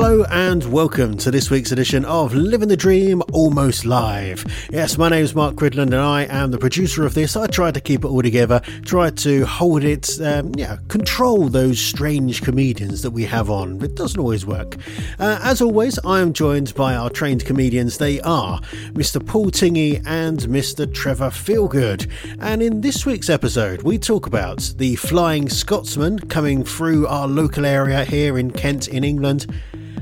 Hello 0.00 0.22
and 0.30 0.62
welcome 0.70 1.16
to 1.18 1.28
this 1.28 1.50
week's 1.50 1.72
edition 1.72 2.04
of 2.04 2.32
Living 2.32 2.68
the 2.68 2.76
Dream 2.76 3.20
Almost 3.32 3.84
Live. 3.84 4.44
Yes, 4.70 4.96
my 4.96 5.08
name 5.08 5.24
is 5.24 5.34
Mark 5.34 5.56
Cridland 5.56 5.86
and 5.86 5.96
I 5.96 6.22
am 6.26 6.52
the 6.52 6.58
producer 6.58 7.04
of 7.04 7.14
this. 7.14 7.36
I 7.36 7.48
try 7.48 7.72
to 7.72 7.80
keep 7.80 8.04
it 8.04 8.06
all 8.06 8.22
together, 8.22 8.60
try 8.84 9.10
to 9.10 9.44
hold 9.44 9.82
it, 9.82 10.08
um, 10.20 10.52
yeah, 10.54 10.76
control 10.86 11.48
those 11.48 11.80
strange 11.80 12.42
comedians 12.42 13.02
that 13.02 13.10
we 13.10 13.24
have 13.24 13.50
on. 13.50 13.82
It 13.82 13.96
doesn't 13.96 14.20
always 14.20 14.46
work. 14.46 14.76
Uh, 15.18 15.40
as 15.42 15.60
always, 15.60 15.98
I 16.04 16.20
am 16.20 16.32
joined 16.32 16.76
by 16.76 16.94
our 16.94 17.10
trained 17.10 17.44
comedians. 17.44 17.98
They 17.98 18.20
are 18.20 18.60
Mr. 18.92 19.26
Paul 19.26 19.46
Tingy 19.46 20.00
and 20.06 20.38
Mr. 20.42 20.94
Trevor 20.94 21.30
Feelgood. 21.30 22.08
And 22.38 22.62
in 22.62 22.82
this 22.82 23.04
week's 23.04 23.28
episode, 23.28 23.82
we 23.82 23.98
talk 23.98 24.28
about 24.28 24.74
the 24.76 24.94
Flying 24.94 25.48
Scotsman 25.48 26.20
coming 26.20 26.62
through 26.62 27.08
our 27.08 27.26
local 27.26 27.66
area 27.66 28.04
here 28.04 28.38
in 28.38 28.52
Kent, 28.52 28.86
in 28.86 29.02
England. 29.02 29.52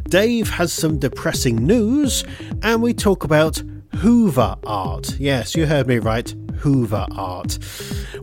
Dave 0.08 0.48
has 0.50 0.72
some 0.72 0.98
depressing 0.98 1.66
news, 1.66 2.24
and 2.62 2.80
we 2.80 2.94
talk 2.94 3.24
about 3.24 3.62
Hoover 3.96 4.56
art. 4.64 5.18
Yes, 5.18 5.54
you 5.56 5.66
heard 5.66 5.86
me 5.88 5.98
right. 5.98 6.34
Hoover 6.58 7.06
art. 7.12 7.58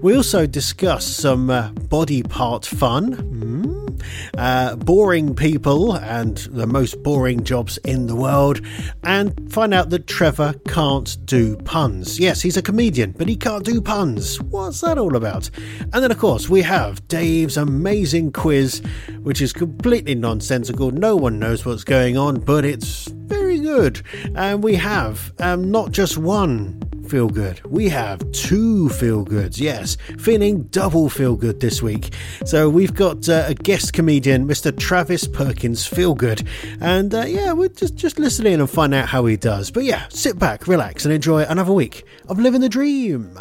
We 0.02 0.16
also 0.16 0.46
discuss 0.46 1.06
some 1.06 1.50
uh, 1.50 1.72
body 1.72 2.24
part 2.24 2.66
fun, 2.66 3.16
mm, 3.16 4.04
uh, 4.38 4.76
boring 4.76 5.36
people, 5.36 5.96
and 5.96 6.38
the 6.38 6.68
most 6.68 7.02
boring 7.04 7.44
jobs 7.44 7.78
in 7.80 8.08
the 8.08 8.16
world, 8.16 8.62
and 9.04 9.52
find 9.52 9.74
out 9.74 9.90
that 9.92 10.08
Trevor 10.08 10.54
can't 10.68 11.18
do 11.26 11.56
puns. 11.58 12.20
Yes, 12.20 12.42
he's 12.42 12.58
a 12.58 12.62
comedian, 12.62 13.14
but 13.18 13.28
he 13.28 13.36
can't 13.36 13.64
do 13.64 13.82
puns. 13.82 14.42
What's 14.42 14.82
that 14.82 14.98
all 14.98 15.16
about? 15.16 15.50
And 15.94 16.04
then, 16.04 16.12
of 16.12 16.18
course, 16.18 16.50
we 16.50 16.62
have 16.64 17.08
Dave's 17.08 17.58
amazing 17.58 18.34
quiz, 18.34 18.82
which 19.22 19.42
is 19.42 19.54
completely 19.54 20.16
nonsensical. 20.16 20.92
No 20.92 21.16
one 21.16 21.40
knows 21.40 21.66
what's 21.66 21.84
going 21.84 22.18
on, 22.18 22.40
but 22.40 22.66
it's 22.66 23.08
very 23.08 23.60
good. 23.60 24.02
And 24.36 24.64
we 24.64 24.76
have 24.76 25.32
um, 25.40 25.72
not 25.72 25.92
just 25.92 26.18
one 26.18 26.82
feel 27.14 27.30
good. 27.30 27.62
We 27.72 27.90
have 27.90 28.20
two 28.32 28.90
feel 28.90 29.24
goods, 29.24 29.62
yes, 29.62 29.98
feeling 30.18 30.64
double 30.72 31.10
feel 31.10 31.36
good 31.36 31.60
this 31.60 31.80
week. 31.80 32.12
So 32.44 32.68
we've 32.68 32.96
got 32.96 33.30
uh, 33.30 33.44
a 33.50 33.54
guest 33.54 33.94
comedian, 33.94 34.48
Mr. 34.48 34.76
Travis 34.76 35.28
Perkins 35.28 35.86
Feel 35.86 36.16
Good, 36.16 36.48
and 36.82 37.14
uh, 37.14 37.26
yeah, 37.26 37.54
we're 37.54 37.68
just 37.70 37.94
just 37.98 38.18
listen 38.18 38.48
in 38.48 38.60
and 38.60 38.68
find 38.68 38.96
out 38.96 39.10
how 39.10 39.26
he 39.26 39.38
does. 39.38 39.70
But 39.70 39.84
yeah, 39.84 40.08
sit 40.10 40.40
back, 40.40 40.68
relax, 40.68 41.06
and 41.06 41.14
enjoy 41.14 41.44
another 41.44 41.72
week 41.72 42.04
of 42.30 42.40
living 42.40 42.62
the 42.62 42.70
dream. 42.70 43.38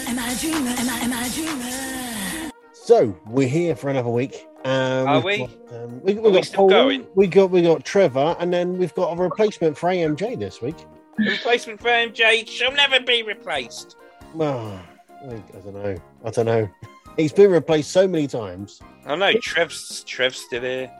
Am 0.00 0.18
I 0.18 0.32
a 0.32 0.36
dreamer? 0.40 0.70
Am 0.70 0.90
I, 0.90 0.98
am 0.98 1.12
I 1.12 1.24
a 1.24 1.30
dreamer? 1.30 2.50
So 2.72 3.16
we're 3.28 3.46
here 3.46 3.76
for 3.76 3.88
another 3.88 4.10
week. 4.10 4.48
Um, 4.64 5.06
Are 5.06 5.20
we've 5.20 5.24
we? 5.24 5.46
Got, 5.46 5.74
um, 5.76 6.02
we, 6.02 6.12
Are 6.12 6.14
we've 6.16 6.24
we 6.24 6.32
got 6.32 6.44
still 6.44 6.56
Paul, 6.56 6.70
going? 6.70 7.06
we 7.14 7.28
got 7.28 7.52
we 7.52 7.62
got 7.62 7.84
Trevor, 7.84 8.34
and 8.40 8.52
then 8.52 8.78
we've 8.78 8.94
got 8.94 9.16
a 9.16 9.22
replacement 9.22 9.78
for 9.78 9.90
AMJ 9.90 10.40
this 10.40 10.60
week. 10.60 10.74
Replacement 11.18 11.80
for 11.80 11.88
MJ 11.88 12.46
shall 12.48 12.72
never 12.72 13.00
be 13.00 13.22
replaced. 13.22 13.96
Well, 14.34 14.80
I, 15.22 15.34
I 15.34 15.60
don't 15.60 15.74
know. 15.74 15.96
I 16.24 16.30
don't 16.30 16.46
know. 16.46 16.68
He's 17.16 17.32
been 17.32 17.50
replaced 17.50 17.90
so 17.90 18.08
many 18.08 18.26
times. 18.26 18.80
Oh 19.06 19.14
no, 19.14 19.32
Trev's 19.34 20.02
Trev's 20.04 20.38
still 20.38 20.62
here. 20.62 20.90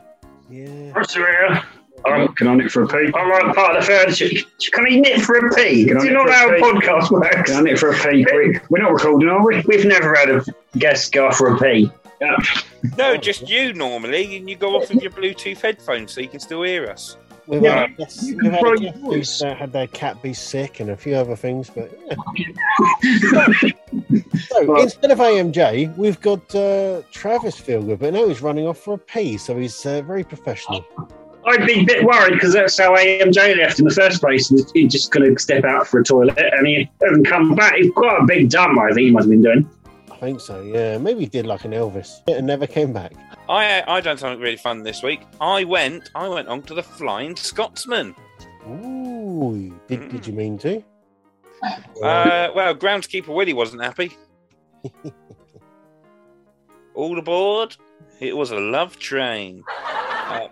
Yeah. 0.49 0.91
That's 0.93 1.17
rare. 1.17 1.63
I'm, 2.05 2.27
Can 2.35 2.47
I 2.47 2.55
knit 2.55 2.69
for 2.71 2.83
a 2.83 2.87
pee? 2.87 3.11
I'm 3.15 3.29
like 3.29 3.55
part 3.55 3.77
of 3.77 3.85
the 3.85 3.91
furniture. 3.91 4.27
Can 4.73 4.85
he 4.87 4.99
knit 4.99 5.21
for 5.21 5.37
a 5.37 5.53
pea? 5.55 5.85
Can 5.85 5.97
I 5.97 6.01
Do 6.01 6.07
you 6.07 6.13
know 6.13 6.29
how 6.29 6.49
a 6.49 6.55
a 6.55 6.59
podcast 6.59 7.11
works? 7.11 7.49
Can 7.49 7.59
I 7.59 7.61
knit 7.61 7.79
for 7.79 7.91
a 7.91 7.97
pea? 7.97 8.25
We- 8.33 8.59
We're 8.69 8.81
not 8.81 8.91
recording, 8.91 9.29
are 9.29 9.43
we? 9.45 9.61
We've 9.65 9.85
never 9.85 10.13
had 10.13 10.29
a 10.29 10.43
guest 10.77 11.13
go 11.13 11.31
for 11.31 11.55
a 11.55 11.59
pee. 11.59 11.89
Yeah. 12.19 12.35
No, 12.97 13.15
just 13.15 13.49
you 13.49 13.73
normally, 13.73 14.35
and 14.35 14.49
you 14.49 14.55
go 14.57 14.75
off 14.75 14.89
with 14.93 15.01
your 15.01 15.11
Bluetooth 15.11 15.61
headphones 15.61 16.11
so 16.13 16.19
you 16.21 16.27
can 16.27 16.39
still 16.41 16.63
hear 16.63 16.87
us. 16.87 17.15
We've 17.47 17.61
Yeah. 17.61 17.87
had, 17.87 17.97
we've 17.97 18.51
had, 18.51 18.63
a 18.63 18.77
guest 18.77 18.97
who's 19.01 19.41
uh, 19.41 19.53
had 19.55 19.73
their 19.73 19.87
cat 19.87 20.21
be 20.21 20.33
sick 20.33 20.79
and 20.79 20.89
a 20.91 20.97
few 20.97 21.15
other 21.15 21.35
things, 21.35 21.69
but 21.69 21.91
yeah. 22.37 23.47
so 24.47 24.65
Well- 24.65 24.81
instead 24.81 25.11
of 25.11 25.19
AMJ, 25.19 25.97
we've 25.97 26.19
got 26.21 26.53
uh, 26.55 27.01
Travis 27.11 27.59
Fielder, 27.59 27.97
but 27.97 28.13
now 28.13 28.27
he's 28.27 28.41
running 28.41 28.65
off 28.67 28.77
for 28.79 28.93
a 28.95 28.97
pee, 28.97 29.37
so 29.37 29.57
he's 29.57 29.85
uh, 29.85 30.01
very 30.03 30.23
professional. 30.23 30.85
I'd 31.45 31.65
be 31.65 31.81
a 31.81 31.83
bit 31.83 32.05
worried 32.05 32.35
because 32.35 32.53
that's 32.53 32.77
how 32.79 32.95
AMJ 32.95 33.57
left 33.57 33.77
in 33.79 33.83
the 33.85 33.93
first 33.93 34.21
place. 34.21 34.47
He's 34.47 34.71
he's 34.71 34.89
just 34.91 35.11
going 35.11 35.33
to 35.35 35.41
step 35.41 35.65
out 35.65 35.85
for 35.85 35.99
a 35.99 36.03
toilet 36.03 36.37
and 36.37 36.65
he 36.65 36.89
hasn't 37.01 37.27
come 37.27 37.53
back. 37.53 37.75
He's 37.75 37.91
quite 37.91 38.21
a 38.21 38.25
big 38.25 38.49
dump, 38.49 38.79
I 38.79 38.87
think 38.93 38.99
he 39.07 39.11
must 39.11 39.25
have 39.25 39.31
been 39.31 39.41
doing. 39.41 39.69
I 40.23 40.27
think 40.27 40.39
so, 40.39 40.61
yeah. 40.61 40.97
Maybe 40.97 41.19
he 41.19 41.25
did 41.25 41.45
like 41.45 41.65
an 41.65 41.71
Elvis 41.71 42.21
and 42.29 42.47
never 42.47 42.65
came 42.65 42.93
back. 42.93 43.11
I 43.49 43.83
I 43.85 43.99
done 43.99 44.17
something 44.17 44.39
really 44.39 44.55
fun 44.55 44.81
this 44.81 45.03
week. 45.03 45.19
I 45.41 45.65
went 45.65 46.11
I 46.15 46.29
went 46.29 46.47
on 46.47 46.61
to 46.61 46.73
the 46.73 46.81
Flying 46.81 47.35
Scotsman. 47.35 48.15
Ooh, 48.65 49.77
did, 49.89 50.07
did 50.07 50.25
you 50.25 50.31
mean 50.31 50.57
to? 50.59 50.81
Uh, 52.01 52.51
well, 52.55 52.73
groundskeeper 52.73 53.35
Willie 53.35 53.51
wasn't 53.51 53.83
happy. 53.83 54.15
All 56.93 57.19
aboard. 57.19 57.75
It 58.21 58.37
was 58.37 58.51
a 58.51 58.59
love 58.59 58.97
train. 58.97 59.61
Uh, 59.77 60.47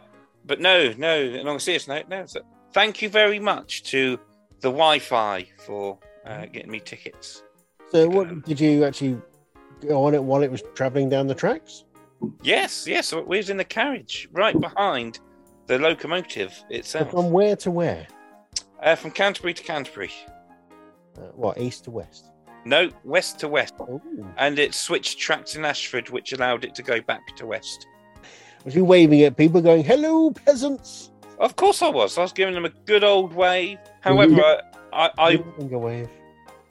but 0.45 0.59
no, 0.59 0.91
no, 0.97 1.39
on 1.47 1.55
a 1.55 1.59
serious 1.61 1.87
note, 1.87 2.09
no. 2.09 2.25
So 2.25 2.41
thank 2.73 3.01
you 3.01 3.07
very 3.07 3.39
much 3.39 3.83
to 3.83 4.19
the 4.59 4.69
Wi-Fi 4.69 5.47
for 5.65 5.97
uh, 6.25 6.47
getting 6.47 6.71
me 6.71 6.81
tickets. 6.81 7.43
So, 7.91 8.09
what 8.09 8.43
did 8.45 8.59
you 8.59 8.85
actually 8.85 9.21
on 9.89 10.13
it 10.13 10.23
while 10.23 10.43
it 10.43 10.51
was 10.51 10.63
travelling 10.75 11.09
down 11.09 11.27
the 11.27 11.35
tracks? 11.35 11.85
Yes, 12.43 12.85
yes, 12.87 13.13
we 13.13 13.21
was 13.37 13.49
in 13.49 13.57
the 13.57 13.63
carriage 13.63 14.29
right 14.31 14.59
behind 14.59 15.19
the 15.67 15.79
locomotive 15.79 16.53
So 16.53 16.65
itself, 16.69 17.11
from 17.11 17.31
where 17.31 17.55
to 17.57 17.71
where? 17.71 18.05
uh, 18.81 18.95
from 18.95 19.11
Canterbury 19.11 19.53
to 19.53 19.63
Canterbury. 19.63 20.11
Uh, 21.17 21.21
what, 21.35 21.57
east 21.59 21.85
to 21.85 21.91
west? 21.91 22.25
No, 22.63 22.89
west 23.03 23.39
to 23.39 23.47
west, 23.47 23.73
Ooh. 23.81 24.01
and 24.37 24.59
it 24.59 24.73
switched 24.75 25.17
tracks 25.17 25.55
in 25.55 25.65
Ashford, 25.65 26.09
which 26.09 26.31
allowed 26.31 26.63
it 26.63 26.75
to 26.75 26.83
go 26.83 27.01
back 27.01 27.35
to 27.37 27.47
west. 27.47 27.87
Was 28.65 28.75
he 28.75 28.81
waving 28.81 29.21
at 29.23 29.35
people 29.35 29.61
going, 29.61 29.83
hello, 29.83 30.29
peasants? 30.31 31.11
Of 31.39 31.55
course, 31.55 31.81
I 31.81 31.89
was. 31.89 32.19
I 32.19 32.21
was 32.21 32.33
giving 32.33 32.53
them 32.53 32.65
a 32.65 32.69
good 32.85 33.03
old 33.03 33.33
wave. 33.33 33.79
However, 34.01 34.43
I, 34.43 34.61
I, 34.93 35.11
I. 35.17 35.43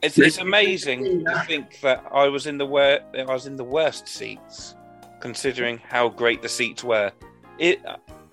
it's, 0.02 0.18
it's 0.18 0.38
amazing 0.38 1.24
to 1.24 1.40
think 1.46 1.80
that 1.80 2.04
I 2.12 2.28
was 2.28 2.46
in 2.46 2.58
the 2.58 2.66
wor- 2.66 3.00
I 3.16 3.24
was 3.24 3.46
in 3.46 3.56
the 3.56 3.64
worst 3.64 4.08
seats, 4.08 4.74
considering 5.20 5.78
how 5.88 6.08
great 6.08 6.42
the 6.42 6.48
seats 6.48 6.82
were. 6.84 7.12
It 7.58 7.80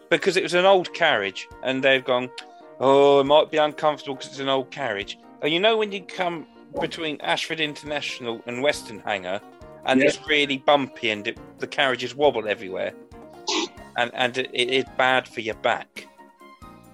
because 0.09 0.37
it 0.37 0.43
was 0.43 0.53
an 0.53 0.65
old 0.65 0.93
carriage, 0.93 1.47
and 1.63 1.83
they've 1.83 2.03
gone. 2.03 2.29
Oh, 2.79 3.19
it 3.19 3.25
might 3.25 3.51
be 3.51 3.57
uncomfortable 3.57 4.15
because 4.15 4.31
it's 4.31 4.39
an 4.39 4.49
old 4.49 4.69
carriage. 4.71 5.17
And 5.41 5.51
you 5.51 5.59
know 5.59 5.77
when 5.77 5.91
you 5.91 6.01
come 6.03 6.45
between 6.79 7.19
Ashford 7.21 7.59
International 7.59 8.41
and 8.45 8.63
Westenhanger, 8.63 9.41
and 9.85 9.99
Yeah. 9.99 10.07
it's 10.07 10.19
really 10.27 10.57
bumpy 10.57 11.09
and 11.09 11.27
it, 11.27 11.37
the 11.59 11.67
carriages 11.67 12.15
wobble 12.15 12.47
everywhere, 12.47 12.93
and 13.97 14.11
and 14.13 14.37
it, 14.37 14.49
it 14.53 14.69
is 14.69 14.85
bad 14.97 15.27
for 15.27 15.41
your 15.41 15.55
back. 15.55 16.07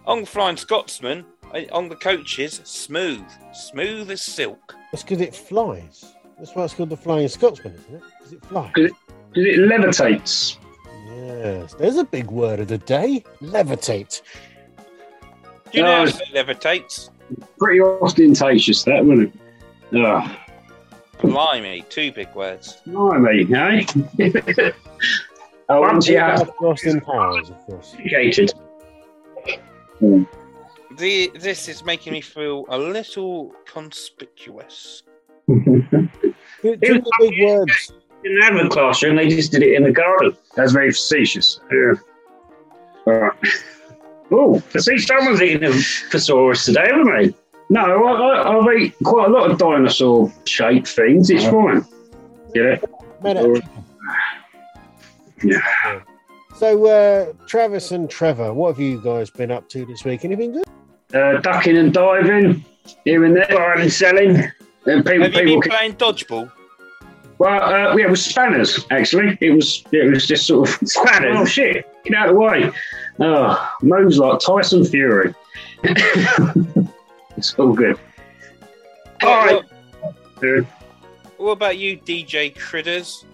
On 0.05 0.21
the 0.21 0.25
Flying 0.27 0.57
Scotsman, 0.57 1.25
on 1.71 1.89
the 1.89 1.95
coaches, 1.95 2.61
smooth, 2.63 3.23
smooth 3.53 4.09
as 4.11 4.21
silk. 4.21 4.75
It's 4.91 5.03
because 5.03 5.21
it 5.21 5.35
flies. 5.35 6.13
That's 6.37 6.53
why 6.55 6.63
it's 6.65 6.73
called 6.73 6.89
the 6.89 6.97
Flying 6.97 7.27
Scotsman, 7.27 7.73
isn't 7.75 7.95
it? 7.95 8.01
Because 8.19 8.33
it 8.33 8.45
flies. 8.45 8.71
Good. 8.73 8.91
Because 9.33 9.45
it 9.45 9.59
levitates. 9.59 10.57
Yes, 11.07 11.73
there's 11.75 11.97
a 11.97 12.03
big 12.03 12.31
word 12.31 12.59
of 12.59 12.67
the 12.67 12.77
day 12.79 13.23
levitate. 13.41 14.21
Do 15.71 15.77
you 15.79 15.83
No, 15.83 16.05
know 16.05 16.11
how 16.11 16.17
it 16.17 16.33
levitates? 16.33 17.09
Pretty 17.57 17.81
ostentatious, 17.81 18.83
that, 18.83 19.03
wasn't 19.05 19.33
it? 19.33 19.39
Oh, 19.95 20.37
Blimey, 21.21 21.85
two 21.89 22.11
big 22.11 22.33
words. 22.35 22.81
blimey, 22.85 23.47
eh? 23.55 23.85
oh, 25.69 25.81
once 25.81 26.07
you 26.07 26.17
have 26.17 26.51
Austin 26.61 26.99
Powers, 27.01 27.49
of 27.49 27.57
course. 27.65 27.95
educated. 27.99 28.53
The, 31.03 31.29
this 31.35 31.67
is 31.67 31.83
making 31.83 32.13
me 32.13 32.21
feel 32.21 32.63
a 32.69 32.77
little 32.77 33.51
conspicuous. 33.65 35.03
Two, 35.49 35.85
two 36.61 36.77
the 36.77 37.11
big 37.19 37.45
words. 37.45 37.91
Didn't 38.23 38.41
have 38.41 38.55
a 38.55 38.69
classroom, 38.69 39.17
they 39.17 39.27
just 39.27 39.51
did 39.51 39.63
it 39.63 39.73
in 39.73 39.83
the 39.83 39.91
garden. 39.91 40.37
That's 40.55 40.71
very 40.71 40.93
facetious. 40.93 41.59
Yeah. 41.69 41.95
All 43.05 43.13
right. 43.15 43.33
Oh, 44.31 44.63
I 44.73 44.79
see 44.79 44.97
someone's 44.97 45.41
eating 45.41 45.65
a 45.65 45.73
thesaurus 45.73 46.63
today, 46.63 46.85
haven't 46.85 47.13
they? 47.13 47.35
No, 47.69 47.81
I, 47.81 48.11
I, 48.13 48.57
I've 48.57 48.79
eaten 48.79 49.05
quite 49.05 49.27
a 49.27 49.31
lot 49.33 49.51
of 49.51 49.57
dinosaur 49.57 50.31
shaped 50.45 50.87
things. 50.87 51.29
It's 51.29 51.43
fine. 51.43 51.85
Get 52.53 52.65
it? 52.65 52.85
Made 53.21 53.35
Or- 53.39 53.57
it. 53.57 53.63
Yeah. 55.43 55.99
So, 56.55 56.85
uh, 56.85 57.33
Travis 57.45 57.91
and 57.91 58.09
Trevor, 58.09 58.53
what 58.53 58.69
have 58.69 58.79
you 58.79 59.01
guys 59.01 59.29
been 59.29 59.51
up 59.51 59.67
to 59.67 59.85
this 59.85 60.05
week? 60.05 60.23
Anything 60.23 60.53
good? 60.53 60.63
Uh, 61.13 61.39
ducking 61.41 61.77
and 61.77 61.93
diving, 61.93 62.65
here 63.05 63.23
and 63.23 63.35
there, 63.35 63.47
buying 63.49 63.81
and 63.81 63.93
selling. 63.93 64.37
And 64.85 65.05
people, 65.05 65.21
Have 65.21 65.33
you 65.33 65.41
people 65.41 65.61
been 65.61 65.69
playing 65.69 65.93
dodgeball? 65.93 66.51
Well, 67.37 67.61
uh, 67.61 67.95
yeah, 67.95 68.05
it 68.05 68.09
was 68.09 68.23
spanners 68.23 68.85
actually. 68.91 69.37
It 69.41 69.51
was 69.51 69.83
it 69.91 70.09
was 70.11 70.27
just 70.27 70.47
sort 70.47 70.69
of 70.69 70.75
spanners. 70.87 71.37
Oh 71.37 71.45
shit! 71.45 71.87
Get 72.03 72.15
out 72.15 72.29
of 72.29 72.35
the 72.35 72.39
way! 72.39 72.71
Oh, 73.19 73.71
moves 73.81 74.17
like 74.17 74.39
Tyson 74.39 74.85
Fury. 74.85 75.33
it's 75.83 77.53
all 77.55 77.73
good. 77.73 77.99
All 79.21 79.45
right. 79.45 79.63
What, 80.39 80.65
what 81.37 81.51
about 81.51 81.77
you, 81.77 81.97
DJ 81.97 82.57
Critters? 82.57 83.25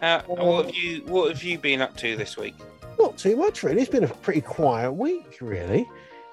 How, 0.00 0.20
what 0.26 0.66
have 0.66 0.74
you 0.74 1.02
What 1.06 1.30
have 1.30 1.42
you 1.42 1.58
been 1.58 1.80
up 1.80 1.96
to 1.98 2.16
this 2.16 2.36
week? 2.36 2.54
Not 2.98 3.18
too 3.18 3.36
much, 3.36 3.62
really. 3.62 3.82
It's 3.82 3.90
been 3.90 4.04
a 4.04 4.08
pretty 4.08 4.40
quiet 4.40 4.92
week, 4.92 5.38
really. 5.40 5.88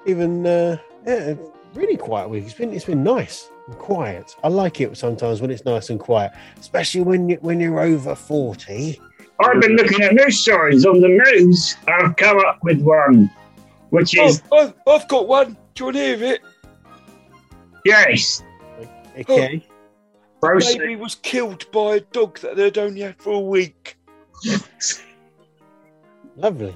Even, 0.05 0.45
uh, 0.45 0.77
yeah, 1.05 1.35
really 1.73 1.97
quiet 1.97 2.29
week. 2.29 2.45
It's 2.45 2.53
been, 2.53 2.73
it's 2.73 2.85
been 2.85 3.03
nice 3.03 3.49
and 3.67 3.77
quiet. 3.77 4.35
I 4.43 4.47
like 4.47 4.81
it 4.81 4.97
sometimes 4.97 5.41
when 5.41 5.51
it's 5.51 5.65
nice 5.65 5.89
and 5.89 5.99
quiet, 5.99 6.31
especially 6.59 7.01
when 7.01 7.29
you 7.29 7.37
when 7.41 7.59
you're 7.59 7.79
over 7.79 8.15
forty. 8.15 8.99
I've 9.39 9.61
been 9.61 9.75
looking 9.75 10.01
at 10.01 10.13
news 10.13 10.39
stories 10.39 10.85
on 10.85 10.99
the 10.99 11.07
news. 11.07 11.77
I've 11.87 12.15
come 12.15 12.39
up 12.39 12.59
with 12.63 12.81
one, 12.81 13.29
which 13.91 14.17
is 14.17 14.41
I've, 14.51 14.73
I've 14.87 15.07
got 15.07 15.27
one. 15.27 15.53
Do 15.75 15.83
you 15.83 15.85
want 15.85 15.97
to 15.97 16.03
hear 16.03 16.23
it? 16.33 16.41
yes, 17.85 18.43
Okay. 19.17 19.65
proceed. 20.41 20.79
Baby 20.79 20.95
was 20.95 21.15
killed 21.15 21.69
by 21.71 21.95
a 21.95 21.99
dog 21.99 22.39
that 22.39 22.55
they'd 22.55 22.77
only 22.77 23.01
had 23.01 23.21
for 23.21 23.33
a 23.33 23.39
week. 23.39 23.97
Lovely. 26.35 26.75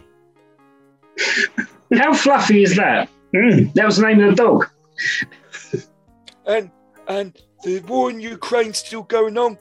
How 1.97 2.13
fluffy 2.13 2.63
is 2.63 2.75
that? 2.75 3.09
Mm, 3.33 3.73
that 3.73 3.85
was 3.85 3.97
the 3.97 4.07
name 4.07 4.21
of 4.21 4.35
the 4.35 4.43
dog. 4.43 4.69
and 6.45 6.71
and 7.07 7.37
the 7.63 7.79
war 7.81 8.09
in 8.09 8.19
Ukraine's 8.19 8.79
still 8.79 9.03
going 9.03 9.37
on. 9.37 9.57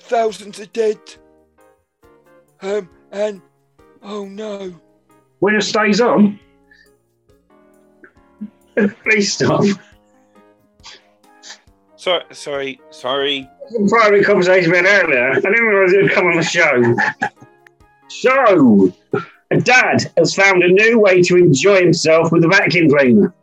Thousands 0.00 0.60
are 0.60 0.66
dead. 0.66 0.98
Um, 2.60 2.88
and 3.10 3.42
oh 4.02 4.24
no, 4.24 4.74
Winner 5.40 5.60
stays 5.60 6.00
on. 6.00 6.38
Please 9.04 9.34
stop. 9.34 9.64
Sorry, 11.96 12.24
sorry, 12.32 12.80
sorry. 12.90 13.48
Private 13.88 14.24
conversation 14.24 14.72
we 14.72 14.78
had 14.78 14.86
earlier. 14.86 15.30
I 15.30 15.34
didn't 15.34 15.64
realise 15.64 15.92
it 15.92 16.02
would 16.02 16.10
come 16.10 16.26
on 16.26 16.36
the 16.36 16.42
show. 16.42 16.96
So, 18.14 18.92
a 19.14 19.22
dad 19.60 20.10
has 20.16 20.34
found 20.34 20.62
a 20.62 20.68
new 20.68 20.98
way 20.98 21.22
to 21.22 21.36
enjoy 21.36 21.80
himself 21.80 22.32
with 22.32 22.44
a 22.44 22.48
vacuum 22.48 22.88
cleaner. 22.88 23.34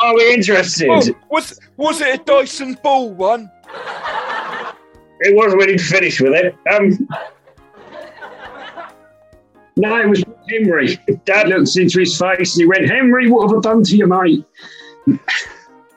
Are 0.00 0.14
we 0.14 0.34
interested? 0.34 0.88
oh, 0.90 1.02
was 1.30 1.58
was 1.76 2.00
it 2.00 2.20
a 2.20 2.24
Dyson 2.24 2.78
ball 2.82 3.12
one? 3.12 3.50
It 5.20 5.34
was 5.34 5.54
when 5.56 5.68
he'd 5.68 5.80
finished 5.80 6.20
with 6.20 6.32
it. 6.34 6.54
Um, 6.72 7.08
no, 9.76 10.00
it 10.00 10.08
was 10.08 10.24
Henry. 10.48 10.98
Dad 11.24 11.48
looked 11.48 11.76
into 11.76 12.00
his 12.00 12.18
face 12.18 12.54
and 12.54 12.62
he 12.62 12.66
went, 12.66 12.88
Henry, 12.88 13.30
what 13.30 13.48
have 13.48 13.58
I 13.58 13.60
done 13.60 13.82
to 13.84 13.96
you, 13.96 14.06
mate? 14.06 14.44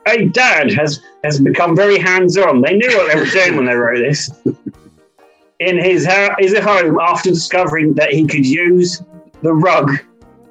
Hey, 0.05 0.27
Dad 0.27 0.71
has, 0.73 1.01
has 1.23 1.39
become 1.39 1.75
very 1.75 1.99
hands 1.99 2.37
on. 2.37 2.61
They 2.61 2.75
knew 2.75 2.97
what 2.97 3.13
they 3.13 3.19
were 3.19 3.25
doing 3.27 3.55
when 3.55 3.65
they 3.65 3.75
wrote 3.75 3.99
this. 3.99 4.31
In 5.59 5.77
his, 5.77 6.07
his 6.39 6.57
home, 6.57 6.99
after 6.99 7.29
discovering 7.29 7.93
that 7.95 8.11
he 8.11 8.25
could 8.25 8.45
use 8.45 9.03
the 9.41 9.53
rug 9.53 9.91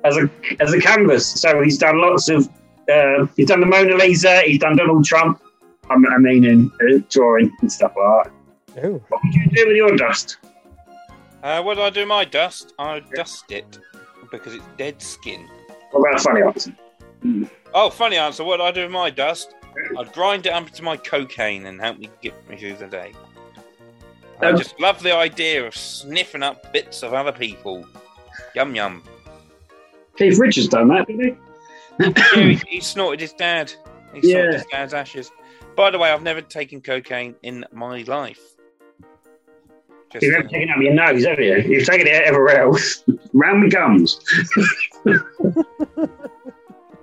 as 0.04 0.16
a 0.16 0.30
as 0.60 0.72
a 0.72 0.80
canvas, 0.80 1.26
so 1.26 1.62
he's 1.62 1.78
done 1.78 2.00
lots 2.00 2.28
of. 2.28 2.48
Uh, 2.92 3.26
he's 3.36 3.46
done 3.48 3.60
the 3.60 3.66
Mona 3.66 3.94
Lisa. 3.96 4.40
He's 4.42 4.58
done 4.58 4.76
Donald 4.76 5.04
Trump. 5.04 5.40
I 5.88 5.94
I 5.94 6.18
mean, 6.18 6.44
in 6.44 6.70
uh, 6.82 7.00
drawing 7.08 7.50
and 7.60 7.70
stuff 7.70 7.92
like 7.96 8.24
that. 8.74 8.84
Oh, 8.84 9.02
What 9.08 9.20
would 9.24 9.34
you 9.34 9.46
do 9.50 9.66
with 9.66 9.76
your 9.76 9.96
dust? 9.96 10.38
Uh, 11.42 11.62
what 11.62 11.74
do 11.76 11.82
I 11.82 11.90
do 11.90 12.04
my 12.06 12.24
dust? 12.24 12.74
I 12.78 13.00
dust 13.14 13.50
it 13.50 13.78
because 14.30 14.54
it's 14.54 14.64
dead 14.76 15.00
skin. 15.02 15.48
What 15.90 16.00
about 16.08 16.20
a 16.20 16.22
funny 16.22 16.42
answer? 16.42 16.72
Oh, 17.74 17.90
funny 17.90 18.16
answer. 18.16 18.44
What 18.44 18.58
do 18.58 18.62
I 18.64 18.70
do 18.72 18.82
with 18.82 18.90
my 18.90 19.10
dust? 19.10 19.54
I'd 19.98 20.12
grind 20.12 20.46
it 20.46 20.52
up 20.52 20.66
into 20.68 20.82
my 20.82 20.96
cocaine 20.96 21.66
and 21.66 21.80
help 21.80 21.98
me 21.98 22.10
get 22.22 22.34
me 22.48 22.56
through 22.56 22.74
the 22.76 22.86
day. 22.86 23.12
I 24.40 24.46
Um, 24.50 24.56
just 24.58 24.78
love 24.80 25.02
the 25.02 25.14
idea 25.14 25.66
of 25.66 25.76
sniffing 25.76 26.42
up 26.42 26.72
bits 26.72 27.02
of 27.02 27.12
other 27.14 27.32
people. 27.32 27.84
Yum 28.54 28.74
yum. 28.74 29.02
Keith 30.16 30.38
Richards 30.38 30.68
done 30.68 30.88
that, 30.88 31.06
didn't 31.06 31.38
Yeah, 32.00 32.12
he? 32.34 32.54
he, 32.54 32.60
he 32.68 32.80
snorted 32.80 33.20
his 33.20 33.32
dad. 33.32 33.72
He 34.14 34.20
Yeah. 34.28 34.34
snorted 34.34 34.54
his 34.54 34.66
dad's 34.70 34.94
ashes. 34.94 35.30
By 35.76 35.90
the 35.90 35.98
way, 35.98 36.10
I've 36.10 36.22
never 36.22 36.40
taken 36.40 36.80
cocaine 36.80 37.34
in 37.42 37.64
my 37.72 38.02
life. 38.02 38.40
Just, 40.12 40.24
You've 40.24 40.32
never 40.32 40.48
taken 40.48 40.68
it 40.68 40.72
up 40.72 40.82
your 40.82 40.94
nose, 40.94 41.24
have 41.24 41.38
you? 41.38 41.56
You've 41.58 41.86
taken 41.86 42.08
it 42.08 42.22
everywhere 42.24 42.62
else. 42.62 43.04
Round 43.32 43.62
the 43.62 43.68
gums. 43.68 44.18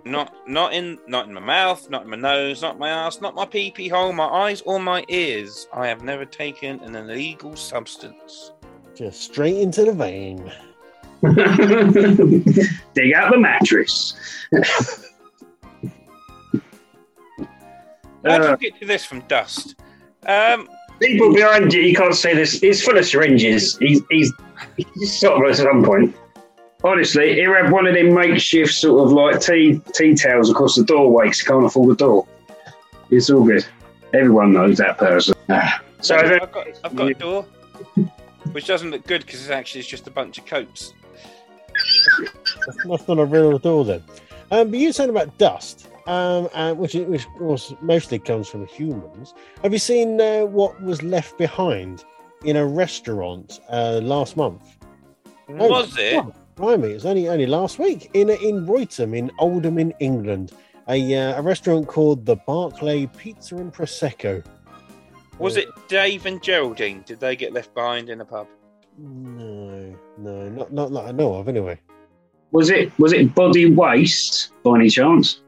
not 0.06 0.34
not 0.48 0.74
in 0.74 1.00
not 1.07 1.28
in 1.28 1.34
my 1.34 1.42
mouth, 1.42 1.89
not 1.89 2.04
in 2.04 2.10
my 2.10 2.18
nose, 2.18 2.62
not 2.62 2.78
my 2.78 2.89
ass, 2.89 3.19
not 3.22 3.36
my 3.36 3.45
pee 3.45 3.72
pee 3.72 3.88
hole, 3.88 4.12
my 4.13 4.25
eyes, 4.28 4.62
or 4.62 4.80
my 4.80 5.04
ears. 5.07 5.68
I 5.74 5.88
have 5.88 6.04
never 6.04 6.25
taken 6.25 6.80
an 6.81 6.95
illegal 6.95 7.56
substance. 7.56 8.51
just 8.95 9.22
straight 9.22 9.57
into 9.57 9.86
the 9.86 9.94
vein. 9.94 10.51
Dig 12.94 13.14
out 13.14 13.31
the 13.31 13.38
mattress. 13.38 14.16
How 18.25 18.31
Uh, 18.31 18.52
you 18.52 18.58
get 18.72 18.80
to 18.80 18.86
this 18.86 19.06
from 19.06 19.22
dust? 19.22 19.75
Um, 20.25 20.68
people 21.00 21.34
behind 21.34 21.74
you, 21.74 21.81
you 21.81 21.96
can't 21.96 22.16
see 22.16 22.34
this. 22.34 22.60
He's 22.60 22.84
full 22.84 22.98
of 22.98 23.06
syringes. 23.06 23.78
He's, 23.78 24.02
he's, 24.10 24.31
he's 24.75 25.19
sort 25.19 25.44
of 25.44 25.50
at 25.50 25.58
some 25.58 25.84
point. 25.84 26.16
Honestly, 26.84 27.34
he 27.36 27.42
had 27.42 27.72
one 27.72 27.88
of 27.88 27.94
them 27.96 28.13
makeshift 28.13 28.74
sort 28.74 29.06
of 29.06 29.12
like 29.12 29.42
tea 29.42 29.81
tea 29.94 30.13
towels 30.13 30.52
across 30.52 30.75
the 30.75 30.84
doorway 30.84 31.25
'cause 31.25 31.40
he 31.40 31.46
can't 31.48 31.66
afford 31.66 31.90
the 31.90 31.96
door. 31.96 32.28
It's 33.10 33.30
all 33.31 33.44
good. 33.44 33.66
Everyone 34.13 34.54
knows 34.54 34.78
that 34.78 34.98
person. 35.00 35.34
So 36.02 36.16
I've 36.16 36.52
got 36.52 36.68
I've 36.84 36.96
got 36.96 37.08
a 37.10 37.13
door, 37.16 37.44
which 38.52 38.68
doesn't 38.68 38.92
look 38.92 39.08
good 39.08 39.25
because 39.25 39.41
it's 39.41 39.50
actually 39.50 39.82
just 39.84 40.06
a 40.08 40.12
bunch 40.12 40.38
of 40.38 40.46
coats. 40.46 40.94
That's, 42.66 42.78
that's 42.86 43.08
not 43.08 43.20
a 43.20 43.26
real 43.26 43.58
door 43.58 43.86
then. 43.86 44.04
Um, 44.52 44.72
but 44.72 44.80
you're 44.80 44.94
said 44.94 45.10
about 45.10 45.38
dust, 45.38 45.88
um, 46.08 46.50
uh, 46.54 46.74
which 46.74 46.94
which 46.94 47.26
of 47.26 47.34
course 47.34 47.74
mostly 47.82 48.20
comes 48.20 48.48
from 48.48 48.66
humans. 48.68 49.34
Have 49.64 49.74
you 49.74 49.80
seen 49.80 50.22
uh, 50.22 50.42
what 50.46 50.82
was 50.82 51.02
left 51.04 51.38
behind 51.38 52.06
in 52.46 52.56
a 52.56 52.66
restaurant 52.66 53.60
uh, 53.70 54.00
last 54.04 54.38
month? 54.38 54.78
Oh, 55.50 55.70
Was 55.70 55.98
it? 55.98 56.16
Oh, 56.16 56.34
blimey, 56.56 56.92
it 56.92 56.94
was 56.96 57.06
only 57.06 57.28
only 57.28 57.46
last 57.46 57.80
week 57.80 58.10
in 58.14 58.30
in 58.30 58.66
Royton 58.66 59.16
in 59.16 59.32
Oldham 59.40 59.78
in 59.78 59.94
England. 60.00 60.54
A, 60.90 61.16
uh, 61.16 61.40
a 61.40 61.42
restaurant 61.42 61.86
called 61.88 62.26
the 62.26 62.38
Barclay 62.38 63.08
Pizza 63.08 63.58
and 63.58 63.74
Prosecco. 63.74 64.42
Was 65.38 65.58
it 65.58 65.68
Dave 65.90 66.26
and 66.26 66.42
Geraldine? 66.42 67.04
Did 67.06 67.20
they 67.20 67.36
get 67.36 67.52
left 67.52 67.74
behind 67.74 68.10
in 68.10 68.22
a 68.22 68.26
pub? 68.26 68.48
No, 68.98 69.96
no, 70.18 70.50
not 70.50 70.72
not 70.72 70.92
that 70.94 71.06
I 71.06 71.12
know 71.12 71.36
of. 71.36 71.48
Anyway, 71.50 71.80
was 72.51 72.70
it 72.70 72.92
was 73.00 73.13
it 73.13 73.34
body 73.36 73.72
waste 73.72 74.51
by 74.63 74.75
any 74.75 74.89
chance? 74.89 75.42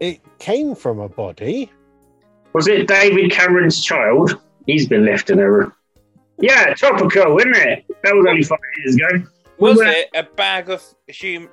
it 0.00 0.20
came 0.38 0.74
from 0.74 0.98
a 1.00 1.08
body. 1.08 1.70
Was 2.52 2.68
it 2.68 2.86
David 2.88 3.30
Cameron's 3.30 3.82
child? 3.82 4.40
He's 4.66 4.88
been 4.88 5.04
left 5.04 5.30
in 5.30 5.38
a. 5.38 5.50
Room. 5.50 5.72
Yeah, 6.38 6.74
topical, 6.74 7.38
isn't 7.38 7.56
it? 7.56 7.84
That 8.02 8.14
was 8.14 8.26
only 8.28 8.42
five 8.42 8.58
years 8.78 8.96
ago. 8.96 9.26
Was 9.58 9.78
were- 9.78 9.86
it 9.86 10.08
a 10.14 10.22
bag 10.22 10.68
of 10.70 10.82
human? 11.06 11.48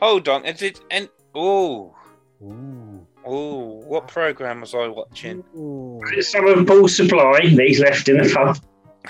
Hold 0.00 0.28
on, 0.28 0.44
is 0.44 0.62
it? 0.62 0.80
And 0.90 1.08
oh, 1.34 1.94
Ooh. 2.42 3.06
oh, 3.24 3.82
what 3.86 4.06
program 4.08 4.60
was 4.60 4.74
I 4.74 4.86
watching? 4.88 5.42
Ooh. 5.56 6.00
Was 6.02 6.12
it 6.12 6.22
some 6.24 6.46
of 6.46 6.66
Paul's 6.66 6.96
supply 6.96 7.40
that 7.40 7.64
he's 7.66 7.80
left 7.80 8.08
in 8.08 8.18
the 8.18 8.32
pub? 8.32 8.58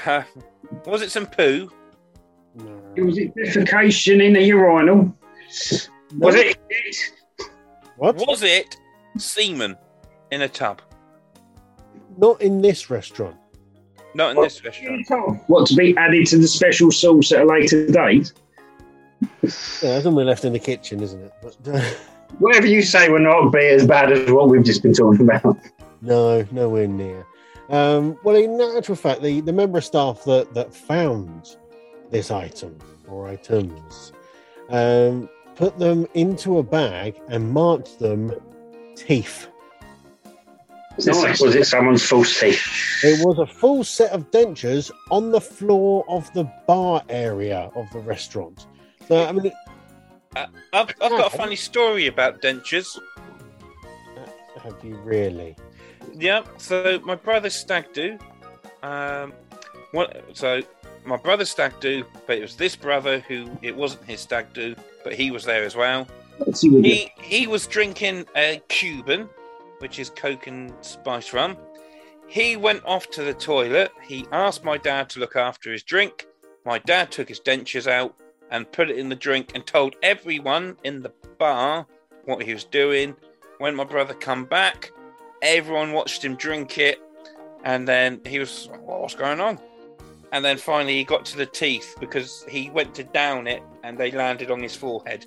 Uh, 0.06 0.22
was 0.86 1.02
it 1.02 1.10
some 1.10 1.26
poo? 1.26 1.70
No. 2.56 3.04
Was 3.04 3.18
it 3.18 3.34
defecation 3.34 4.22
in 4.22 4.34
the 4.34 4.42
urinal? 4.42 5.14
Was 6.18 6.34
it? 6.34 6.56
What? 7.96 8.16
Was 8.16 8.42
it 8.42 8.76
semen 9.18 9.76
in 10.30 10.42
a 10.42 10.48
tub? 10.48 10.80
Not 12.16 12.40
in 12.40 12.62
this 12.62 12.90
restaurant. 12.90 13.36
Not 14.14 14.36
in 14.36 14.42
this 14.42 14.64
restaurant. 14.64 15.08
What 15.48 15.66
to 15.68 15.74
be 15.74 15.96
added 15.96 16.26
to 16.28 16.38
the 16.38 16.46
special 16.46 16.90
sauce 16.92 17.32
at 17.32 17.42
a 17.42 17.44
later 17.44 17.86
date? 17.86 18.32
Yeah, 19.20 19.50
that's 19.82 20.04
normally 20.04 20.24
left 20.24 20.44
in 20.44 20.52
the 20.52 20.58
kitchen, 20.58 21.02
isn't 21.02 21.20
it? 21.20 21.32
But, 21.42 21.56
uh, 21.74 21.80
Whatever 22.38 22.66
you 22.66 22.82
say 22.82 23.08
will 23.08 23.20
not 23.20 23.50
be 23.50 23.66
as 23.66 23.86
bad 23.86 24.12
as 24.12 24.30
what 24.30 24.48
we've 24.48 24.64
just 24.64 24.82
been 24.82 24.92
talking 24.92 25.22
about. 25.22 25.56
no, 26.00 26.44
nowhere 26.50 26.86
near. 26.86 27.26
Um, 27.68 28.18
well, 28.24 28.36
in 28.36 28.60
actual 28.76 28.96
fact, 28.96 29.22
the, 29.22 29.40
the 29.40 29.52
member 29.52 29.78
of 29.78 29.84
staff 29.84 30.24
that, 30.24 30.52
that 30.54 30.74
found 30.74 31.56
this 32.10 32.30
item 32.30 32.78
or 33.08 33.28
items 33.28 34.12
um, 34.70 35.28
put 35.56 35.78
them 35.78 36.06
into 36.14 36.58
a 36.58 36.62
bag 36.62 37.20
and 37.28 37.50
marked 37.52 37.98
them 37.98 38.32
teeth. 38.96 39.48
Nice. 41.04 41.40
Was 41.40 41.56
it 41.56 41.66
someone's 41.66 42.06
false 42.06 42.38
teeth? 42.38 42.62
It 43.02 43.26
was 43.26 43.38
a 43.38 43.46
full 43.46 43.82
set 43.82 44.12
of 44.12 44.30
dentures 44.30 44.92
on 45.10 45.32
the 45.32 45.40
floor 45.40 46.04
of 46.08 46.32
the 46.34 46.44
bar 46.68 47.02
area 47.08 47.70
of 47.74 47.90
the 47.92 47.98
restaurant. 47.98 48.66
So, 49.08 49.26
I 49.26 49.32
mean, 49.32 49.52
Uh, 50.36 50.46
I've, 50.72 50.88
I've 51.00 51.10
got 51.10 51.32
a 51.32 51.36
funny 51.36 51.56
story 51.56 52.06
about 52.06 52.40
dentures. 52.42 52.96
have 54.62 54.76
you 54.84 54.94
really? 54.98 55.56
Yeah, 56.14 56.44
so 56.58 57.00
my 57.04 57.16
brother's 57.16 57.54
stag 57.56 57.92
do. 57.92 58.16
Um, 58.84 59.32
what? 59.92 60.22
So 60.32 60.62
my 61.04 61.16
brother's 61.16 61.50
stag 61.50 61.78
do, 61.80 62.04
but 62.26 62.38
it 62.38 62.42
was 62.42 62.56
this 62.56 62.76
brother 62.76 63.20
who 63.20 63.50
it 63.62 63.76
wasn't 63.76 64.04
his 64.04 64.20
stag 64.20 64.52
do, 64.52 64.74
but 65.02 65.14
he 65.14 65.30
was 65.30 65.44
there 65.44 65.64
as 65.64 65.76
well. 65.76 66.06
Let's 66.38 66.60
see 66.60 66.70
what 66.70 66.84
you- 66.84 66.90
He 66.94 67.12
he 67.22 67.46
was 67.46 67.66
drinking 67.66 68.26
a 68.36 68.60
Cuban, 68.68 69.28
which 69.78 69.98
is 69.98 70.10
Coke 70.10 70.46
and 70.46 70.72
spice 70.80 71.32
rum. 71.32 71.56
He 72.26 72.56
went 72.56 72.84
off 72.84 73.10
to 73.10 73.22
the 73.22 73.34
toilet. 73.34 73.92
He 74.02 74.26
asked 74.32 74.64
my 74.64 74.78
dad 74.78 75.10
to 75.10 75.20
look 75.20 75.36
after 75.36 75.70
his 75.70 75.82
drink. 75.82 76.26
My 76.64 76.78
dad 76.78 77.12
took 77.12 77.28
his 77.28 77.40
dentures 77.40 77.86
out 77.86 78.14
and 78.50 78.70
put 78.72 78.90
it 78.90 78.98
in 78.98 79.10
the 79.10 79.14
drink 79.16 79.52
and 79.54 79.66
told 79.66 79.96
everyone 80.02 80.78
in 80.84 81.02
the 81.02 81.12
bar 81.38 81.86
what 82.24 82.42
he 82.42 82.54
was 82.54 82.64
doing. 82.64 83.14
When 83.58 83.74
my 83.74 83.84
brother 83.84 84.14
come 84.14 84.46
back, 84.46 84.90
everyone 85.42 85.92
watched 85.92 86.24
him 86.24 86.34
drink 86.36 86.78
it, 86.78 86.98
and 87.62 87.86
then 87.86 88.20
he 88.26 88.38
was, 88.38 88.68
"What's 88.80 89.14
going 89.14 89.40
on?" 89.40 89.60
And 90.34 90.44
then 90.44 90.58
finally 90.58 90.96
he 90.96 91.04
got 91.04 91.24
to 91.26 91.36
the 91.36 91.46
teeth 91.46 91.94
because 92.00 92.44
he 92.48 92.68
went 92.68 92.92
to 92.96 93.04
down 93.04 93.46
it 93.46 93.62
and 93.84 93.96
they 93.96 94.10
landed 94.10 94.50
on 94.50 94.60
his 94.60 94.74
forehead. 94.74 95.26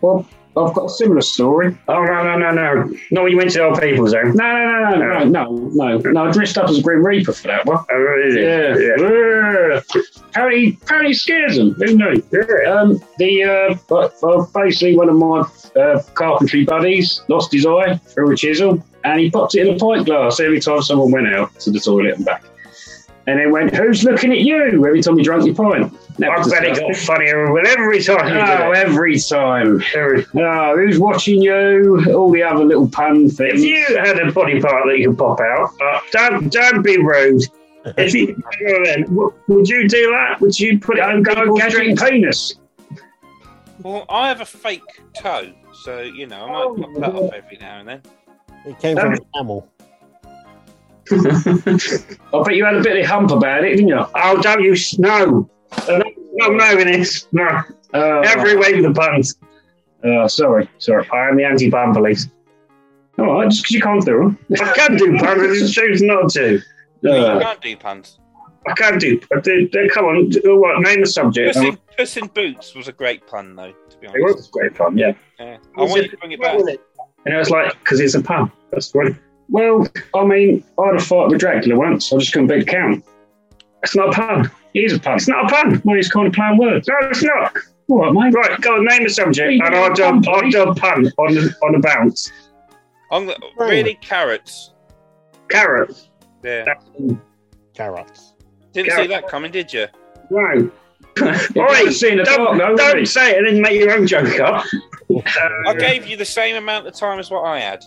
Well, 0.00 0.24
I've 0.56 0.72
got 0.72 0.84
a 0.84 0.88
similar 0.88 1.20
story. 1.20 1.76
Oh 1.88 2.04
no 2.04 2.22
no 2.22 2.38
no 2.38 2.52
no! 2.52 2.94
Not 3.10 3.22
when 3.24 3.32
you 3.32 3.38
went 3.38 3.50
to 3.52 3.64
old 3.64 3.80
people's 3.80 4.14
home. 4.14 4.34
No 4.36 4.52
no 4.52 4.90
no 4.90 4.96
no 4.96 5.24
no 5.24 5.24
no 5.24 5.98
no! 5.98 5.98
no 5.98 6.28
I 6.28 6.30
dressed 6.30 6.58
up 6.58 6.70
as 6.70 6.78
a 6.78 6.82
Grim 6.82 7.04
Reaper 7.04 7.32
for 7.32 7.48
that 7.48 7.66
one. 7.66 7.84
Oh, 7.90 8.22
is 8.24 8.36
it? 8.36 8.42
Yeah. 8.42 8.76
yeah. 8.78 9.80
Apparently, 10.28 10.78
apparently 10.82 11.14
scares 11.14 11.56
them. 11.56 11.72
Who 11.74 11.96
knew? 11.96 12.22
Yeah. 12.32 12.72
Um, 12.72 13.02
the 13.18 13.44
uh, 13.44 13.76
but, 13.88 14.14
well, 14.22 14.48
basically 14.54 14.96
one 14.96 15.08
of 15.08 15.16
my 15.16 15.40
uh, 15.80 16.02
carpentry 16.14 16.64
buddies 16.64 17.22
lost 17.26 17.52
his 17.52 17.66
eye 17.66 17.96
through 17.96 18.32
a 18.32 18.36
chisel, 18.36 18.84
and 19.04 19.20
he 19.20 19.30
popped 19.30 19.54
it 19.54 19.66
in 19.66 19.74
a 19.74 19.78
pint 19.78 20.06
glass 20.06 20.40
every 20.40 20.60
time 20.60 20.82
someone 20.82 21.10
went 21.10 21.28
out 21.28 21.58
to 21.60 21.70
the 21.70 21.80
toilet 21.80 22.16
and 22.16 22.24
back. 22.24 22.44
And 23.26 23.38
then 23.38 23.52
went, 23.52 23.74
"Who's 23.76 24.02
looking 24.02 24.32
at 24.32 24.38
you?" 24.38 24.84
Every 24.86 25.02
time 25.02 25.18
you 25.18 25.24
drank 25.24 25.44
your 25.44 25.54
pint. 25.54 25.92
I 26.22 26.48
bet 26.48 26.64
it 26.64 26.78
got 26.78 26.96
funnier 26.96 27.52
with 27.52 27.66
every 27.66 28.02
time. 28.02 28.36
Oh, 28.36 28.72
every 28.72 29.18
time. 29.18 29.82
Oh, 30.34 30.76
who's 30.76 30.98
watching 30.98 31.40
you? 31.40 32.04
All 32.14 32.30
the 32.30 32.42
other 32.42 32.64
little 32.64 32.88
pun 32.88 33.28
things. 33.28 33.54
If 33.54 33.60
you 33.60 33.98
had 33.98 34.18
a 34.18 34.32
body 34.32 34.60
part 34.60 34.84
that 34.86 34.98
you 34.98 35.10
could 35.10 35.18
pop 35.18 35.40
out, 35.40 35.70
uh, 35.80 36.00
don't 36.12 36.52
don't 36.52 36.82
be 36.82 36.98
rude. 36.98 37.42
If 37.96 38.12
you, 38.12 38.36
would 39.48 39.66
you 39.66 39.88
do 39.88 40.10
that? 40.10 40.38
Would 40.42 40.60
you 40.60 40.78
put 40.78 40.98
it 40.98 41.02
on 41.02 41.22
go 41.22 41.56
gadget 41.56 41.98
penis? 41.98 42.56
Well, 43.82 44.04
I 44.10 44.28
have 44.28 44.42
a 44.42 44.44
fake 44.44 44.82
toe, 45.14 45.50
so 45.72 46.02
you 46.02 46.26
know 46.26 46.44
I 46.44 46.76
might 46.76 46.82
pop 46.82 47.00
that 47.00 47.14
off 47.14 47.32
every 47.32 47.56
now 47.56 47.78
and 47.78 47.88
then. 47.88 48.02
It 48.66 48.78
came 48.78 48.96
from 48.96 49.14
a 49.14 49.18
camel. 49.34 49.68
I 51.10 52.42
bet 52.44 52.54
you 52.54 52.64
had 52.64 52.76
a 52.76 52.82
bit 52.82 53.00
of 53.02 53.06
hump 53.06 53.30
about 53.30 53.64
it, 53.64 53.70
didn't 53.76 53.88
you? 53.88 54.04
Oh, 54.14 54.40
don't 54.40 54.62
you? 54.62 54.72
s- 54.72 54.98
No. 54.98 55.48
Uh, 55.88 55.98
no, 56.34 56.48
no, 56.48 56.56
no, 56.56 56.78
Ines. 56.78 57.26
No. 57.32 57.46
Uh, 57.92 58.20
Every 58.20 58.56
way 58.56 58.74
with 58.74 58.84
the 58.84 58.92
puns. 58.92 59.36
Uh, 60.04 60.28
sorry, 60.28 60.68
sorry. 60.78 61.06
I 61.12 61.28
am 61.28 61.36
the 61.36 61.44
anti-ban 61.44 61.92
police. 61.92 62.28
All 63.18 63.26
right, 63.34 63.50
just 63.50 63.62
because 63.64 63.74
you 63.74 63.80
can't 63.82 64.04
do 64.04 64.18
them. 64.18 64.38
I 64.62 64.72
can 64.74 64.96
do 64.96 65.18
puns, 65.18 65.42
I 65.42 65.46
just 65.58 65.74
choose 65.78 66.00
not 66.02 66.30
to. 66.30 66.60
you 67.02 67.10
Uh, 67.10 67.40
can't 67.40 67.60
do 67.60 67.76
puns. 67.76 68.18
I 68.68 68.72
can 68.74 68.98
do. 68.98 69.20
I 69.34 69.40
do, 69.40 69.68
do- 69.68 69.88
come 69.92 70.04
on, 70.04 70.28
do, 70.28 70.58
what, 70.60 70.80
name 70.80 71.00
the 71.00 71.06
subject. 71.06 71.54
Puss 71.56 71.64
in, 71.64 71.78
Puss 71.96 72.16
in 72.18 72.26
Boots 72.28 72.74
was 72.74 72.88
a 72.88 72.92
great 72.92 73.26
pun, 73.26 73.56
though. 73.56 73.72
To 73.90 73.98
be 73.98 74.06
honest. 74.06 74.16
It 74.16 74.22
honest, 74.22 74.36
was 74.38 74.48
great 74.48 74.76
fun, 74.76 74.96
yeah. 74.96 75.12
yeah. 75.40 75.56
I 75.76 75.80
want 75.80 76.02
you 76.02 76.08
to 76.08 76.16
bring 76.18 76.32
it 76.32 76.40
back. 76.40 76.56
And 77.24 77.34
it 77.34 77.38
was 77.38 77.50
like, 77.50 77.78
because 77.80 78.00
it's 78.00 78.14
a 78.14 78.22
pun. 78.22 78.50
That's 78.72 78.94
what. 78.94 79.12
Well, 79.48 79.86
I 80.14 80.24
mean, 80.24 80.64
I 80.78 80.86
had 80.86 80.96
a 80.96 81.00
fight 81.00 81.28
with 81.28 81.40
Dracula 81.40 81.76
once. 81.76 82.12
I 82.12 82.18
just 82.18 82.32
couldn't 82.32 82.48
beat 82.48 82.60
the 82.60 82.64
count. 82.70 83.04
It's 83.82 83.96
not 83.96 84.10
a 84.10 84.12
pun. 84.12 84.50
It 84.74 84.80
is 84.80 84.92
a 84.92 85.00
pun. 85.00 85.16
It's 85.16 85.28
not 85.28 85.46
a 85.46 85.48
pun. 85.48 85.82
Well, 85.84 85.98
it's 85.98 86.10
kind 86.10 86.26
of 86.26 86.32
playing 86.32 86.58
words. 86.58 86.88
No, 86.88 86.94
it's 87.08 87.22
not. 87.22 87.56
All 87.88 87.98
right, 87.98 88.12
mate. 88.12 88.34
Right, 88.34 88.60
go 88.60 88.76
on, 88.76 88.84
name 88.84 89.02
the 89.02 89.10
subject, 89.10 89.60
and 89.64 89.74
I'll 89.74 89.92
do, 89.92 90.04
I'll 90.04 90.50
do 90.50 90.62
a 90.62 90.74
pun 90.74 91.06
on 91.18 91.34
the, 91.34 91.54
on 91.62 91.72
the 91.72 91.80
bounce. 91.80 92.30
On 93.10 93.26
the, 93.26 93.36
really 93.56 93.94
carrots. 93.94 94.72
Carrots. 95.48 96.10
Yeah. 96.44 96.74
Carrots. 97.74 98.34
Didn't 98.72 98.96
see 98.96 99.06
that 99.08 99.26
coming, 99.26 99.50
did 99.50 99.72
you? 99.72 99.86
No. 100.30 100.70
All 101.20 101.26
right, 101.26 102.00
don't, 102.00 102.76
don't 102.76 103.06
say 103.06 103.32
it 103.32 103.38
and 103.38 103.48
then 103.48 103.60
make 103.60 103.80
your 103.80 103.92
own 103.92 104.06
joke 104.06 104.38
up. 104.38 104.64
I 105.66 105.74
gave 105.74 106.06
you 106.06 106.16
the 106.16 106.24
same 106.24 106.56
amount 106.56 106.86
of 106.86 106.94
time 106.94 107.18
as 107.18 107.30
what 107.30 107.44
I 107.44 107.60
had. 107.60 107.84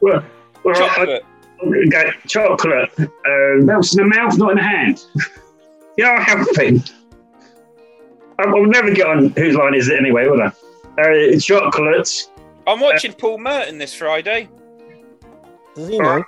Well, 0.00 0.24
well, 0.64 0.76
I- 0.76 0.88
Chocolate. 0.88 1.24
Okay, 1.62 2.10
chocolate. 2.26 2.90
Um, 2.98 3.66
Melts 3.66 3.94
in 3.94 4.08
the 4.08 4.16
mouth, 4.16 4.38
not 4.38 4.52
in 4.52 4.56
the 4.56 4.62
hand. 4.62 5.04
yeah, 5.98 6.12
I'm 6.12 6.22
helping. 6.22 6.82
I 8.38 8.46
will 8.46 8.64
never 8.66 8.90
get 8.92 9.06
on 9.06 9.28
whose 9.30 9.54
line 9.54 9.74
is 9.74 9.88
it 9.88 9.98
anyway, 9.98 10.26
will 10.26 10.40
I? 10.42 10.52
Uh, 10.98 11.38
chocolate. 11.38 12.30
I'm 12.66 12.80
watching 12.80 13.12
Paul 13.12 13.38
Merton 13.38 13.76
this 13.76 13.92
Friday. 13.94 14.48
Does 15.74 15.88
he 15.88 15.98
know? 15.98 16.24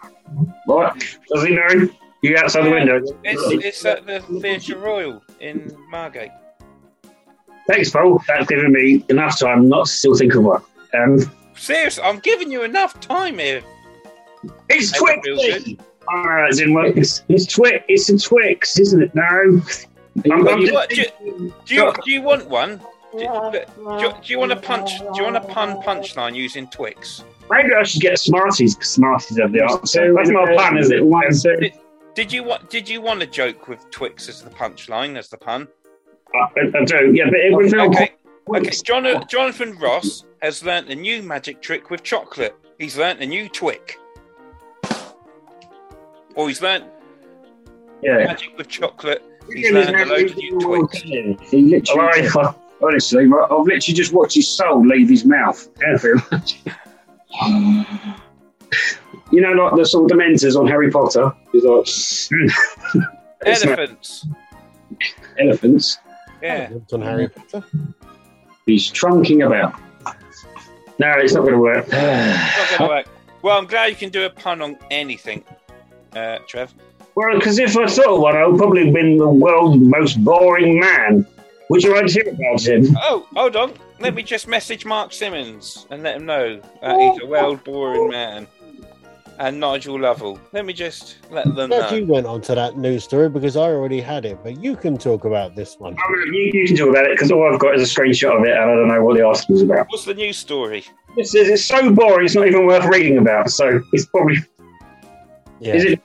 What? 0.66 0.98
Does 1.32 1.44
he 1.44 1.54
know? 1.54 1.88
You 2.22 2.36
outside 2.36 2.64
the 2.66 2.70
window. 2.70 3.00
It's 3.24 3.64
it's 3.66 3.84
at 3.84 4.06
the 4.06 4.20
Theatre 4.40 4.78
Royal 4.78 5.22
in 5.40 5.74
Margate. 5.88 6.30
Thanks, 7.66 7.90
Paul. 7.90 8.22
That's 8.28 8.46
given 8.48 8.72
me 8.72 9.04
enough 9.08 9.38
time 9.38 9.68
not 9.68 9.86
to 9.86 9.92
still 9.92 10.14
think 10.16 10.34
of 10.34 10.44
one. 10.44 10.62
Um, 10.94 11.18
Seriously, 11.56 12.02
I'm 12.02 12.18
giving 12.18 12.50
you 12.50 12.62
enough 12.64 12.98
time 13.00 13.38
here. 13.38 13.62
it's 14.68 14.92
Make 14.92 15.22
Twix. 15.22 15.28
it 15.28 15.62
feel 15.62 15.76
good. 15.76 15.84
Ah, 16.10 16.46
it's, 16.48 16.60
in, 16.60 16.76
it's, 16.96 17.22
it's 17.28 17.46
Twix. 17.46 17.84
It's 17.88 18.08
a 18.08 18.18
Twix, 18.18 18.78
isn't 18.78 19.02
it? 19.02 19.14
No. 19.14 19.22
I'm, 19.24 20.48
I'm 20.48 20.58
You 20.60 20.72
want- 20.74 20.90
do, 20.90 21.04
do 21.64 21.74
you 21.74 21.92
do 22.04 22.10
you 22.10 22.22
want 22.22 22.48
one? 22.48 22.80
Do, 23.12 23.18
do, 23.20 24.10
do 24.22 24.32
you 24.32 24.38
want 24.38 24.52
a 24.52 24.56
punch? 24.56 24.98
Do 24.98 25.04
you 25.16 25.24
want 25.24 25.36
a 25.36 25.40
pun 25.40 25.80
punchline 25.82 26.34
using 26.34 26.66
Twix? 26.68 27.22
Maybe 27.50 27.74
I 27.74 27.82
should 27.82 28.00
get 28.00 28.18
Smarties 28.18 28.74
because 28.74 28.90
Smarties 28.90 29.38
have 29.38 29.52
the 29.52 29.62
answer. 29.62 30.14
That's 30.14 30.30
not 30.30 30.50
a 30.50 30.56
pun, 30.56 30.78
is 30.78 30.90
it? 30.90 31.60
Did, 31.60 31.72
did 32.14 32.32
you 32.32 32.42
want? 32.42 32.70
Did 32.70 32.88
you 32.88 33.00
want 33.02 33.22
a 33.22 33.26
joke 33.26 33.68
with 33.68 33.88
Twix 33.90 34.28
as 34.30 34.42
the 34.42 34.50
punchline, 34.50 35.16
as 35.18 35.28
the 35.28 35.36
pun? 35.36 35.68
I, 36.34 36.78
I 36.78 36.84
do, 36.84 37.12
yeah, 37.14 37.24
but 37.26 37.34
it 37.34 37.70
feel 37.70 37.82
Okay, 37.88 38.12
okay. 38.48 38.70
John, 38.84 39.24
Jonathan 39.28 39.76
Ross 39.78 40.24
has 40.40 40.62
learnt 40.64 40.88
a 40.88 40.94
new 40.94 41.22
magic 41.22 41.60
trick 41.62 41.90
with 41.90 42.02
chocolate. 42.02 42.54
He's 42.78 42.96
learnt 42.96 43.20
a 43.20 43.26
new 43.26 43.48
Twick, 43.48 43.98
or 46.34 46.48
he's 46.48 46.60
learnt 46.62 46.84
Yeah. 48.02 48.24
magic 48.24 48.56
with 48.56 48.68
chocolate. 48.68 49.22
He's 49.52 49.70
learnt 49.70 49.94
a 49.94 50.04
load 50.04 50.30
of 50.30 50.36
new 50.36 50.58
Twix. 50.60 51.00
He 51.02 51.62
literally, 51.62 52.28
honestly, 52.82 53.24
I've 53.24 53.50
literally 53.50 53.78
just 53.78 54.12
watched 54.12 54.34
his 54.34 54.48
soul 54.48 54.84
leave 54.86 55.08
his 55.08 55.24
mouth. 55.24 55.68
Can't 55.80 56.00
very 56.00 56.20
much. 56.30 56.58
You 59.30 59.40
know, 59.40 59.52
like 59.52 59.74
the 59.76 59.84
sort 59.86 60.10
of 60.10 60.18
dementors 60.18 60.58
on 60.58 60.66
Harry 60.66 60.90
Potter. 60.90 61.32
He's 61.52 61.64
like 61.64 61.86
Elephants. 63.46 64.26
elephants. 65.38 65.98
Yeah. 66.42 66.70
On 66.92 67.00
Harry 67.02 67.28
Potter. 67.28 67.64
He's 68.66 68.90
trunking 68.90 69.46
about. 69.46 69.78
No, 70.98 71.12
it's 71.16 71.34
not 71.34 71.40
going 71.42 71.54
to 71.54 71.58
work. 71.58 71.88
Not 71.92 72.78
gonna 72.78 72.88
work. 72.88 73.06
Well, 73.42 73.58
I'm 73.58 73.66
glad 73.66 73.86
you 73.86 73.96
can 73.96 74.10
do 74.10 74.24
a 74.24 74.30
pun 74.30 74.62
on 74.62 74.78
anything, 74.90 75.42
uh, 76.14 76.38
Trev. 76.46 76.72
Well, 77.14 77.34
because 77.36 77.58
if 77.58 77.76
I 77.76 77.86
thought 77.86 78.06
of 78.06 78.20
one, 78.20 78.36
I 78.36 78.46
would 78.46 78.56
probably 78.56 78.84
have 78.84 78.94
been 78.94 79.16
the 79.16 79.28
world's 79.28 79.82
most 79.82 80.22
boring 80.24 80.78
man. 80.78 81.26
Would 81.68 81.82
you 81.82 81.92
like 81.94 82.06
to 82.06 82.12
hear 82.12 82.28
about 82.32 82.64
him? 82.64 82.96
Oh, 83.00 83.26
hold 83.34 83.56
on. 83.56 83.72
Let 83.98 84.14
me 84.14 84.22
just 84.22 84.46
message 84.46 84.84
Mark 84.84 85.12
Simmons 85.12 85.86
and 85.90 86.02
let 86.02 86.16
him 86.16 86.26
know 86.26 86.60
that 86.80 87.00
he's 87.00 87.22
a 87.22 87.26
world 87.26 87.64
boring 87.64 88.08
man. 88.10 88.46
And 89.42 89.58
Nigel 89.58 89.98
Lovell. 89.98 90.38
Let 90.52 90.64
me 90.66 90.72
just 90.72 91.16
let 91.28 91.52
them 91.56 91.70
know. 91.70 91.90
you 91.90 92.06
went 92.06 92.28
on 92.28 92.42
to 92.42 92.54
that 92.54 92.78
news 92.78 93.02
story 93.02 93.28
because 93.28 93.56
I 93.56 93.62
already 93.62 94.00
had 94.00 94.24
it, 94.24 94.38
but 94.44 94.62
you 94.62 94.76
can 94.76 94.96
talk 94.96 95.24
about 95.24 95.56
this 95.56 95.80
one. 95.80 95.96
You, 96.26 96.52
you 96.54 96.68
can 96.68 96.76
talk 96.76 96.90
about 96.90 97.06
it 97.06 97.10
because 97.16 97.32
all 97.32 97.52
I've 97.52 97.58
got 97.58 97.74
is 97.74 97.82
a 97.82 97.92
screenshot 97.92 98.38
of 98.38 98.44
it, 98.44 98.52
and 98.52 98.60
I 98.60 98.66
don't 98.66 98.86
know 98.86 99.02
what 99.02 99.16
the 99.16 99.26
article's 99.26 99.62
about. 99.62 99.88
What's 99.88 100.04
the 100.04 100.14
news 100.14 100.36
story? 100.36 100.84
This 101.16 101.34
is 101.34 101.48
it's 101.48 101.64
so 101.64 101.92
boring. 101.92 102.26
It's 102.26 102.36
not 102.36 102.46
even 102.46 102.66
worth 102.66 102.84
reading 102.84 103.18
about. 103.18 103.50
So 103.50 103.82
it's 103.92 104.06
probably 104.06 104.36
Yeah. 105.58 105.74
is 105.74 105.84
it 105.86 106.00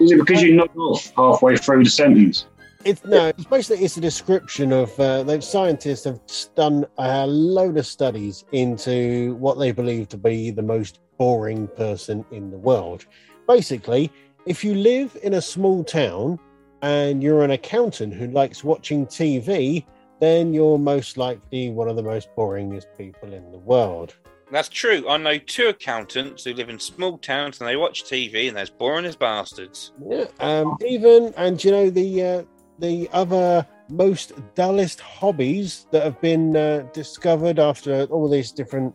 is 0.00 0.10
it 0.10 0.18
because 0.18 0.42
you 0.42 0.56
knocked 0.56 0.76
off 0.76 1.12
halfway 1.16 1.56
through 1.56 1.84
the 1.84 1.90
sentence? 1.90 2.46
It's 2.84 3.04
no. 3.04 3.28
It's 3.28 3.44
basically 3.44 3.84
it's 3.84 3.96
a 3.96 4.00
description 4.00 4.72
of 4.72 4.98
uh, 4.98 5.22
those 5.22 5.48
scientists 5.48 6.04
have 6.04 6.20
done 6.54 6.86
a 6.98 7.26
load 7.26 7.76
of 7.76 7.86
studies 7.86 8.44
into 8.52 9.34
what 9.36 9.58
they 9.58 9.72
believe 9.72 10.08
to 10.08 10.16
be 10.16 10.50
the 10.50 10.62
most 10.62 11.00
boring 11.18 11.68
person 11.68 12.24
in 12.30 12.50
the 12.50 12.58
world. 12.58 13.06
Basically, 13.46 14.10
if 14.46 14.64
you 14.64 14.74
live 14.74 15.16
in 15.22 15.34
a 15.34 15.42
small 15.42 15.84
town 15.84 16.38
and 16.82 17.22
you're 17.22 17.44
an 17.44 17.52
accountant 17.52 18.14
who 18.14 18.26
likes 18.28 18.64
watching 18.64 19.06
TV, 19.06 19.84
then 20.20 20.52
you're 20.52 20.78
most 20.78 21.16
likely 21.16 21.70
one 21.70 21.88
of 21.88 21.96
the 21.96 22.02
most 22.02 22.28
boringest 22.36 22.86
people 22.96 23.32
in 23.32 23.50
the 23.52 23.58
world. 23.58 24.14
That's 24.50 24.68
true. 24.68 25.08
I 25.08 25.16
know 25.16 25.38
two 25.38 25.68
accountants 25.68 26.44
who 26.44 26.52
live 26.52 26.68
in 26.68 26.78
small 26.78 27.16
towns 27.16 27.58
and 27.58 27.66
they 27.66 27.76
watch 27.76 28.04
TV 28.04 28.48
and 28.48 28.56
they're 28.56 28.64
as 28.64 28.70
boring 28.70 29.06
as 29.06 29.16
bastards. 29.16 29.92
Yeah. 30.06 30.26
Um, 30.40 30.76
even 30.86 31.32
and 31.38 31.62
you 31.64 31.70
know 31.70 31.88
the 31.88 32.22
uh, 32.22 32.42
the 32.82 33.08
other 33.12 33.64
most 33.88 34.32
dullest 34.56 35.00
hobbies 35.00 35.86
that 35.92 36.02
have 36.02 36.20
been 36.20 36.56
uh, 36.56 36.84
discovered 36.92 37.58
after 37.58 38.04
all 38.06 38.28
these 38.28 38.50
different 38.50 38.92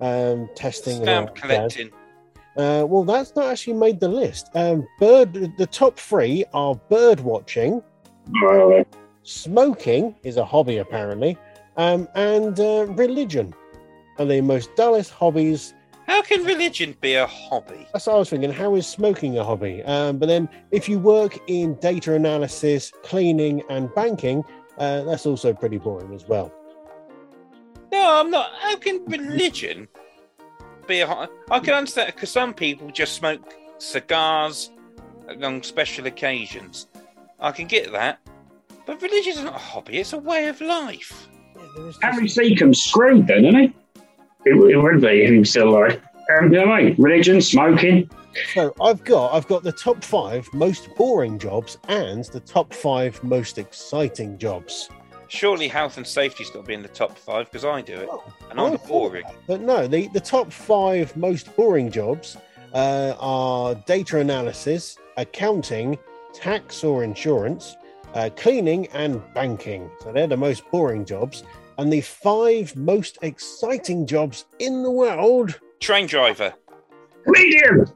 um, 0.00 0.48
testing. 0.54 0.96
and 0.96 1.04
Stamp 1.04 1.34
collecting. 1.34 1.90
Uh, 2.56 2.84
well, 2.86 3.02
that's 3.02 3.34
not 3.34 3.46
actually 3.46 3.72
made 3.72 3.98
the 3.98 4.08
list. 4.08 4.50
Um, 4.54 4.86
bird. 4.98 5.32
The 5.56 5.66
top 5.66 5.98
three 5.98 6.44
are 6.52 6.74
bird 6.90 7.20
watching, 7.20 7.82
smoking 9.22 10.14
is 10.22 10.36
a 10.36 10.44
hobby 10.44 10.78
apparently, 10.78 11.38
um, 11.78 12.08
and 12.14 12.60
uh, 12.60 12.86
religion 12.90 13.54
are 14.18 14.26
the 14.26 14.42
most 14.42 14.74
dullest 14.76 15.12
hobbies 15.12 15.72
How 16.10 16.22
can 16.22 16.42
religion 16.44 16.96
be 17.00 17.14
a 17.14 17.24
hobby? 17.24 17.86
That's 17.92 18.08
what 18.08 18.16
I 18.16 18.18
was 18.18 18.30
thinking. 18.30 18.50
How 18.50 18.74
is 18.74 18.84
smoking 18.84 19.38
a 19.38 19.44
hobby? 19.44 19.80
Um, 19.84 20.18
but 20.18 20.26
then, 20.26 20.48
if 20.72 20.88
you 20.88 20.98
work 20.98 21.38
in 21.46 21.76
data 21.76 22.14
analysis, 22.14 22.92
cleaning, 23.04 23.62
and 23.70 23.94
banking, 23.94 24.42
uh, 24.78 25.04
that's 25.04 25.24
also 25.24 25.54
pretty 25.54 25.78
boring 25.78 26.12
as 26.12 26.26
well. 26.26 26.52
No, 27.92 28.18
I'm 28.18 28.28
not. 28.28 28.50
How 28.58 28.74
can 28.74 29.04
religion 29.04 29.86
be 30.88 30.98
a 30.98 31.06
hobby? 31.06 31.30
I 31.48 31.60
can 31.60 31.74
understand 31.74 32.12
because 32.12 32.32
some 32.32 32.54
people 32.54 32.90
just 32.90 33.12
smoke 33.12 33.54
cigars 33.78 34.72
on 35.40 35.62
special 35.62 36.08
occasions. 36.08 36.88
I 37.38 37.52
can 37.52 37.68
get 37.68 37.92
that. 37.92 38.18
But 38.84 39.00
religion 39.00 39.34
is 39.34 39.42
not 39.42 39.54
a 39.54 39.58
hobby, 39.58 39.98
it's 39.98 40.12
a 40.12 40.18
way 40.18 40.48
of 40.48 40.60
life. 40.60 41.28
Harry 42.02 42.24
Secombe's 42.24 42.82
screwed 42.82 43.28
then, 43.28 43.44
isn't 43.44 43.60
he? 43.60 43.74
It, 44.44 44.54
it 44.70 44.76
would 44.76 45.00
be 45.00 45.22
if 45.22 45.30
he 45.30 45.38
was 45.38 45.50
still 45.50 45.68
alive. 45.68 46.00
Um, 46.38 46.52
you 46.52 46.60
know 46.60 46.68
what 46.68 46.78
I 46.78 46.82
mean? 46.84 46.94
Religion, 46.98 47.40
smoking. 47.40 48.08
So 48.54 48.74
I've 48.80 49.02
got 49.04 49.34
I've 49.34 49.48
got 49.48 49.62
the 49.62 49.72
top 49.72 50.04
five 50.04 50.48
most 50.52 50.94
boring 50.96 51.38
jobs 51.38 51.78
and 51.88 52.24
the 52.26 52.40
top 52.40 52.72
five 52.72 53.22
most 53.24 53.58
exciting 53.58 54.38
jobs. 54.38 54.88
Surely 55.28 55.68
health 55.68 55.96
and 55.96 56.06
safety's 56.06 56.50
got 56.50 56.60
to 56.60 56.66
be 56.66 56.74
in 56.74 56.82
the 56.82 56.88
top 56.88 57.16
five 57.16 57.46
because 57.50 57.64
I 57.64 57.80
do 57.80 57.94
it. 57.94 58.08
And 58.50 58.60
I 58.60 58.66
I'm 58.66 58.76
boring. 58.88 59.24
that, 59.26 59.36
But 59.46 59.60
no, 59.60 59.86
the, 59.86 60.08
the 60.08 60.20
top 60.20 60.50
five 60.52 61.16
most 61.16 61.54
boring 61.54 61.90
jobs 61.90 62.36
uh, 62.72 63.14
are 63.20 63.74
data 63.74 64.18
analysis, 64.18 64.96
accounting, 65.16 65.98
tax 66.32 66.82
or 66.82 67.04
insurance, 67.04 67.76
uh, 68.14 68.30
cleaning, 68.36 68.88
and 68.88 69.22
banking. 69.34 69.88
So 70.00 70.12
they're 70.12 70.26
the 70.26 70.36
most 70.36 70.68
boring 70.72 71.04
jobs. 71.04 71.44
And 71.80 71.90
the 71.90 72.02
five 72.02 72.76
most 72.76 73.16
exciting 73.22 74.06
jobs 74.06 74.44
in 74.58 74.82
the 74.82 74.90
world, 74.90 75.58
Train 75.80 76.06
driver. 76.06 76.52
Medium. 77.24 77.86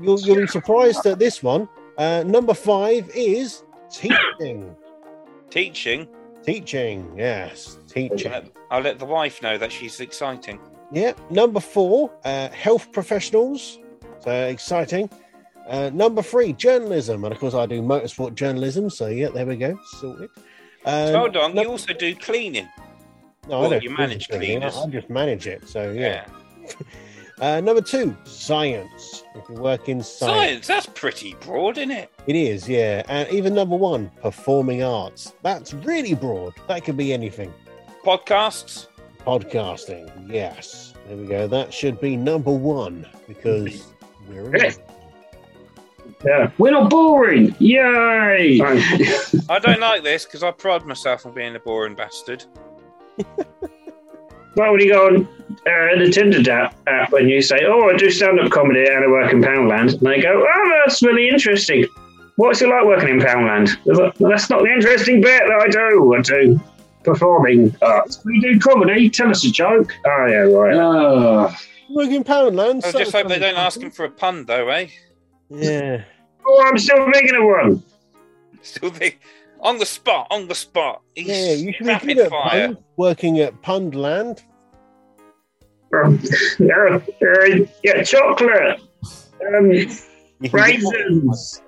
you'll, 0.00 0.18
you'll 0.18 0.34
be 0.38 0.48
surprised 0.48 1.06
at 1.06 1.20
this 1.20 1.40
one. 1.40 1.68
Uh, 1.96 2.24
number 2.26 2.54
five 2.54 3.08
is 3.14 3.62
teaching. 3.88 4.74
Teaching. 5.48 6.08
teaching, 6.42 7.14
yes, 7.16 7.78
teaching. 7.88 8.32
I'll 8.32 8.40
let- 8.42 8.50
I'll 8.72 8.80
let 8.82 8.98
the 8.98 9.04
wife 9.04 9.40
know 9.42 9.56
that 9.58 9.70
she's 9.70 10.00
exciting. 10.00 10.58
Yeah. 10.90 11.12
Number 11.30 11.60
four, 11.60 12.10
uh, 12.24 12.48
health 12.48 12.90
professionals. 12.90 13.78
So 14.24 14.32
exciting. 14.32 15.08
Uh, 15.68 15.90
number 15.94 16.20
three, 16.20 16.52
journalism. 16.52 17.22
And 17.24 17.32
of 17.32 17.38
course, 17.38 17.54
I 17.54 17.66
do 17.66 17.80
motorsport 17.80 18.34
journalism. 18.34 18.90
So, 18.90 19.06
yeah, 19.06 19.28
there 19.28 19.46
we 19.46 19.54
go. 19.54 19.78
Sorted. 20.00 20.30
Um, 20.84 21.14
Hold 21.14 21.36
on, 21.36 21.54
no- 21.54 21.62
you 21.62 21.68
also 21.70 21.92
do 21.94 22.16
cleaning. 22.16 22.68
No, 23.48 23.58
I 23.58 23.60
well, 23.62 23.70
don't 23.70 23.82
you 23.82 23.90
manage 23.90 24.28
cleaning, 24.28 24.62
I- 24.62 24.70
cleaners. 24.70 24.76
I 24.76 24.90
just 24.90 25.10
manage 25.10 25.46
it. 25.46 25.68
So, 25.68 25.90
yeah. 25.92 26.26
Yeah. 26.62 26.68
Uh, 27.40 27.60
number 27.60 27.82
two, 27.82 28.16
science. 28.24 29.24
If 29.34 29.48
you 29.48 29.56
work 29.56 29.88
in 29.88 30.00
science. 30.04 30.36
Science, 30.36 30.66
that's 30.68 30.86
pretty 30.98 31.34
broad, 31.40 31.78
isn't 31.78 31.90
it? 31.90 32.08
It 32.28 32.36
is, 32.36 32.68
yeah. 32.68 33.02
And 33.08 33.28
even 33.30 33.54
number 33.54 33.74
one, 33.74 34.10
performing 34.22 34.84
arts. 34.84 35.34
That's 35.42 35.74
really 35.74 36.14
broad. 36.14 36.54
That 36.68 36.84
could 36.84 36.96
be 36.96 37.12
anything. 37.12 37.52
Podcasts. 38.04 38.86
Podcasting, 39.26 40.32
yes. 40.32 40.94
There 41.08 41.16
we 41.16 41.26
go. 41.26 41.48
That 41.48 41.74
should 41.74 42.00
be 42.00 42.16
number 42.16 42.52
one 42.52 43.04
because 43.26 43.92
we're 44.28 44.54
in. 44.54 44.72
Yeah. 46.24 46.50
We're 46.56 46.70
not 46.70 46.88
boring. 46.88 47.54
Yay. 47.58 48.60
I 48.60 49.58
don't 49.58 49.80
like 49.80 50.04
this 50.04 50.24
because 50.24 50.44
I 50.44 50.52
pride 50.52 50.86
myself 50.86 51.26
on 51.26 51.34
being 51.34 51.56
a 51.56 51.60
boring 51.60 51.96
bastard. 51.96 52.44
Well, 54.56 54.72
when 54.72 54.80
you 54.80 54.92
go 54.92 55.06
on 55.06 55.28
uh, 55.50 55.98
the 55.98 56.10
Tinder 56.12 56.50
app, 56.50 56.76
app 56.86 57.12
and 57.12 57.28
you 57.30 57.42
say, 57.42 57.60
"Oh, 57.66 57.88
I 57.90 57.96
do 57.96 58.10
stand-up 58.10 58.50
comedy 58.50 58.84
and 58.84 59.04
I 59.04 59.08
work 59.08 59.32
in 59.32 59.42
Poundland," 59.42 59.94
and 59.94 60.00
they 60.00 60.20
go, 60.20 60.46
"Oh, 60.46 60.80
that's 60.84 61.02
really 61.02 61.28
interesting. 61.28 61.86
What's 62.36 62.62
it 62.62 62.68
like 62.68 62.84
working 62.84 63.08
in 63.08 63.20
Poundland?" 63.20 63.76
Like, 63.84 64.18
"Well, 64.18 64.30
that's 64.30 64.50
not 64.50 64.62
the 64.62 64.72
interesting 64.72 65.20
bit 65.20 65.42
that 65.46 65.60
I 65.60 65.68
do. 65.68 66.14
I 66.14 66.20
do 66.20 66.60
performing 67.04 67.76
arts. 67.82 68.24
We 68.24 68.40
do 68.40 68.58
comedy. 68.58 69.08
Tell 69.10 69.30
us 69.30 69.44
a 69.44 69.50
joke. 69.50 69.92
Oh 70.06 70.26
yeah, 70.26 70.38
right. 70.38 70.74
Oh, 70.74 71.54
Working 71.90 72.24
Poundland. 72.24 72.84
I 72.84 72.90
so- 72.90 72.98
just 72.98 73.12
hope 73.12 73.28
they 73.28 73.38
don't 73.38 73.56
ask 73.56 73.80
him 73.80 73.90
for 73.90 74.04
a 74.04 74.10
pun, 74.10 74.44
though, 74.46 74.68
eh? 74.68 74.88
Yeah. 75.50 76.02
oh 76.46 76.64
I'm 76.66 76.78
still 76.78 77.10
thinking 77.12 77.36
of 77.36 77.44
one. 77.44 77.82
Still 78.62 78.90
think 78.90 79.20
on 79.64 79.78
the 79.78 79.86
spot, 79.86 80.28
on 80.30 80.46
the 80.46 80.54
spot. 80.54 81.02
He's 81.16 81.26
Yeah, 81.28 81.52
you 81.54 81.72
should 81.72 81.86
be 81.86 81.92
rapid 81.92 82.06
good 82.16 82.18
at 82.26 82.30
fire. 82.30 82.66
puns, 82.68 82.78
working 82.96 83.40
at 83.40 83.60
Pundland. 83.62 84.42
Um, 85.92 86.20
yeah, 86.58 86.98
uh, 86.98 87.66
yeah, 87.82 88.02
chocolate. 88.02 88.80
Um, 89.56 89.70
You 89.70 89.86
can 89.86 89.96
get- 90.42 90.52
raisins. 90.52 91.62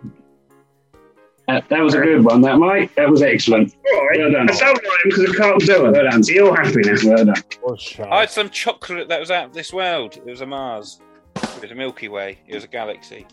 That, 1.48 1.68
that 1.68 1.78
was 1.80 1.94
a 1.94 2.00
good 2.00 2.24
one, 2.24 2.40
that 2.40 2.58
mate. 2.58 2.90
That 2.96 3.08
was 3.08 3.22
excellent. 3.22 3.72
Right. 3.92 4.18
Well 4.18 4.32
done. 4.32 4.50
I 4.50 4.52
sound 4.52 4.78
like 4.78 4.98
because 5.04 5.30
I 5.30 5.36
can't 5.36 5.60
do 5.60 5.86
it. 5.86 5.92
Well 5.92 6.10
done. 6.10 6.22
So 6.24 6.32
you're 6.32 6.56
happy 6.56 6.80
now. 6.82 6.96
Well 7.04 7.24
done. 7.26 7.34
Or. 7.62 7.76
I 8.12 8.20
had 8.20 8.30
some 8.30 8.50
chocolate 8.50 9.06
that 9.08 9.20
was 9.20 9.30
out 9.30 9.44
of 9.44 9.52
this 9.54 9.72
world. 9.72 10.16
It 10.16 10.24
was 10.24 10.40
a 10.40 10.46
Mars. 10.46 11.00
It 11.36 11.62
was 11.62 11.70
a 11.70 11.74
Milky 11.76 12.08
Way. 12.08 12.38
It 12.48 12.54
was 12.56 12.64
a 12.64 12.68
galaxy. 12.68 13.26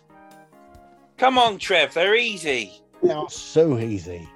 Come 1.18 1.40
on, 1.40 1.58
Trev. 1.58 1.92
They're 1.96 2.14
easy. 2.16 2.72
They 3.02 3.10
are 3.12 3.30
so 3.32 3.80
easy. 3.80 4.30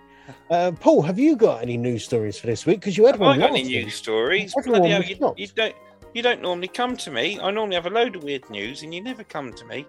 Uh, 0.50 0.72
Paul, 0.72 1.02
have 1.02 1.18
you 1.20 1.36
got 1.36 1.62
any 1.62 1.78
news 1.78 2.04
stories 2.04 2.38
for 2.38 2.48
this 2.48 2.66
week? 2.66 2.80
Because 2.80 2.98
you 2.98 3.06
had 3.06 3.16
Have 3.16 3.22
I 3.22 3.26
one 3.26 3.40
got 3.40 3.50
any 3.52 3.64
news 3.64 3.96
stories? 3.96 4.54
Bloody 4.66 4.90
hell, 4.90 5.04
you, 5.04 5.34
you 5.38 5.48
don't. 5.48 5.76
You 6.14 6.24
don't 6.24 6.42
normally 6.42 6.70
come 6.70 6.98
to 6.98 7.12
me. 7.12 7.40
I 7.40 7.52
normally 7.52 7.76
have 7.76 7.86
a 7.86 7.92
load 7.92 8.16
of 8.16 8.24
weird 8.24 8.50
news, 8.50 8.82
and 8.82 8.94
you 8.94 9.02
never 9.02 9.24
come 9.24 9.54
to 9.54 9.66
me. 9.66 9.86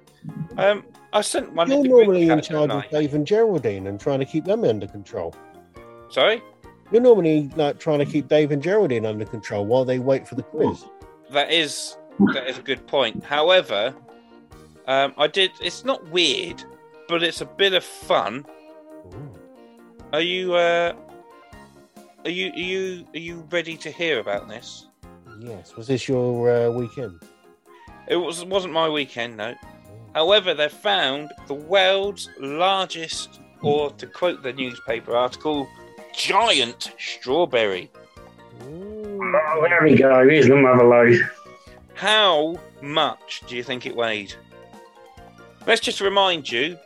Um, 0.59 0.85
I 1.12 1.22
sent 1.22 1.53
one. 1.53 1.68
You're 1.68 1.79
in 1.79 1.83
the 1.85 1.88
group 1.88 2.07
normally 2.07 2.29
in 2.29 2.42
charge 2.42 2.70
of 2.70 2.90
Dave 2.90 3.14
and 3.14 3.27
Geraldine 3.27 3.87
and 3.87 3.98
trying 3.98 4.18
to 4.18 4.27
keep 4.27 4.44
them 4.44 4.64
under 4.64 4.87
control. 4.87 5.35
Sorry, 6.11 6.42
You're 6.90 7.03
normally 7.03 7.51
like 7.57 7.79
trying 7.79 8.01
to 8.01 8.05
keep 8.05 8.29
Dave 8.29 8.51
and 8.51 8.62
Geraldine 8.62 9.07
under 9.07 9.24
control 9.24 9.64
while 9.64 9.85
they 9.85 9.98
wait 10.01 10.29
for 10.29 10.35
the 10.35 10.42
quiz. 10.42 10.85
that 11.31 11.51
is 11.51 11.96
that 12.35 12.46
is 12.48 12.59
a 12.59 12.62
good 12.62 12.87
point. 12.87 13.24
However, 13.24 13.94
um, 14.87 15.14
I 15.16 15.29
did. 15.29 15.51
It's 15.62 15.85
not 15.85 16.07
weird, 16.11 16.62
but 17.09 17.22
it's 17.22 17.40
a 17.40 17.46
bit 17.46 17.72
of 17.74 17.85
fun. 17.85 18.44
Are 20.12 20.23
you? 20.23 20.55
Uh, 20.55 20.94
are 22.25 22.31
you? 22.31 22.51
Are 22.53 22.59
you? 22.59 23.07
Are 23.14 23.18
you 23.18 23.47
ready 23.51 23.77
to 23.77 23.90
hear 23.90 24.21
about 24.21 24.49
this? 24.49 24.87
Yes. 25.38 25.77
Was 25.77 25.87
this 25.87 26.09
your 26.09 26.51
uh, 26.51 26.71
weekend? 26.71 27.21
It 28.09 28.16
was 28.16 28.42
wasn't 28.44 28.73
my 28.73 28.88
weekend, 28.88 29.37
no. 29.37 29.55
However, 30.14 30.55
they 30.55 30.71
found 30.71 31.31
the 31.47 31.55
world's 31.55 32.31
largest, 32.40 33.40
or 33.61 33.90
to 33.92 34.07
quote 34.07 34.42
the 34.42 34.53
newspaper 34.55 35.14
article, 35.14 35.68
giant 36.14 36.92
strawberry. 36.99 37.90
Oh, 38.62 39.66
there 39.68 39.81
we 39.83 39.94
go. 39.94 40.27
Here's 40.27 40.49
the 40.49 40.57
mother 40.57 40.85
load. 40.85 41.18
How 41.92 42.59
much 42.81 43.42
do 43.47 43.57
you 43.57 43.62
think 43.62 43.85
it 43.85 43.94
weighed? 43.94 44.35
Let's 45.66 45.83
just 45.83 46.01
remind 46.01 46.51
you 46.51 46.79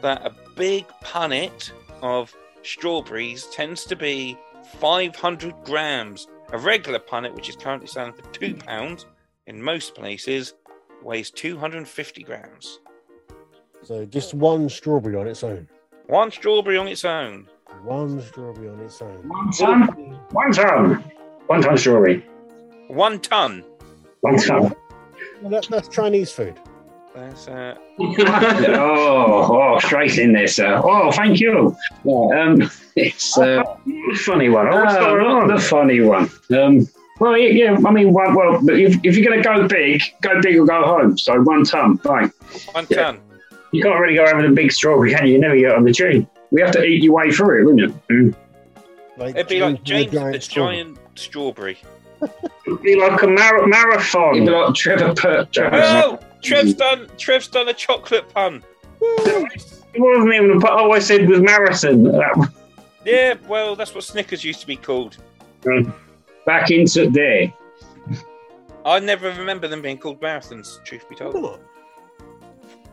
that 0.00 0.26
a 0.26 0.34
big 0.56 0.86
punnet 1.04 1.70
of 2.02 2.34
strawberries 2.62 3.46
tends 3.46 3.84
to 3.86 3.96
be 3.96 4.36
500 4.78 5.54
grams. 5.64 6.28
A 6.52 6.58
regular 6.58 6.98
punnet, 6.98 7.34
which 7.34 7.48
is 7.48 7.56
currently 7.56 7.86
selling 7.86 8.12
for 8.12 8.22
£2, 8.22 9.04
in 9.46 9.62
most 9.62 9.94
places 9.94 10.54
weighs 11.02 11.30
250 11.30 12.22
grams. 12.22 12.80
So 13.82 14.04
just 14.04 14.34
one 14.34 14.68
strawberry 14.68 15.16
on 15.16 15.26
its 15.26 15.42
own. 15.42 15.66
One 16.06 16.30
strawberry 16.30 16.76
on 16.76 16.88
its 16.88 17.04
own. 17.04 17.48
One 17.82 18.20
strawberry 18.20 18.68
on 18.68 18.80
its 18.80 19.00
own. 19.02 19.28
One 19.28 19.50
ton. 19.50 19.86
One 20.30 20.52
ton. 20.52 21.10
One 21.46 21.62
ton 21.62 21.76
strawberry. 21.78 22.24
One 22.88 23.18
ton. 23.18 23.64
One 24.20 24.36
ton. 24.36 24.74
Well, 25.40 25.50
that, 25.50 25.66
that's 25.68 25.88
Chinese 25.88 26.30
food. 26.30 26.60
That's 27.14 27.46
uh, 27.46 27.74
oh, 28.00 29.74
oh, 29.74 29.78
straight 29.80 30.18
in 30.18 30.32
there, 30.32 30.46
sir. 30.46 30.80
Oh, 30.82 31.12
thank 31.12 31.40
you. 31.40 31.76
Um, 32.06 32.70
it's 32.96 33.36
uh, 33.36 33.62
funny 34.16 34.48
one. 34.48 34.68
Oh, 34.68 34.80
what's 34.82 34.94
going 34.96 35.26
on? 35.26 35.48
The 35.48 35.60
funny 35.60 36.00
one. 36.00 36.30
Um, 36.56 36.86
well, 37.20 37.36
yeah, 37.36 37.48
yeah, 37.72 37.76
I 37.86 37.90
mean, 37.92 38.12
well, 38.12 38.34
well 38.34 38.60
but 38.64 38.78
if, 38.78 38.96
if 39.04 39.16
you're 39.16 39.26
going 39.30 39.42
to 39.42 39.46
go 39.46 39.68
big, 39.68 40.02
go 40.22 40.40
big 40.40 40.56
or 40.56 40.64
go 40.64 40.82
home. 40.82 41.18
So 41.18 41.40
one 41.42 41.64
ton, 41.64 41.98
fine. 41.98 42.32
one 42.72 42.86
Yeah. 42.88 43.02
ton. 43.02 43.20
You 43.72 43.82
can't 43.82 43.98
really 44.00 44.16
go 44.16 44.24
over 44.24 44.42
the 44.42 44.54
big 44.54 44.72
strawberry, 44.72 45.14
can 45.14 45.26
you? 45.26 45.34
You 45.34 45.40
never 45.40 45.56
get 45.56 45.74
on 45.74 45.84
the 45.84 45.92
tree. 45.92 46.26
We 46.50 46.60
have 46.60 46.72
to 46.72 46.82
eat 46.84 47.02
your 47.02 47.14
way 47.14 47.30
through 47.30 47.60
it, 47.60 47.64
wouldn't 47.64 47.80
you? 47.80 48.00
Mm. 48.10 48.34
Like 49.16 49.34
It'd 49.34 49.48
be 49.48 49.60
like 49.60 49.82
James 49.82 50.10
James 50.10 50.32
the 50.34 50.40
strawberry. 50.40 50.76
giant 50.76 50.98
strawberry. 51.14 51.78
It'd 52.66 52.82
be 52.82 52.94
like 52.96 53.22
a 53.22 53.26
mar- 53.26 53.66
marathon. 53.66 54.36
You'd 54.36 54.46
be 54.46 54.50
like 54.52 54.74
Trevor 54.74 55.14
Pert. 55.14 55.56
Oh, 55.58 56.18
Trev's 56.42 56.74
mm. 56.74 56.78
done. 56.78 57.08
Trev's 57.18 57.48
done 57.48 57.68
a 57.68 57.74
chocolate 57.74 58.28
pun. 58.32 58.62
It 59.00 60.00
wasn't 60.00 60.34
even. 60.34 60.58
But 60.58 60.70
all 60.70 60.92
I 60.92 60.98
said 60.98 61.28
was 61.28 61.40
marathon. 61.40 62.52
Yeah, 63.04 63.34
well, 63.48 63.74
that's 63.74 63.94
what 63.94 64.04
Snickers 64.04 64.44
used 64.44 64.60
to 64.60 64.66
be 64.66 64.76
called. 64.76 65.16
Mm. 65.62 65.92
Back 66.46 66.70
into 66.70 67.10
there. 67.10 67.52
I 68.84 68.98
never 68.98 69.30
remember 69.32 69.68
them 69.68 69.82
being 69.82 69.98
called 69.98 70.20
marathons. 70.20 70.82
Truth 70.84 71.08
be 71.08 71.14
told. 71.14 71.32
Come 71.34 71.44
on. 71.44 71.60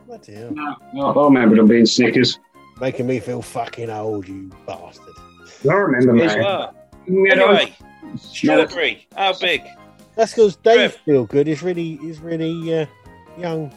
Bloody 0.08 0.34
hell. 0.34 0.54
I 0.58 1.24
remember 1.24 1.56
them 1.56 1.68
being 1.68 1.86
Snickers. 1.86 2.40
Making 2.80 3.08
me 3.08 3.20
feel 3.20 3.42
fucking 3.42 3.90
old, 3.90 4.28
you 4.28 4.50
bastard. 4.66 5.14
I 5.70 5.74
remember 5.74 6.16
Yes, 6.16 6.36
that. 6.36 6.74
We 8.12 8.18
strawberry. 8.18 9.08
How 9.16 9.38
big? 9.38 9.64
That's 10.16 10.34
because 10.34 10.56
Dave 10.58 10.76
Trev. 10.76 10.96
feel 11.06 11.26
good. 11.26 11.48
He's 11.48 11.64
really, 11.64 11.98
he's 11.98 12.20
really 12.20 12.74
uh, 12.82 12.86
young. 13.38 13.74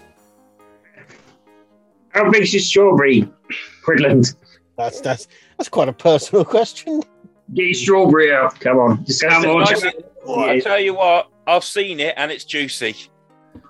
How 2.08 2.30
big's 2.30 2.52
your 2.52 2.60
strawberry, 2.60 3.28
Quidland? 3.86 4.34
That's 4.76 5.00
that's 5.00 5.28
that's 5.56 5.68
quite 5.68 5.88
a 5.88 5.92
personal 5.92 6.44
question. 6.56 7.02
Get 7.54 7.64
your 7.66 7.74
strawberry 7.74 8.32
out. 8.32 8.58
Come 8.60 8.78
on. 8.78 9.04
Just 9.04 9.22
come 9.22 9.44
on. 9.44 9.60
Nice- 9.64 9.84
I 10.28 10.60
tell 10.60 10.78
you 10.78 10.94
what, 10.94 11.30
I've 11.46 11.64
seen 11.64 11.98
it 12.00 12.14
and 12.16 12.30
it's 12.30 12.44
juicy. 12.44 12.94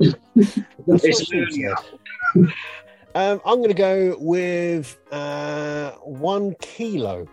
It's 0.01 0.59
what 0.85 1.01
she 1.03 1.13
said. 1.15 1.75
um, 3.15 3.41
I'm 3.45 3.57
going 3.57 3.69
to 3.69 3.75
go 3.75 4.17
with 4.19 4.99
uh, 5.11 5.93
one 6.03 6.55
kilo. 6.61 7.27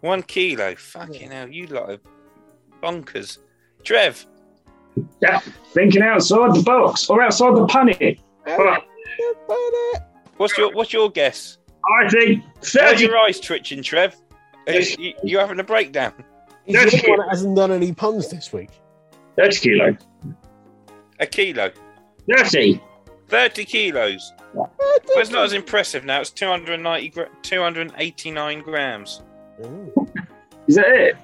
One 0.00 0.22
kilo. 0.22 0.76
Fucking 0.76 1.30
hell, 1.32 1.48
you 1.48 1.66
lot 1.66 1.90
are 1.90 1.98
bonkers. 2.86 3.38
Trev, 3.84 4.26
Yeah, 5.20 5.40
thinking 5.72 6.02
outside 6.02 6.54
the 6.54 6.62
box 6.62 7.08
or 7.10 7.22
outside 7.22 7.54
the 7.56 7.66
punny. 7.66 8.18
Well, 8.46 8.78
what's 10.36 10.56
your 10.58 10.72
what's 10.72 10.92
your 10.92 11.10
guess? 11.10 11.58
I 11.84 12.08
think 12.08 12.42
How's 12.58 12.72
30. 12.72 13.02
your 13.04 13.18
eyes 13.18 13.38
twitching, 13.40 13.82
Trev? 13.82 14.16
Are 14.66 14.72
Yes. 14.72 14.98
you, 14.98 15.14
you 15.22 15.38
having 15.38 15.60
a 15.60 15.64
breakdown? 15.64 16.12
He's 16.64 16.74
the 16.76 16.82
only 16.82 17.10
one 17.10 17.18
that 17.20 17.28
hasn't 17.28 17.54
done 17.56 17.70
any 17.70 17.92
puns 17.92 18.28
this 18.28 18.52
week. 18.52 18.70
30 19.36 19.56
kilo. 19.60 19.96
A 21.20 21.26
kilo. 21.26 21.70
30. 22.36 22.80
30 23.28 23.64
kilos. 23.64 24.32
Well, 24.54 24.72
it's 25.10 25.30
not 25.30 25.44
as 25.44 25.52
impressive 25.52 26.04
now. 26.04 26.20
It's 26.20 26.30
290, 26.30 27.08
gra- 27.10 27.28
289 27.42 28.60
grams. 28.62 29.22
Ooh. 29.64 29.92
Is 30.66 30.74
that 30.74 30.88
it? 30.88 31.16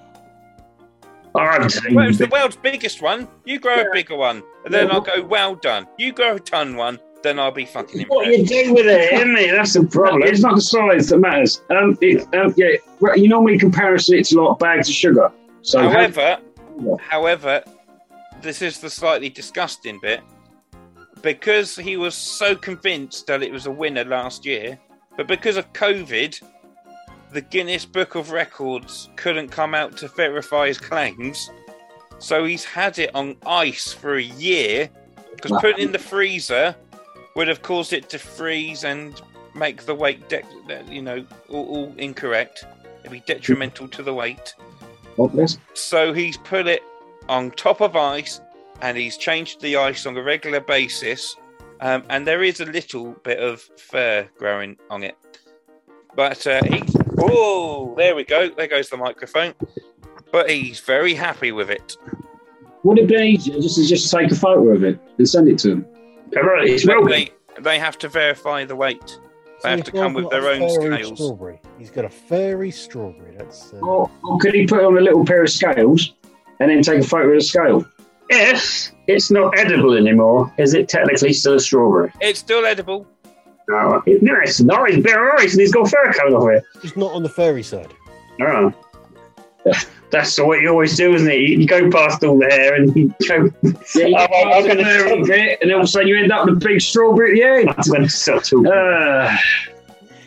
I 1.34 1.52
haven't 1.54 1.70
seen 1.70 1.94
Well, 1.94 2.08
it's 2.08 2.18
the 2.18 2.26
world's 2.26 2.56
biggest 2.56 3.00
one. 3.02 3.28
You 3.44 3.58
grow 3.58 3.80
a 3.80 3.84
bigger 3.92 4.16
one, 4.16 4.42
and 4.64 4.72
then 4.74 4.90
I'll 4.90 5.00
go, 5.00 5.22
well 5.22 5.54
done. 5.54 5.86
You 5.98 6.12
grow 6.12 6.36
a 6.36 6.40
ton 6.40 6.76
one, 6.76 6.98
then 7.22 7.38
I'll 7.38 7.50
be 7.50 7.64
fucking 7.64 8.04
What 8.08 8.26
you 8.26 8.34
impressed. 8.34 8.52
do 8.64 8.74
with 8.74 8.86
it, 8.86 9.12
isn't 9.14 9.36
it? 9.38 9.52
That's 9.52 9.72
the 9.74 9.84
problem. 9.84 10.22
It's 10.24 10.40
not 10.40 10.56
the 10.56 10.60
size 10.62 11.08
that 11.08 11.18
matters. 11.18 11.62
Um, 11.70 11.96
it, 12.00 12.22
um, 12.34 12.52
yeah, 12.56 13.14
you 13.14 13.28
normally 13.28 13.58
compare 13.58 13.94
it 13.94 14.02
to 14.02 14.40
like 14.42 14.58
bags 14.58 14.88
of 14.88 14.94
sugar. 14.94 15.32
So 15.62 15.80
However, 15.88 16.38
Yeah. 16.80 16.94
however, 17.00 17.62
this 18.42 18.60
is 18.60 18.80
the 18.80 18.90
slightly 18.90 19.28
disgusting 19.30 19.98
bit. 20.00 20.20
Because 21.22 21.76
he 21.76 21.96
was 21.96 22.16
so 22.16 22.56
convinced 22.56 23.28
that 23.28 23.42
it 23.42 23.52
was 23.52 23.66
a 23.66 23.70
winner 23.70 24.04
last 24.04 24.44
year, 24.44 24.76
but 25.16 25.28
because 25.28 25.56
of 25.56 25.72
COVID, 25.72 26.42
the 27.32 27.40
Guinness 27.40 27.86
Book 27.86 28.14
of 28.14 28.30
Records 28.30 29.08
couldn't 29.16 29.48
come 29.48 29.74
out 29.74 29.96
to 29.98 30.08
verify 30.08 30.66
his 30.68 30.78
claims. 30.78 31.50
So 32.18 32.44
he's 32.44 32.64
had 32.64 32.98
it 32.98 33.14
on 33.14 33.36
ice 33.46 33.92
for 33.92 34.16
a 34.16 34.22
year 34.22 34.88
because 35.34 35.52
putting 35.60 35.80
it 35.80 35.86
in 35.86 35.92
the 35.92 35.98
freezer 35.98 36.76
would 37.34 37.48
have 37.48 37.62
caused 37.62 37.92
it 37.92 38.08
to 38.10 38.18
freeze 38.18 38.84
and 38.84 39.20
make 39.54 39.86
the 39.86 39.94
weight, 39.94 40.28
de- 40.28 40.42
you 40.88 41.02
know, 41.02 41.24
all, 41.48 41.66
all 41.66 41.94
incorrect. 41.96 42.64
It'd 43.00 43.10
be 43.10 43.20
detrimental 43.20 43.88
to 43.88 44.02
the 44.02 44.14
weight. 44.14 44.54
This? 45.34 45.58
So 45.74 46.12
he's 46.12 46.36
put 46.36 46.66
it 46.66 46.82
on 47.28 47.50
top 47.52 47.80
of 47.80 47.96
ice 47.96 48.40
and 48.82 48.96
he's 48.96 49.16
changed 49.16 49.60
the 49.60 49.76
ice 49.76 50.06
on 50.06 50.16
a 50.16 50.22
regular 50.22 50.60
basis. 50.60 51.36
Um, 51.80 52.04
and 52.10 52.26
there 52.26 52.42
is 52.42 52.60
a 52.60 52.66
little 52.66 53.12
bit 53.24 53.38
of 53.38 53.60
fur 53.76 54.28
growing 54.38 54.76
on 54.90 55.02
it. 55.02 55.16
But 56.14 56.46
uh, 56.46 56.62
he. 56.64 56.82
Oh, 57.22 57.94
there 57.96 58.14
we 58.14 58.24
go. 58.24 58.48
There 58.48 58.66
goes 58.66 58.88
the 58.88 58.96
microphone. 58.96 59.54
But 60.32 60.50
he's 60.50 60.80
very 60.80 61.14
happy 61.14 61.52
with 61.52 61.70
it. 61.70 61.96
Would 62.84 62.98
it 62.98 63.08
be 63.08 63.14
easier 63.14 63.60
just 63.60 63.76
to 63.76 63.86
just 63.86 64.10
take 64.10 64.30
a 64.30 64.34
photo 64.34 64.70
of 64.70 64.82
it 64.82 64.98
and 65.18 65.28
send 65.28 65.48
it 65.48 65.58
to 65.60 65.68
them? 65.68 65.86
It's 66.32 66.86
But 66.86 67.04
they, 67.08 67.30
they 67.60 67.78
have 67.78 67.98
to 67.98 68.08
verify 68.08 68.64
the 68.64 68.74
weight. 68.74 69.18
They 69.62 69.70
have 69.70 69.84
to 69.84 69.92
come 69.92 70.14
with 70.14 70.30
their 70.30 70.48
own 70.48 70.60
fairy 70.60 71.02
scales. 71.02 71.18
Strawberry. 71.18 71.60
He's 71.78 71.90
got 71.90 72.04
a 72.04 72.08
fairy 72.08 72.72
strawberry. 72.72 73.36
That's 73.36 73.72
uh, 73.72 73.76
or, 73.76 74.10
or 74.24 74.38
could 74.38 74.54
he 74.54 74.66
put 74.66 74.82
on 74.82 74.98
a 74.98 75.00
little 75.00 75.24
pair 75.24 75.44
of 75.44 75.50
scales 75.50 76.14
and 76.58 76.70
then 76.70 76.82
take 76.82 77.00
a 77.00 77.06
photo 77.06 77.28
of 77.28 77.34
the 77.34 77.44
scale? 77.44 77.84
If 78.28 78.90
it's 79.06 79.30
not 79.30 79.56
edible 79.58 79.96
anymore. 79.96 80.52
Is 80.58 80.74
it 80.74 80.88
technically 80.88 81.32
still 81.32 81.54
a 81.54 81.60
strawberry? 81.60 82.12
It's 82.20 82.40
still 82.40 82.64
edible. 82.64 83.06
No, 83.72 84.02
it, 84.06 84.22
no 84.22 84.34
it's 84.42 84.60
not. 84.60 84.88
It's 84.90 85.02
bare 85.02 85.34
and 85.36 85.50
he's 85.50 85.72
got 85.72 85.88
fur 85.88 86.12
coming 86.12 86.34
off 86.34 86.48
it. 86.50 86.64
just 86.82 86.96
not 86.96 87.12
on 87.12 87.22
the 87.22 87.28
furry 87.28 87.62
side. 87.62 87.92
Oh. 88.40 88.72
That's 90.10 90.38
what 90.38 90.60
you 90.60 90.68
always 90.68 90.96
do, 90.96 91.14
isn't 91.14 91.30
it? 91.30 91.36
You, 91.38 91.58
you 91.60 91.66
go 91.66 91.90
past 91.90 92.22
all 92.24 92.38
the 92.38 92.46
hair 92.46 92.74
and 92.74 92.94
you 92.94 93.14
go. 93.26 93.50
Yeah, 93.94 94.06
you 94.06 94.16
Oh, 94.18 94.26
get 94.26 94.46
I'm 94.56 94.64
going 94.64 95.24
to 95.26 95.32
it, 95.32 95.58
and 95.62 95.72
all 95.72 95.78
of 95.80 95.84
a 95.84 95.86
sudden 95.86 96.08
you 96.08 96.18
end 96.18 96.30
up 96.32 96.44
with 96.46 96.56
a 96.56 96.58
big 96.68 96.80
strawberry 96.80 97.30
at 97.30 97.34
the 97.64 97.68
end. 97.70 97.76
That's 97.76 97.90
when 97.90 98.04
it's 98.04 98.14
subtle. 98.18 98.66
Uh, 98.70 99.34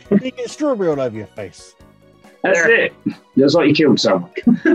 You 0.10 0.32
get 0.32 0.50
strawberry 0.50 0.90
all 0.90 1.00
over 1.00 1.16
your 1.16 1.28
face. 1.28 1.76
that's 2.42 2.60
it. 2.66 2.94
That's 3.36 3.54
like 3.54 3.68
you 3.68 3.74
killed 3.76 4.00
someone. 4.00 4.32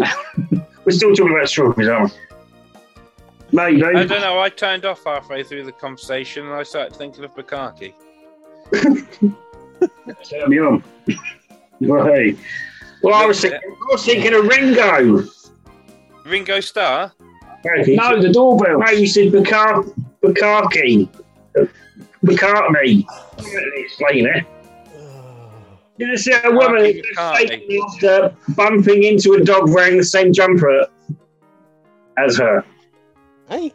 We're 0.84 0.92
still 0.92 1.14
talking 1.14 1.34
about 1.34 1.48
strawberries, 1.48 1.88
aren't 1.88 2.12
we? 2.12 2.18
Maybe. 3.52 3.82
I 3.84 4.04
don't 4.04 4.20
know. 4.20 4.38
I 4.40 4.48
turned 4.48 4.84
off 4.84 5.02
halfway 5.04 5.42
through 5.42 5.64
the 5.64 5.72
conversation 5.72 6.44
and 6.46 6.54
I 6.54 6.62
started 6.62 6.94
thinking 6.94 7.24
of 7.24 7.34
Bukaki. 7.34 7.94
Turn 8.72 10.48
me 10.48 10.60
on. 10.60 10.84
well, 11.80 12.06
hey. 12.06 12.36
Well, 13.02 13.14
I 13.14 13.26
was 13.26 13.40
thinking, 13.40 13.60
I 13.64 13.92
was 13.92 14.04
thinking 14.04 14.34
of 14.34 14.44
Ringo. 14.46 15.24
Ringo 16.26 16.60
Starr? 16.60 17.12
No, 17.64 18.20
the 18.20 18.30
doorbell. 18.32 18.78
No, 18.78 18.90
you 18.90 19.06
said 19.06 19.32
Bukaki. 19.32 19.92
Bukaki. 20.22 21.08
Bukaki. 22.24 23.06
Explain 23.76 24.26
it. 24.26 24.44
Did 25.98 26.08
you 26.08 26.16
see 26.16 26.32
a 26.32 26.50
woman 26.50 26.84
Bukaki, 26.84 27.68
Bukaki. 27.68 27.78
after 27.86 28.36
bumping 28.54 29.02
into 29.04 29.34
a 29.34 29.44
dog 29.44 29.70
wearing 29.70 29.98
the 29.98 30.04
same 30.04 30.32
jumper 30.32 30.86
as 32.16 32.38
her? 32.38 32.64
Hey, 33.48 33.74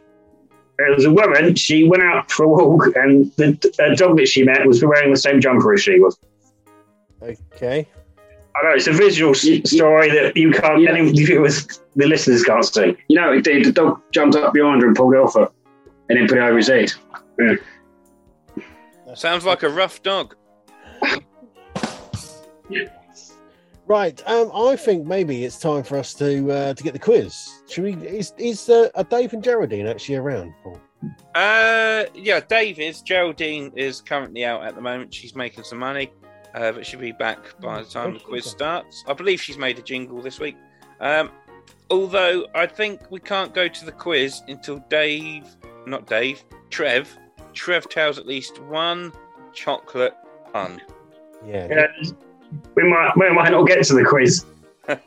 There 0.78 0.92
was 0.94 1.04
a 1.06 1.10
woman, 1.10 1.54
she 1.54 1.88
went 1.88 2.02
out 2.02 2.30
for 2.30 2.44
a 2.44 2.48
walk, 2.48 2.94
and 2.96 3.32
the 3.36 3.48
a 3.78 3.96
dog 3.96 4.18
that 4.18 4.28
she 4.28 4.44
met 4.44 4.66
was 4.66 4.84
wearing 4.84 5.10
the 5.10 5.18
same 5.18 5.40
jumper 5.40 5.72
as 5.74 5.82
she 5.82 5.98
was. 5.98 6.18
okay. 7.22 7.86
I 8.58 8.62
know, 8.62 8.74
it's 8.74 8.86
a 8.86 8.92
visual 8.92 9.32
s- 9.32 9.46
story 9.70 10.10
that 10.10 10.36
you 10.36 10.50
can't, 10.50 10.80
Yeah. 10.80 10.90
any 10.92 11.10
viewers, 11.12 11.66
the 11.94 12.06
listeners 12.06 12.42
can't 12.44 12.64
see. 12.64 12.96
You 13.08 13.20
know, 13.20 13.32
it 13.32 13.44
did. 13.44 13.64
The 13.66 13.72
dog 13.72 14.00
jumped 14.12 14.36
up 14.36 14.52
behind 14.54 14.80
her 14.82 14.88
and 14.88 14.96
pulled 14.96 15.12
it 15.14 15.18
off 15.18 15.34
her, 15.34 15.48
and 16.08 16.18
then 16.18 16.26
put 16.28 16.38
it 16.38 16.42
over 16.42 16.56
his 16.56 16.68
head. 16.68 16.92
Sounds 19.14 19.44
like 19.44 19.62
a 19.62 19.68
rough 19.68 20.02
dog. 20.02 20.34
Right. 23.86 24.20
Um, 24.26 24.50
I 24.52 24.74
think 24.76 25.06
maybe 25.06 25.44
it's 25.44 25.58
time 25.58 25.84
for 25.84 25.96
us 25.96 26.12
to 26.14 26.50
uh, 26.50 26.74
to 26.74 26.82
get 26.82 26.92
the 26.92 26.98
quiz. 26.98 27.62
Should 27.68 27.84
we? 27.84 27.92
Is 28.06 28.32
is 28.36 28.68
uh, 28.68 28.88
are 28.96 29.04
Dave 29.04 29.32
and 29.32 29.42
Geraldine 29.42 29.86
actually 29.86 30.16
around? 30.16 30.54
Paul? 30.62 30.80
Uh, 31.34 32.04
yeah, 32.14 32.40
Dave 32.40 32.80
is. 32.80 33.00
Geraldine 33.02 33.72
is 33.76 34.00
currently 34.00 34.44
out 34.44 34.64
at 34.64 34.74
the 34.74 34.80
moment. 34.80 35.14
She's 35.14 35.36
making 35.36 35.64
some 35.64 35.78
money, 35.78 36.12
uh, 36.54 36.72
but 36.72 36.84
she'll 36.84 36.98
be 36.98 37.12
back 37.12 37.38
by 37.60 37.80
the 37.82 37.88
time 37.88 38.14
the 38.14 38.20
quiz 38.20 38.46
starts. 38.46 39.04
I 39.06 39.12
believe 39.12 39.40
she's 39.40 39.58
made 39.58 39.78
a 39.78 39.82
jingle 39.82 40.20
this 40.20 40.40
week. 40.40 40.56
Um, 41.00 41.30
although 41.90 42.46
I 42.54 42.66
think 42.66 43.08
we 43.10 43.20
can't 43.20 43.54
go 43.54 43.68
to 43.68 43.84
the 43.84 43.92
quiz 43.92 44.42
until 44.48 44.78
Dave, 44.88 45.44
not 45.86 46.06
Dave, 46.06 46.42
Trev, 46.70 47.16
Trev 47.52 47.88
tells 47.88 48.18
at 48.18 48.26
least 48.26 48.60
one 48.62 49.12
chocolate 49.52 50.14
pun. 50.52 50.80
Yeah. 51.46 51.68
Yeah, 51.70 51.86
we 52.74 52.88
might 52.88 53.12
we 53.16 53.30
might 53.32 53.50
not 53.50 53.66
get 53.66 53.84
to 53.84 53.94
the 53.94 54.04
quiz. 54.04 54.44
uh, 54.88 54.98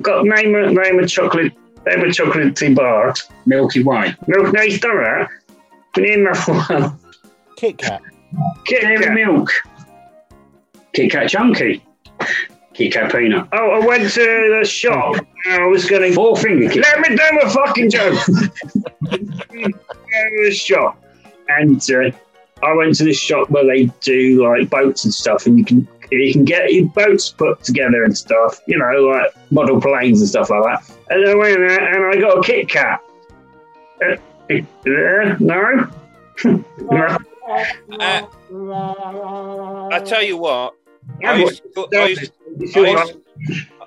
got 0.00 0.24
name 0.24 0.54
a 0.54 0.70
name 0.70 0.98
a 0.98 1.06
chocolate 1.06 1.52
name 1.86 2.00
a 2.00 2.06
chocolatey 2.06 2.74
bar. 2.74 3.14
Milky 3.46 3.82
Way. 3.82 4.14
Milk. 4.26 4.52
No, 4.52 4.60
he's 4.60 4.80
done 4.80 4.96
that. 4.96 5.28
We 5.96 6.02
need 6.02 6.18
another 6.18 6.52
one. 6.52 6.98
Kit 7.56 7.78
Kat. 7.78 8.02
Kit 8.64 8.82
Dairy 8.82 9.04
Kat. 9.04 9.14
milk. 9.14 9.50
Kit 10.92 11.10
Kat 11.10 11.28
Chunky. 11.28 11.82
Kit 12.74 12.92
Kat 12.92 13.10
Peanut. 13.10 13.48
Oh, 13.52 13.70
I 13.70 13.86
went 13.86 14.10
to 14.12 14.58
the 14.60 14.66
shop. 14.66 15.16
and 15.46 15.62
I 15.62 15.66
was 15.66 15.86
going 15.86 16.02
to. 16.02 16.14
Four 16.14 16.36
finger 16.36 16.68
Kit 16.68 16.82
Let 16.82 17.00
me 17.00 17.16
do 17.16 17.22
my 17.32 17.48
fucking 17.48 17.90
joke. 17.90 18.18
I 19.08 19.18
went 19.50 19.74
to 19.74 20.44
the 20.44 20.52
shop, 20.52 21.02
and 21.48 21.80
uh, 21.90 22.10
I 22.62 22.72
went 22.72 22.94
to 22.96 23.04
this 23.04 23.18
shop 23.18 23.50
where 23.50 23.66
they 23.66 23.86
do 24.00 24.48
like 24.48 24.70
boats 24.70 25.04
and 25.04 25.12
stuff, 25.12 25.46
and 25.46 25.58
you 25.58 25.64
can 25.64 25.86
you 26.10 26.32
can 26.32 26.44
get 26.44 26.72
your 26.72 26.86
boats 26.86 27.30
put 27.30 27.62
together 27.62 28.04
and 28.04 28.16
stuff. 28.16 28.60
You 28.66 28.78
know, 28.78 28.92
like 29.06 29.32
model 29.50 29.80
planes 29.80 30.20
and 30.20 30.28
stuff 30.28 30.50
like 30.50 30.62
that. 30.64 30.96
And 31.10 31.28
I 31.28 31.34
went 31.34 31.58
there 31.58 31.94
and 31.94 32.16
I 32.16 32.20
got 32.20 32.38
a 32.38 32.42
Kit 32.42 32.68
Kat. 32.68 33.02
Uh, 34.02 34.16
uh, 34.50 35.36
no. 35.38 35.90
no. 36.80 37.18
Uh, 37.48 37.68
I 39.92 40.00
tell 40.04 40.22
you 40.22 40.36
what, 40.36 40.74
I 41.24 41.34
used, 41.36 41.62
to 41.62 41.68
call, 41.68 41.88
I, 41.94 42.06
used, 42.06 42.32
I, 42.74 42.80
used, 42.80 43.16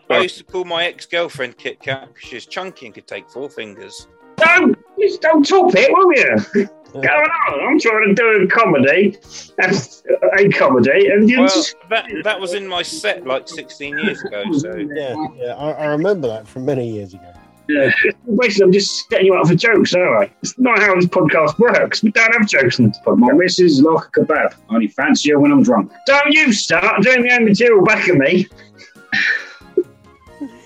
I 0.09 0.19
used 0.19 0.37
to 0.37 0.43
call 0.45 0.63
my 0.63 0.85
ex-girlfriend 0.85 1.57
Kit 1.57 1.81
Kat 1.81 2.07
because 2.13 2.29
she's 2.29 2.45
chunky 2.45 2.85
and 2.85 2.95
could 2.95 3.07
take 3.07 3.29
four 3.29 3.49
fingers. 3.49 4.07
Don't, 4.37 4.77
don't 5.19 5.45
top 5.45 5.73
it, 5.75 5.91
will 5.91 6.13
you? 6.13 6.69
Going 6.93 7.05
on. 7.05 7.59
I'm 7.67 7.79
trying 7.79 8.15
to 8.15 8.15
do 8.15 8.43
a 8.43 8.47
comedy, 8.47 9.17
and 9.59 10.01
a 10.37 10.49
comedy, 10.49 11.07
and 11.07 11.29
you 11.29 11.39
Well, 11.39 11.47
just 11.47 11.75
that 11.89 12.09
that 12.23 12.39
was 12.39 12.53
in 12.53 12.67
my 12.67 12.81
set 12.81 13.25
like 13.25 13.47
16 13.47 13.99
years 13.99 14.21
ago. 14.23 14.43
So 14.53 14.75
Yeah, 14.75 15.15
yeah. 15.35 15.55
I, 15.55 15.71
I 15.71 15.85
remember 15.87 16.27
that 16.27 16.47
from 16.47 16.65
many 16.65 16.89
years 16.89 17.13
ago. 17.13 17.31
Yeah. 17.69 17.91
basically 18.35 18.63
I'm 18.63 18.71
just 18.71 19.07
setting 19.09 19.27
you 19.27 19.35
up 19.35 19.47
for 19.47 19.53
jokes, 19.53 19.93
aren't 19.93 20.29
I? 20.29 20.33
It's 20.41 20.57
not 20.57 20.79
how 20.79 20.95
this 20.95 21.05
podcast 21.05 21.59
works. 21.59 22.01
We 22.01 22.09
don't 22.09 22.33
have 22.33 22.47
jokes 22.47 22.79
in 22.79 22.87
this 22.87 22.97
podcast. 23.05 23.19
My 23.19 23.31
missus 23.31 23.73
is 23.73 23.81
like 23.81 24.05
a 24.05 24.21
kebab. 24.21 24.55
I 24.69 24.73
only 24.73 24.87
fancy 24.87 25.29
her 25.29 25.39
when 25.39 25.51
I'm 25.51 25.61
drunk. 25.61 25.91
Don't 26.07 26.33
you 26.33 26.51
start 26.51 27.03
doing 27.03 27.21
the 27.21 27.31
own 27.31 27.45
material 27.45 27.83
back 27.83 28.09
at 28.09 28.15
me. 28.15 28.47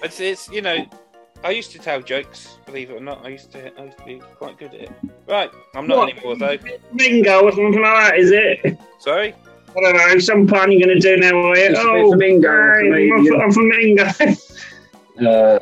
it's, 0.02 0.22
it's 0.22 0.48
you 0.50 0.62
know, 0.62 0.86
I 1.44 1.50
used 1.52 1.72
to 1.72 1.80
tell 1.80 2.02
jokes. 2.02 2.58
Believe 2.66 2.90
it 2.90 2.94
or 2.94 3.00
not, 3.02 3.26
I 3.26 3.30
used 3.30 3.52
to 3.52 3.78
I 3.80 3.86
used 3.86 3.98
to 3.98 4.06
be 4.06 4.22
quite 4.38 4.58
good 4.58 4.74
at 4.74 4.82
it. 4.82 4.92
Right, 5.28 5.52
I'm 5.76 5.88
not 5.88 5.98
What? 5.98 6.10
anymore 6.14 6.36
though. 6.38 6.58
Bingo 6.96 7.44
or 7.44 7.52
something 7.52 7.82
like 7.82 8.12
that, 8.12 8.18
is 8.18 8.32
it? 8.32 8.78
Sorry. 9.00 9.36
I 9.76 9.80
don't 9.82 9.98
know. 9.98 10.20
Some 10.20 10.48
pun 10.48 10.72
you're 10.72 10.86
going 10.88 11.00
to 11.00 11.16
do 11.16 11.18
now, 11.18 11.36
are 11.36 11.58
you? 11.58 11.64
It's 11.64 11.80
a 11.80 11.82
Oh, 11.82 12.08
flamingo, 12.10 12.48
hey, 12.50 13.12
I'm, 13.12 13.26
comedian. 13.26 13.42
I'm 13.42 13.52
flamingo. 13.52 14.36
Uh, 15.22 15.60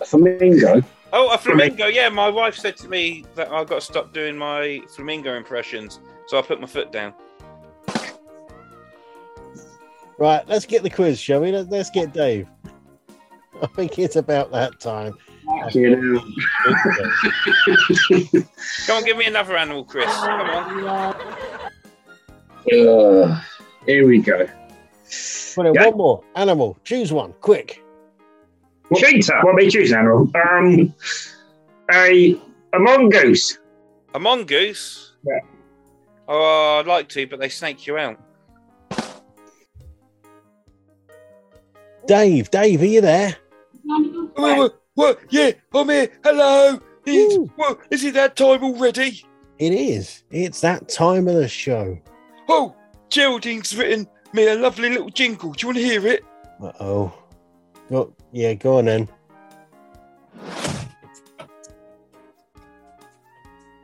a 0.00 0.04
flamingo. 0.06 0.82
Oh, 1.12 1.30
a 1.34 1.36
flamingo. 1.36 1.86
Yeah, 1.88 2.08
my 2.08 2.28
wife 2.30 2.54
said 2.56 2.74
to 2.78 2.88
me 2.88 3.26
that 3.34 3.50
I've 3.52 3.68
got 3.68 3.76
to 3.76 3.80
stop 3.82 4.14
doing 4.14 4.34
my 4.34 4.80
flamingo 4.94 5.36
impressions, 5.36 6.00
so 6.26 6.38
I 6.38 6.42
put 6.42 6.58
my 6.58 6.66
foot 6.66 6.90
down. 6.90 7.12
Right, 10.18 10.46
let's 10.48 10.64
get 10.64 10.82
the 10.82 10.88
quiz, 10.90 11.20
shall 11.20 11.40
we? 11.42 11.52
Let's, 11.52 11.68
let's 11.70 11.90
get 11.90 12.14
Dave. 12.14 12.46
I 13.62 13.66
think 13.66 13.98
it's 13.98 14.16
about 14.16 14.50
that 14.52 14.80
time. 14.80 15.14
You 15.72 15.96
know. 15.96 16.20
Come 18.86 18.96
on, 18.96 19.04
give 19.04 19.16
me 19.16 19.26
another 19.26 19.56
animal, 19.56 19.84
Chris. 19.84 20.06
Come 20.06 20.50
on. 20.86 21.14
Uh, 22.72 23.40
here 23.86 24.06
we 24.06 24.20
go. 24.20 24.46
Well, 25.56 25.64
then, 25.64 25.74
Yeah. 25.74 25.88
One 25.88 25.96
more 25.96 26.24
animal. 26.36 26.78
Choose 26.84 27.12
one, 27.12 27.32
quick. 27.40 27.82
Cheetah. 28.94 29.40
What 29.42 29.54
may 29.56 29.64
you 29.64 29.70
choose, 29.70 29.92
animal? 29.92 30.30
Um, 30.34 30.94
a, 31.92 32.40
a 32.72 32.78
mongoose. 32.78 33.58
A 34.14 34.18
mongoose. 34.20 35.14
Yeah. 35.24 35.40
Oh, 36.28 36.78
I'd 36.78 36.86
like 36.86 37.08
to, 37.10 37.26
but 37.26 37.40
they 37.40 37.48
snake 37.48 37.86
you 37.86 37.98
out. 37.98 38.18
Dave, 42.06 42.50
Dave, 42.50 42.82
are 42.82 42.86
you 42.86 43.00
there? 43.00 43.36
What? 44.94 45.18
Yeah, 45.30 45.52
I'm 45.74 45.88
here. 45.88 46.08
Hello. 46.22 46.80
What, 47.56 47.80
is 47.90 48.04
it 48.04 48.14
that 48.14 48.36
time 48.36 48.62
already? 48.62 49.24
It 49.58 49.72
is. 49.72 50.24
It's 50.30 50.60
that 50.60 50.88
time 50.88 51.26
of 51.28 51.34
the 51.34 51.48
show. 51.48 51.98
Oh, 52.48 52.74
Geraldine's 53.08 53.76
written 53.76 54.06
me 54.32 54.46
a 54.48 54.54
lovely 54.54 54.90
little 54.90 55.10
jingle. 55.10 55.52
Do 55.52 55.62
you 55.62 55.68
want 55.68 55.78
to 55.78 55.84
hear 55.84 56.06
it? 56.06 56.22
Uh 56.62 56.72
oh. 56.80 57.12
Yeah, 58.32 58.54
go 58.54 58.78
on 58.78 58.84
then. 58.84 59.08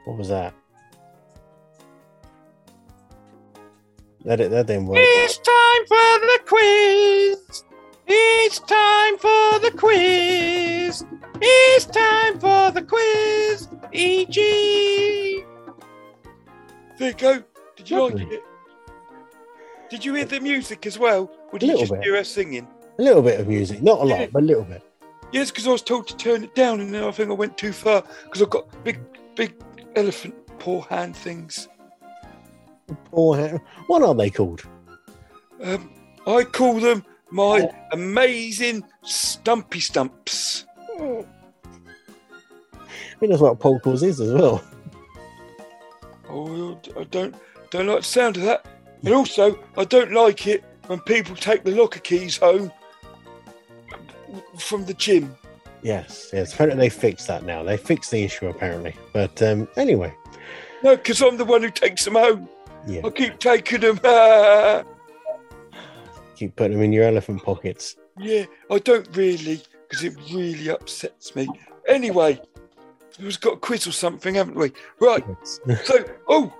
What 0.05 0.19
was 0.19 0.29
that? 0.29 0.55
That 4.25 4.40
it. 4.40 4.51
That 4.51 4.66
didn't 4.66 4.87
work. 4.87 4.99
It's 5.01 5.38
time 5.38 5.87
for 5.88 6.19
the 6.21 6.38
quiz. 6.47 7.64
It's 8.07 8.61
time 8.61 9.19
for 9.19 9.59
the 9.61 9.73
quiz. 9.77 11.05
It's 11.40 11.87
time 11.87 12.38
for 12.38 12.71
the 12.71 12.83
quiz. 12.83 13.69
E.G. 13.92 15.45
There 16.99 17.09
you 17.09 17.14
go. 17.14 17.42
Did 17.77 17.90
you 17.90 17.99
Lovely. 18.01 18.25
like 18.25 18.33
it? 18.35 18.42
Did 19.90 20.05
you 20.05 20.14
hear 20.14 20.25
the 20.25 20.40
music 20.40 20.87
as 20.87 20.99
well? 20.99 21.31
Or 21.53 21.59
did 21.59 21.71
you 21.71 21.79
just 21.79 21.92
bit. 21.92 22.03
hear 22.05 22.16
us 22.16 22.29
singing? 22.29 22.66
A 22.99 23.03
little 23.03 23.23
bit 23.23 23.38
of 23.40 23.49
music, 23.49 23.83
not 23.83 24.01
a 24.01 24.05
lot, 24.05 24.31
but 24.33 24.42
a 24.42 24.47
little 24.47 24.64
bit. 24.64 24.83
Yes, 25.33 25.51
because 25.51 25.66
I 25.66 25.71
was 25.73 25.83
told 25.83 26.07
to 26.09 26.16
turn 26.16 26.45
it 26.45 26.55
down, 26.55 26.81
and 26.81 26.95
then 26.95 27.05
I 27.05 27.11
think 27.11 27.31
I 27.31 27.35
went 27.35 27.59
too 27.59 27.73
far 27.73 28.03
because 28.25 28.40
I've 28.42 28.51
got 28.51 28.85
big, 28.85 28.99
big 29.35 29.55
elephant 29.95 30.35
paw 30.59 30.81
hand 30.83 31.14
things. 31.16 31.69
Or 33.12 33.37
how- 33.37 33.61
what 33.88 34.03
are 34.03 34.14
they 34.14 34.31
called? 34.31 34.62
Um, 35.62 35.90
I 36.27 36.45
call 36.45 36.81
them 36.81 37.05
my 37.31 37.69
amazing 37.93 38.85
stumpy 39.03 39.81
stumps. 39.81 40.65
I 40.99 41.25
think 43.19 43.31
that's 43.31 43.41
what 43.43 43.59
Paul 43.61 43.81
calls 43.81 44.03
his 44.03 44.21
as 44.21 44.33
well. 44.33 44.62
Oh, 46.29 46.79
I 46.99 47.05
don't 47.05 47.35
don't 47.71 47.87
like 47.87 47.99
the 47.99 48.05
sound 48.05 48.37
of 48.37 48.43
that. 48.45 48.67
And 49.05 49.15
also, 49.15 49.59
I 49.77 49.85
don't 49.85 50.12
like 50.12 50.47
it 50.47 50.65
when 50.87 51.01
people 51.01 51.35
take 51.37 51.65
the 51.65 51.71
locker 51.73 52.01
keys 52.01 52.37
home 52.37 52.73
from 54.59 54.85
the 54.85 54.95
gym. 54.95 55.37
Yes, 55.83 56.31
yes. 56.33 56.53
Apparently 56.55 56.87
they 56.87 56.89
fixed 56.91 57.27
that 57.29 57.45
now. 57.45 57.62
They 57.62 57.77
fixed 57.77 58.11
the 58.11 58.23
issue 58.25 58.49
apparently. 58.49 58.95
But 59.12 59.41
um, 59.43 59.69
anyway, 59.77 60.12
No, 60.83 60.97
because 60.97 61.23
I'm 61.23 61.37
the 61.37 61.45
one 61.45 61.62
who 61.62 61.71
takes 61.71 62.05
them 62.05 62.15
home. 62.15 62.49
yeah, 62.87 63.03
I 63.05 63.11
keep 63.11 63.39
taking 63.39 63.81
them. 63.81 64.01
Keep 66.37 66.57
putting 66.57 66.72
them 66.72 66.85
in 66.85 66.92
your 66.92 67.05
elephant 67.05 67.42
pockets. 67.42 67.96
Yeah, 68.18 68.44
I 68.70 68.79
don't 68.79 69.09
really, 69.16 69.62
because 69.88 70.05
it 70.05 70.14
really 70.33 70.68
upsets 70.68 71.35
me. 71.35 71.49
Anyway, 71.88 72.40
we've 73.18 73.40
got 73.40 73.55
a 73.55 73.57
quiz 73.57 73.87
or 73.87 73.92
something, 73.92 74.35
haven't 74.35 74.57
we? 74.57 74.72
Right. 75.01 75.25
So, 75.85 76.05
oh, 76.29 76.53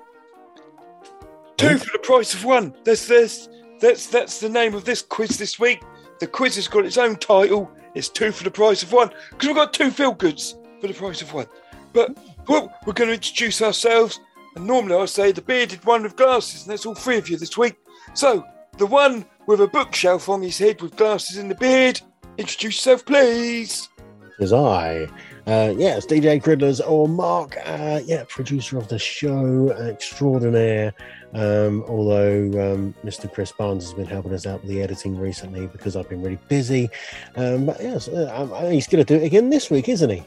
two 1.57 1.79
for 1.79 1.93
the 1.93 1.99
price 2.03 2.35
of 2.35 2.45
one. 2.45 2.75
That's 2.85 3.07
this. 3.07 3.49
That's 3.81 4.07
that's 4.07 4.41
the 4.41 4.49
name 4.49 4.75
of 4.75 4.85
this 4.85 5.03
quiz 5.03 5.39
this 5.39 5.59
week. 5.59 5.83
The 6.21 6.27
quiz 6.27 6.57
has 6.57 6.69
got 6.69 6.87
its 6.87 6.97
own 6.97 7.17
title. 7.17 7.71
It's 7.95 8.09
two 8.09 8.33
for 8.33 8.45
the 8.45 8.51
price 8.51 8.83
of 8.83 8.93
one 8.93 9.11
because 9.31 9.49
we've 9.49 9.57
got 9.57 9.75
two 9.75 9.91
feel 9.91 10.13
goods 10.13 10.57
for 10.81 10.87
the 10.87 10.95
price 10.95 11.21
of 11.21 11.33
one. 11.35 11.47
But 11.93 12.17
well, 12.49 12.73
we're 12.87 12.93
going 12.93 13.09
to 13.09 13.15
introduce 13.15 13.61
ourselves. 13.61 14.21
And 14.55 14.67
normally 14.67 14.97
I 14.97 15.05
say 15.05 15.33
the 15.33 15.43
bearded 15.43 15.85
one 15.85 16.03
with 16.03 16.17
glasses, 16.17 16.63
and 16.63 16.73
that's 16.73 16.87
all 16.87 16.95
three 16.95 17.19
of 17.19 17.29
you 17.29 17.37
this 17.37 17.59
week. 17.59 17.77
So 18.15 18.45
the 18.79 18.87
one 18.87 19.27
with 19.47 19.61
a 19.61 19.67
bookshelf 19.67 20.29
on 20.29 20.43
his 20.43 20.59
head 20.59 20.83
with 20.83 20.97
glasses 20.97 21.37
and 21.37 21.51
the 21.51 21.55
beard. 21.55 22.01
Introduce 22.39 22.77
yourself, 22.77 23.05
please. 23.05 23.89
Because 24.21 24.53
I, 24.53 25.05
uh, 25.47 25.73
it's 25.79 26.05
DJ 26.05 26.43
Criddlers 26.43 26.87
or 26.87 27.09
Mark, 27.09 27.57
uh, 27.65 28.01
yeah, 28.05 28.25
producer 28.29 28.77
of 28.77 28.89
the 28.89 28.99
show 28.99 29.71
extraordinaire. 29.71 30.93
Um, 31.33 31.85
although 31.89 32.45
um, 32.75 32.95
Mr. 33.05 33.33
Chris 33.33 33.53
Barnes 33.53 33.85
has 33.85 33.95
been 33.95 34.07
helping 34.07 34.33
us 34.35 34.47
out 34.47 34.63
with 34.63 34.71
the 34.71 34.83
editing 34.83 35.19
recently 35.19 35.67
because 35.67 35.97
I've 35.97 36.09
been 36.09 36.23
really 36.23 36.39
busy. 36.49 36.91
Um, 37.37 37.67
but 37.67 37.81
yes, 37.81 38.09
uh, 38.09 38.31
um, 38.35 38.73
he's 38.73 38.87
going 38.87 39.05
to 39.05 39.15
do 39.15 39.23
it 39.23 39.27
again 39.27 39.51
this 39.51 39.71
week, 39.71 39.89
isn't 39.89 40.11
he? 40.11 40.23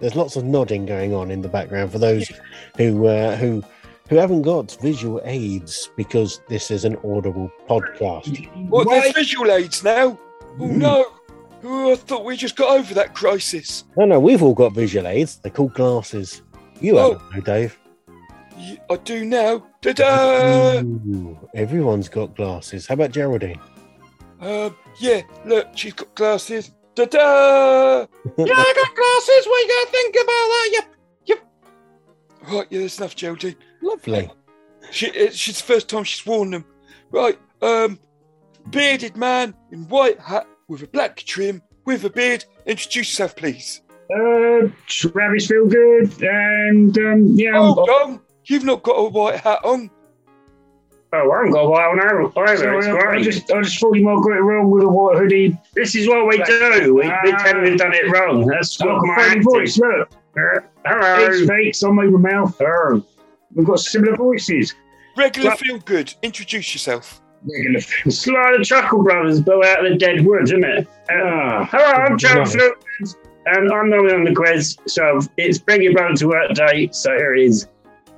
There's 0.00 0.16
lots 0.16 0.36
of 0.36 0.44
nodding 0.44 0.86
going 0.86 1.14
on 1.14 1.30
in 1.30 1.40
the 1.40 1.48
background 1.48 1.92
for 1.92 1.98
those 1.98 2.30
who 2.76 3.06
uh, 3.06 3.36
who 3.36 3.64
who 4.08 4.16
haven't 4.16 4.42
got 4.42 4.76
visual 4.80 5.20
aids 5.24 5.90
because 5.96 6.40
this 6.48 6.70
is 6.70 6.84
an 6.84 6.96
audible 7.04 7.50
podcast. 7.68 8.46
What, 8.68 8.88
there's 8.88 9.12
visual 9.14 9.50
aids 9.50 9.82
now? 9.82 10.18
Oh 10.60 10.66
no! 10.66 11.06
Oh, 11.64 11.92
I 11.92 11.96
thought 11.96 12.24
we 12.24 12.36
just 12.36 12.56
got 12.56 12.76
over 12.78 12.92
that 12.94 13.14
crisis. 13.14 13.84
No, 13.96 14.04
no, 14.04 14.20
we've 14.20 14.42
all 14.42 14.54
got 14.54 14.74
visual 14.74 15.06
aids. 15.06 15.36
They're 15.36 15.50
called 15.50 15.72
glasses. 15.74 16.42
You 16.80 16.98
Oh. 16.98 17.12
haven't, 17.14 17.34
no, 17.34 17.40
Dave. 17.40 17.78
Y- 18.56 18.78
I 18.90 18.96
do 18.96 19.24
now. 19.24 19.66
Ta-da! 19.80 20.80
Ooh, 20.80 21.38
everyone's 21.54 22.08
got 22.08 22.36
glasses. 22.36 22.86
How 22.86 22.94
about 22.94 23.12
Geraldine? 23.12 23.58
Um, 24.40 24.76
yeah, 24.98 25.22
look, 25.46 25.68
she's 25.74 25.94
got 25.94 26.14
glasses. 26.14 26.70
Ta-da! 26.94 28.00
yeah, 28.38 28.44
I 28.46 28.72
got 28.76 28.94
glasses. 28.94 29.46
What 29.46 29.62
you 29.62 29.68
gonna 29.68 29.90
think 29.90 30.14
about 30.16 30.26
that? 30.26 30.70
You 31.26 31.36
Right, 32.58 32.66
yeah, 32.70 32.80
that's 32.80 32.98
enough, 32.98 33.16
Geraldine. 33.16 33.56
Lovely. 33.84 34.30
She, 34.90 35.06
it's, 35.08 35.36
she's 35.36 35.58
the 35.58 35.64
first 35.64 35.88
time 35.88 36.04
she's 36.04 36.24
worn 36.26 36.50
them. 36.50 36.64
Right, 37.10 37.38
um, 37.62 37.98
bearded 38.70 39.16
man 39.16 39.54
in 39.70 39.88
white 39.88 40.18
hat 40.18 40.46
with 40.68 40.82
a 40.82 40.86
black 40.88 41.16
trim 41.18 41.62
with 41.84 42.04
a 42.04 42.10
beard. 42.10 42.44
Introduce 42.66 43.10
yourself, 43.10 43.36
please. 43.36 43.82
Uh, 44.14 44.68
Travis 44.86 45.46
feel 45.46 45.66
good, 45.66 46.22
and 46.22 46.96
um, 46.98 47.26
yeah. 47.34 47.54
I'm- 47.54 47.72
Hold 47.74 47.88
on, 47.90 48.20
you've 48.46 48.64
not 48.64 48.82
got 48.82 48.92
a 48.94 49.08
white 49.08 49.40
hat 49.40 49.60
on. 49.64 49.90
Oh, 51.12 51.30
I 51.30 51.36
haven't 51.36 51.52
got 51.52 51.60
a 51.60 51.68
white 51.70 51.88
one 51.88 52.00
either. 52.00 52.22
either. 52.50 52.78
It's 52.78 52.86
I, 52.88 53.08
I 53.12 53.22
just, 53.22 53.52
I 53.52 53.62
just 53.62 53.78
thought 53.78 53.94
you 53.94 54.04
might 54.04 54.20
got 54.24 54.32
it 54.36 54.40
wrong 54.40 54.68
with 54.70 54.82
a 54.82 54.88
white 54.88 55.16
hoodie. 55.16 55.56
This 55.74 55.94
is 55.94 56.08
what 56.08 56.26
we 56.26 56.38
do. 56.42 56.92
We, 56.94 57.02
we 57.02 57.08
Ah. 57.08 57.36
tell 57.38 57.60
we've 57.60 57.78
done 57.78 57.94
it 57.94 58.10
wrong. 58.10 58.44
That's 58.46 58.80
Look, 58.80 58.88
what 58.90 59.04
a 59.04 59.06
my 59.06 59.14
funny 59.14 59.28
acting. 59.28 59.42
voice. 59.44 59.78
Look, 59.78 60.08
Uh, 60.36 60.60
he 60.60 60.88
hello. 60.88 61.32
speaks. 61.44 61.84
I 61.84 61.90
move 61.90 62.20
my 62.20 62.30
mouth. 62.32 62.60
Oh, 62.60 63.06
we've 63.54 63.66
got 63.66 63.80
similar 63.80 64.16
voices. 64.16 64.74
Regular 65.16 65.50
Well- 65.50 65.56
feel 65.56 65.78
good. 65.78 66.12
Introduce 66.22 66.74
yourself. 66.74 67.20
Regular 67.46 67.80
It's 68.06 68.26
like 68.26 68.56
the 68.58 68.64
Chuckle 68.64 69.02
Brothers 69.02 69.40
blow 69.40 69.62
out 69.62 69.84
of 69.84 69.92
the 69.92 69.98
dead 69.98 70.24
woods, 70.24 70.50
isn't 70.50 70.64
it? 70.64 70.88
Uh, 71.10 71.14
Ah, 71.14 71.68
hello, 71.70 71.84
I'm 71.84 72.16
Joe 72.18 72.42
Right. 72.42 72.70
And 73.46 73.70
I'm 73.70 73.90
not 73.90 74.10
on 74.10 74.24
the 74.24 74.34
quiz. 74.34 74.78
So 74.86 75.20
it's 75.36 75.58
bring 75.58 75.82
your 75.82 75.92
brother 75.92 76.14
to 76.16 76.28
work 76.28 76.54
day. 76.54 76.88
So 76.92 77.10
here 77.14 77.34
it 77.34 77.42
is. 77.44 77.68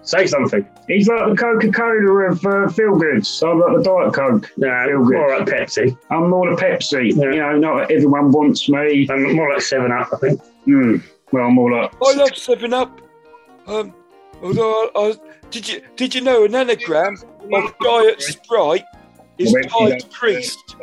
Say 0.03 0.25
something. 0.29 0.64
he's 0.87 1.09
like 1.09 1.29
the 1.31 1.35
Coca 1.35 1.72
Cola 1.72 2.31
of 2.31 2.46
uh, 2.46 2.68
feel 2.68 2.94
goods. 2.96 3.27
So 3.27 3.51
I'm 3.51 3.59
like 3.59 3.79
the 3.79 3.83
Diet 3.83 4.14
Coke. 4.14 4.53
No, 4.57 4.85
Feel 4.87 5.05
good. 5.05 5.14
more 5.16 5.37
like 5.40 5.49
Pepsi. 5.49 5.99
I'm 6.11 6.31
more 6.31 6.49
the 6.55 6.62
Pepsi. 6.62 7.11
Yeah. 7.16 7.25
You 7.33 7.37
know, 7.40 7.59
not 7.59 7.90
everyone 7.90 8.31
wants 8.31 8.68
me. 8.68 9.09
I'm 9.11 9.35
more 9.35 9.53
like 9.53 9.62
Seven 9.62 9.90
Up, 9.90 10.09
I 10.12 10.16
think. 10.18 10.40
Hmm. 10.64 10.96
Well, 11.33 11.46
I'm 11.46 11.55
more 11.55 11.72
like. 11.72 11.92
I 12.01 12.12
love 12.14 12.37
Seven 12.37 12.72
Up. 12.72 13.01
Um, 13.66 13.92
although 14.40 14.90
I, 14.94 15.01
I, 15.09 15.14
did 15.50 15.68
you 15.68 15.82
did 15.96 16.14
you 16.14 16.20
know 16.20 16.44
an 16.44 16.54
anagram 16.54 17.16
of 17.52 17.74
Diet 17.80 18.20
Sprite 18.22 18.85
is 19.38 19.52
Well, 19.52 19.88
Tide. 19.90 20.11
Priest? 20.11 20.76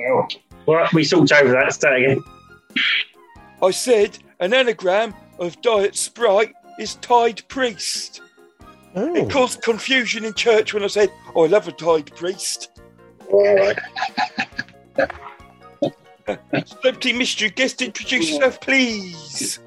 Well, 0.66 0.88
we 0.94 1.04
sort 1.04 1.32
over 1.32 1.52
that. 1.52 1.74
Start 1.74 1.98
again. 2.02 2.24
I 3.62 3.72
said 3.72 4.18
an 4.40 4.54
anagram 4.54 5.14
of 5.40 5.62
Diet 5.62 5.96
Sprite 5.96 6.54
is 6.80 6.96
Tide 6.96 7.42
Priest. 7.48 8.22
Oh, 8.96 9.16
It 9.16 9.30
caused 9.30 9.62
confusion 9.64 10.24
in 10.24 10.34
church 10.36 10.74
when 10.74 10.84
I 10.84 10.88
said, 10.88 11.12
oh, 11.36 11.46
I 11.46 11.48
love 11.48 11.68
a 11.68 11.72
Tide 11.72 12.16
Priest. 12.16 12.70
Celebrity 16.66 17.14
mystery 17.14 17.50
guest, 17.50 17.82
introduce 17.82 18.30
yourself, 18.32 18.62
please. 18.62 19.60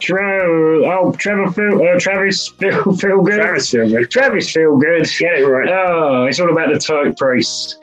Trevor, 0.00 0.84
oh, 0.86 1.12
Trevor 1.18 1.52
feel, 1.52 1.82
uh, 1.82 1.98
Travis 2.00 2.48
feel, 2.48 2.96
feel 2.96 3.22
good. 3.22 3.36
Travis 3.40 3.70
feel 3.70 3.88
good. 3.88 4.10
Travis 4.10 4.50
feel 4.50 4.76
good. 4.76 5.08
Get 5.18 5.38
it 5.38 5.46
right. 5.46 5.68
Oh, 5.68 6.24
it's 6.24 6.40
all 6.40 6.50
about 6.50 6.72
the 6.72 6.78
Turk 6.78 7.16
priest. 7.16 7.82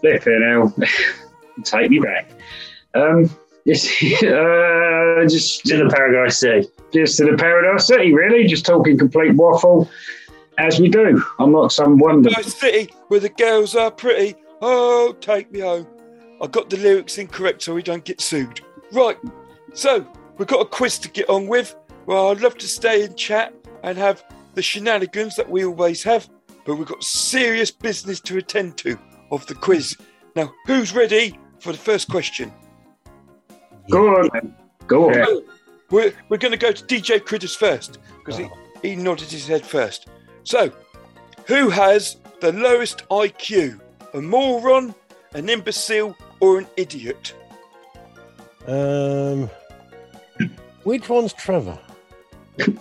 Flipping 0.00 0.42
hell. 0.42 0.74
Take 1.64 1.90
me 1.90 2.00
back. 2.00 2.30
Um, 2.94 3.30
it's, 3.66 3.86
uh, 4.22 5.26
just 5.28 5.64
To 5.66 5.76
the 5.84 5.90
Paradise 5.94 6.38
City. 6.40 6.68
just 6.92 7.18
to 7.18 7.24
the 7.30 7.36
Paradise 7.36 7.86
City, 7.86 8.12
really. 8.14 8.46
Just 8.46 8.64
talking 8.64 8.98
complete 8.98 9.34
waffle, 9.34 9.88
as 10.58 10.80
we 10.80 10.88
do. 10.88 11.22
I'm 11.38 11.52
not 11.52 11.72
some 11.72 11.98
wonder. 11.98 12.30
Nice 12.30 12.58
city 12.58 12.92
where 13.08 13.20
the 13.20 13.28
girls 13.28 13.76
are 13.76 13.90
pretty. 13.90 14.34
Oh, 14.62 15.14
take 15.20 15.52
me 15.52 15.60
home. 15.60 15.86
I 16.42 16.46
got 16.46 16.70
the 16.70 16.78
lyrics 16.78 17.18
incorrect 17.18 17.62
so 17.62 17.74
we 17.74 17.82
don't 17.82 18.04
get 18.04 18.20
sued. 18.20 18.62
Right, 18.92 19.18
so 19.74 20.06
we've 20.40 20.48
got 20.48 20.62
a 20.62 20.64
quiz 20.64 20.98
to 20.98 21.10
get 21.10 21.28
on 21.28 21.46
with. 21.46 21.76
Well, 22.06 22.30
I'd 22.30 22.40
love 22.40 22.56
to 22.58 22.66
stay 22.66 23.04
and 23.04 23.14
chat 23.14 23.54
and 23.82 23.98
have 23.98 24.24
the 24.54 24.62
shenanigans 24.62 25.36
that 25.36 25.50
we 25.50 25.66
always 25.66 26.02
have, 26.04 26.30
but 26.64 26.76
we've 26.76 26.88
got 26.88 27.04
serious 27.04 27.70
business 27.70 28.20
to 28.20 28.38
attend 28.38 28.78
to 28.78 28.98
of 29.30 29.46
the 29.48 29.54
quiz. 29.54 29.98
Now, 30.34 30.50
who's 30.64 30.94
ready 30.94 31.38
for 31.60 31.72
the 31.72 31.78
first 31.78 32.08
question? 32.08 32.50
Go 33.90 34.16
on, 34.16 34.30
then. 34.32 34.54
Go 34.86 35.10
on. 35.10 35.14
Yeah. 35.14 35.26
We're, 35.90 36.14
we're 36.30 36.38
going 36.38 36.52
to 36.52 36.58
go 36.58 36.72
to 36.72 36.84
DJ 36.84 37.22
Critters 37.22 37.54
first 37.54 37.98
because 38.18 38.38
he, 38.38 38.48
he 38.80 38.96
nodded 38.96 39.30
his 39.30 39.46
head 39.46 39.66
first. 39.66 40.08
So, 40.44 40.72
who 41.46 41.68
has 41.68 42.16
the 42.40 42.52
lowest 42.52 43.06
IQ? 43.10 43.78
A 44.14 44.22
moron, 44.22 44.94
an 45.34 45.50
imbecile, 45.50 46.16
or 46.40 46.58
an 46.58 46.66
idiot? 46.78 47.34
um, 48.66 49.50
which 50.84 51.08
one's 51.08 51.32
Trevor? 51.32 51.78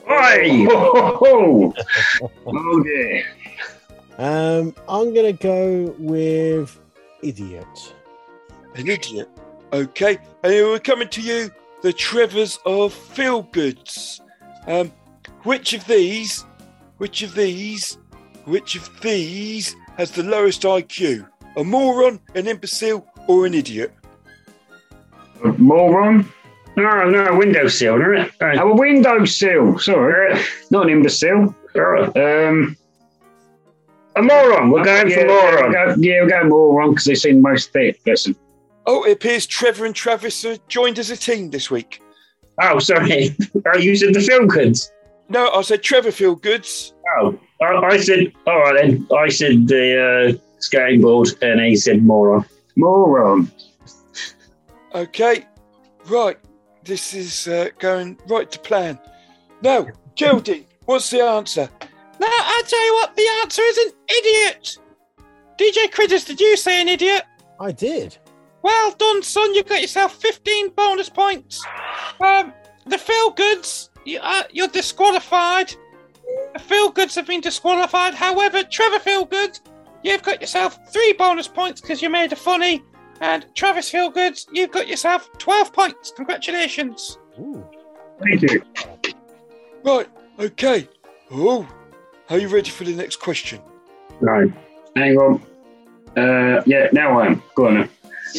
Oi! 0.10 0.68
Oh, 1.22 1.74
oh 2.46 2.84
dear. 2.84 3.24
Um, 4.18 4.76
I'm 4.88 5.14
gonna 5.14 5.34
go 5.34 5.96
with 5.98 6.80
idiot. 7.24 7.94
An 8.76 8.90
idiot. 8.90 9.30
Okay, 9.72 10.18
and 10.44 10.54
we're 10.54 10.80
coming 10.80 11.08
to 11.10 11.22
you, 11.22 11.52
the 11.82 11.94
Trevors 11.94 12.60
of 12.66 12.94
Feel 12.94 13.44
Goods. 13.44 14.22
Um, 14.68 14.92
which 15.44 15.74
of 15.74 15.86
these, 15.86 16.46
which 16.98 17.22
of 17.22 17.34
these, 17.36 17.98
which 18.46 18.76
of 18.76 18.90
these 19.02 19.76
has 19.98 20.12
the 20.12 20.24
lowest 20.24 20.64
IQ? 20.64 21.28
A 21.56 21.64
moron, 21.64 22.20
an 22.36 22.48
imbecile, 22.48 23.06
or 23.28 23.46
an 23.46 23.54
idiot? 23.54 23.94
A 25.44 25.54
Moron. 25.54 26.30
No, 26.80 27.10
no, 27.10 27.38
windowsill, 27.38 28.00
isn't 28.02 28.16
it? 28.16 28.32
Uh, 28.42 28.62
Oh, 28.64 28.72
a 28.72 28.76
windowsill. 28.76 29.80
Sorry, 29.80 30.40
not 30.72 30.84
an 30.84 30.90
imbecile. 30.90 31.54
Um, 31.76 32.78
a 34.16 34.22
moron. 34.22 34.72
We're 34.72 34.84
going 34.84 35.10
yeah, 35.10 35.20
for 35.20 35.28
moron. 35.28 35.72
Yeah, 35.74 35.86
we'll 35.86 35.96
go, 35.96 36.02
yeah, 36.02 36.20
we'll 36.22 36.30
go 36.30 36.44
moron 36.46 36.90
because 36.92 37.06
they 37.06 37.16
seem 37.16 37.36
the 37.36 37.50
most 37.50 37.74
fit. 37.74 38.00
Listen. 38.06 38.36
Oh, 38.86 39.04
it 39.04 39.12
appears 39.12 39.46
Trevor 39.46 39.86
and 39.86 39.96
Travis 39.96 40.46
are 40.46 40.58
joined 40.68 41.00
as 41.00 41.10
a 41.10 41.18
team 41.18 41.50
this 41.50 41.70
week. 41.70 42.02
Oh, 42.62 42.80
sorry. 42.80 43.36
oh, 43.74 43.78
you 43.78 43.96
said 43.96 44.14
the 44.14 44.22
film 44.22 44.48
goods. 44.48 44.92
No, 45.30 45.52
I 45.52 45.62
said 45.62 45.84
Trevor 45.84 46.12
Feel 46.12 46.36
Goods. 46.36 46.94
Oh, 47.20 47.40
I, 47.62 47.66
I 47.66 47.98
said, 47.98 48.34
all 48.48 48.60
right 48.62 48.82
then. 48.82 49.08
I 49.16 49.30
said 49.30 49.68
the 49.68 50.38
uh, 50.38 50.58
skating 50.58 51.02
board, 51.02 51.30
and 51.42 51.62
he 51.62 51.76
said 51.76 52.04
moron. 52.04 52.46
Moron. 52.76 53.52
Okay, 54.96 55.46
right. 56.08 56.38
This 56.84 57.14
is 57.14 57.48
uh, 57.48 57.70
going 57.80 58.18
right 58.28 58.50
to 58.52 58.60
plan. 58.60 59.00
Now, 59.62 59.88
Geraldine, 60.16 60.66
what's 60.86 61.10
the 61.10 61.22
answer? 61.22 61.70
No, 62.20 62.28
I 62.28 62.64
tell 62.68 62.86
you 62.86 62.94
what, 62.94 63.16
the 63.16 63.28
answer 63.42 63.62
is 63.62 63.78
an 63.78 63.92
idiot. 64.10 64.78
DJ 65.58 65.92
Critters, 65.92 66.24
did 66.26 66.40
you 66.40 66.56
say 66.58 66.82
an 66.82 66.88
idiot? 66.88 67.24
I 67.60 67.72
did. 67.72 68.18
Well 68.62 68.92
done, 68.98 69.24
son. 69.24 69.54
You 69.56 69.64
got 69.64 69.82
yourself 69.82 70.16
15 70.16 70.70
bonus 70.70 71.10
points. 71.10 71.64
Um, 72.20 72.54
the 72.86 72.98
feel 72.98 73.32
goods, 73.32 73.90
you, 74.06 74.20
uh, 74.22 74.44
you're 74.52 74.68
disqualified. 74.68 75.74
The 76.54 76.60
feel 76.60 76.92
goods 76.92 77.16
have 77.16 77.28
been 77.28 77.42
disqualified. 77.42 78.14
However, 78.14 78.64
Trevor 78.64 79.00
Feel 79.00 79.26
Good, 79.26 79.60
you've 80.04 80.24
got 80.24 80.42
yourself 80.42 80.80
three 80.92 81.14
bonus 81.14 81.48
points 81.48 81.82
because 81.82 82.02
you 82.02 82.10
made 82.10 82.34
a 82.34 82.36
funny. 82.36 82.84
And 83.22 83.46
Travis 83.54 83.90
Feel 83.90 84.10
Goods, 84.10 84.48
you've 84.52 84.72
got 84.72 84.88
yourself 84.88 85.30
12 85.38 85.74
points. 85.74 86.12
Congratulations. 86.16 87.18
Ooh. 87.40 87.66
Thank 88.22 88.42
you. 88.44 88.62
Right, 89.84 90.08
okay. 90.40 90.88
Oh, 91.32 91.68
are 92.30 92.38
you 92.38 92.48
ready 92.48 92.70
for 92.70 92.84
the 92.84 92.96
next 92.96 93.18
question? 93.18 93.60
No. 94.22 94.52
Hang 94.96 95.18
on. 95.18 95.42
Uh, 96.18 96.62
yeah, 96.66 96.88
now 96.92 97.20
I 97.20 97.28
am. 97.28 97.44
Go 97.56 97.68
on. 97.68 97.74
Then. 97.76 97.90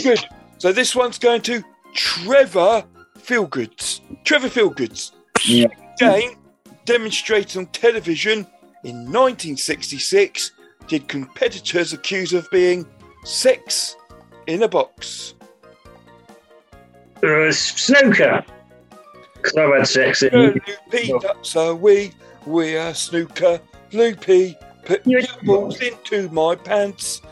Good. 0.03 0.21
So 0.59 0.73
this 0.73 0.95
one's 0.95 1.19
going 1.19 1.43
to 1.43 1.63
Trevor 1.95 2.85
Feelgoods. 3.19 4.01
Trevor 4.25 4.49
Feelgoods. 4.49 5.13
Yeah. 5.47 5.69
Game 5.99 6.37
demonstrated 6.85 7.57
on 7.57 7.67
television 7.67 8.47
in 8.85 8.97
1966 9.07 10.53
did 10.89 11.07
competitors 11.09 11.93
accuse 11.93 12.33
of 12.33 12.51
being 12.51 12.87
sex 13.25 13.97
in 14.47 14.63
a 14.63 14.69
box. 14.69 15.35
Uh, 17.23 17.51
snooker. 17.53 18.45
'Cause 19.43 19.57
I've 19.57 19.75
had 19.75 19.87
sex. 19.87 20.23
Uh, 20.23 20.29
And 20.33 20.61
Loopy, 20.93 21.13
that's 21.23 21.57
are 21.57 21.75
we. 21.75 22.13
We 22.47 22.77
are 22.77 22.95
snooker. 22.95 23.61
Loopy, 23.93 24.57
put 24.85 25.07
your 25.07 25.23
balls 25.45 25.81
into 25.81 26.29
my 26.31 26.55
pants. 26.55 27.23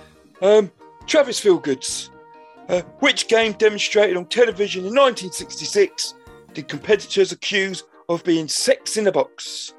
Um, 0.43 0.71
Travis 1.07 1.41
Philgoods. 1.41 2.11
Uh, 2.69 2.83
which 3.01 3.29
game 3.29 3.53
demonstrated 3.53 4.15
on 4.17 4.27
television 4.27 4.85
in 4.85 4.95
1966 4.95 6.13
did 6.53 6.69
competitors 6.69 7.33
accuse 7.33 7.83
of 8.11 8.23
being 8.25 8.47
sex 8.47 8.97
in 8.99 9.07
a 9.07 9.13
box? 9.13 9.73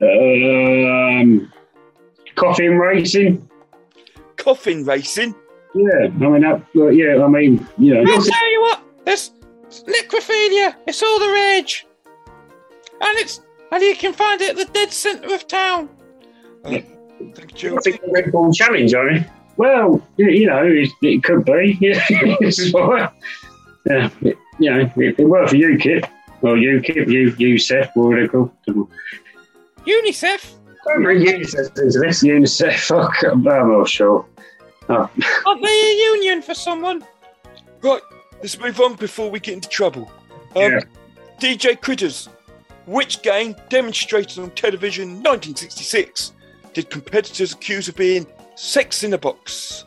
um, 0.00 1.52
coffin 2.36 2.78
racing. 2.78 3.48
Coffin 4.36 4.84
racing. 4.84 5.34
Yeah, 5.74 6.04
I 6.04 6.08
mean, 6.08 6.42
that, 6.42 6.62
well, 6.74 6.92
yeah, 6.92 7.24
I 7.24 7.28
mean, 7.28 7.66
you 7.78 7.94
know, 7.94 8.12
I'll 8.12 8.22
tell 8.22 8.52
you 8.52 8.60
what, 8.62 8.80
there's 9.04 9.30
necrophilia. 9.70 10.76
It's 10.86 11.02
all 11.02 11.18
the 11.18 11.28
rage, 11.28 11.86
and 13.00 13.18
it's 13.18 13.40
and 13.72 13.82
you 13.82 13.96
can 13.96 14.12
find 14.12 14.40
it 14.40 14.50
at 14.50 14.56
the 14.56 14.72
dead 14.72 14.92
centre 14.92 15.34
of 15.34 15.48
town. 15.48 15.88
Uh, 16.64 16.78
thank 17.34 17.62
you, 17.62 17.76
I 17.76 17.80
think 17.80 18.00
the 18.00 18.10
Red 18.12 18.30
Bull 18.30 18.52
Challenge, 18.52 18.94
I 18.94 19.04
mean. 19.04 19.30
Well, 19.56 20.00
you 20.16 20.28
you 20.30 20.46
know, 20.46 20.64
it, 20.64 20.90
it 21.02 21.24
could 21.24 21.44
be. 21.44 21.76
Yeah, 21.80 22.02
it's 22.08 22.72
all 22.72 22.92
right. 22.92 23.10
Yeah, 23.86 24.10
it, 24.22 24.38
you 24.58 24.70
know, 24.70 24.90
it, 24.96 25.18
it 25.18 25.24
worked 25.24 25.50
for 25.50 25.56
you, 25.56 25.76
UKIP. 25.76 26.08
Well, 26.40 26.54
UKIP, 26.54 27.08
you, 27.08 27.32
USEF, 27.32 27.90
what 27.94 28.12
are 28.12 28.20
they 28.20 28.28
called? 28.28 28.50
UNICEF. 29.86 30.54
Don't 30.86 31.02
bring 31.02 31.24
UNICEF 31.24 31.78
into 31.80 31.98
this. 31.98 32.22
UNICEF, 32.22 32.78
fuck, 32.78 33.14
I'm 33.24 33.42
not 33.42 33.88
sure. 33.88 34.26
Oh, 34.88 35.08
Aren't 35.46 35.62
they 35.62 35.68
a 35.68 35.94
union 36.12 36.42
for 36.42 36.54
someone? 36.54 37.04
Right, 37.82 38.02
let's 38.40 38.58
move 38.58 38.80
on 38.80 38.94
before 38.96 39.30
we 39.30 39.40
get 39.40 39.54
into 39.54 39.68
trouble. 39.68 40.10
Um, 40.56 40.72
Yeah. 40.72 40.80
DJ 41.40 41.80
Critters, 41.80 42.28
which 42.86 43.22
game 43.22 43.56
demonstrated 43.68 44.38
on 44.38 44.50
television 44.52 45.04
in 45.04 45.14
1966 45.22 46.32
did 46.74 46.90
competitors 46.90 47.52
accuse 47.52 47.88
of 47.88 47.96
being 47.96 48.26
sex 48.56 49.02
in 49.04 49.14
a 49.14 49.18
box? 49.18 49.84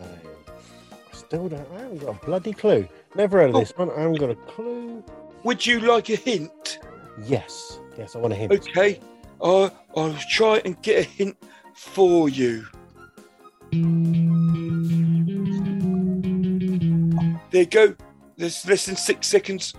I 0.00 1.16
still 1.16 1.48
don't. 1.48 1.66
I 1.74 1.80
haven't 1.80 1.98
got 1.98 2.22
a 2.22 2.26
bloody 2.26 2.52
clue. 2.52 2.88
Never 3.14 3.38
heard 3.40 3.50
of 3.50 3.56
this 3.60 3.72
one. 3.76 3.90
I 3.90 4.00
haven't 4.00 4.18
got 4.18 4.30
a 4.30 4.34
clue. 4.34 5.02
Would 5.44 5.64
you 5.66 5.80
like 5.80 6.08
a 6.10 6.16
hint? 6.16 6.78
Yes, 7.24 7.78
yes, 7.96 8.14
I 8.14 8.18
want 8.18 8.32
to 8.34 8.38
hint. 8.38 8.52
Okay, 8.52 9.00
uh, 9.40 9.70
I'll 9.96 10.14
try 10.30 10.60
and 10.64 10.80
get 10.82 10.98
a 10.98 11.02
hint 11.08 11.36
for 11.74 12.28
you. 12.28 12.66
There 17.50 17.62
you 17.62 17.66
go. 17.66 17.94
There's 18.36 18.66
less 18.66 18.86
than 18.86 18.96
six 18.96 19.26
seconds 19.26 19.74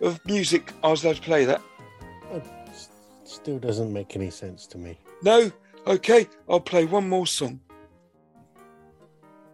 of 0.00 0.24
music. 0.26 0.72
I 0.82 0.88
was 0.88 1.04
allowed 1.04 1.16
to 1.16 1.22
play 1.22 1.44
that. 1.44 1.60
Still 3.24 3.58
doesn't 3.58 3.92
make 3.92 4.16
any 4.16 4.30
sense 4.30 4.66
to 4.68 4.78
me. 4.78 4.98
No? 5.22 5.50
Okay, 5.86 6.28
I'll 6.48 6.60
play 6.60 6.84
one 6.84 7.08
more 7.08 7.26
song. 7.26 7.60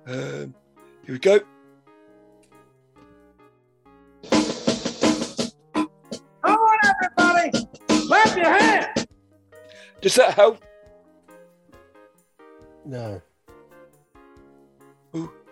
Um, 0.06 0.54
here 1.04 1.14
we 1.14 1.18
go. 1.18 1.40
Come 4.30 5.88
on, 6.44 6.78
everybody! 6.84 7.66
Clap 7.88 8.36
your 8.36 8.58
hands! 8.58 9.06
Does 10.00 10.14
that 10.14 10.34
help? 10.34 10.64
No. 12.84 13.20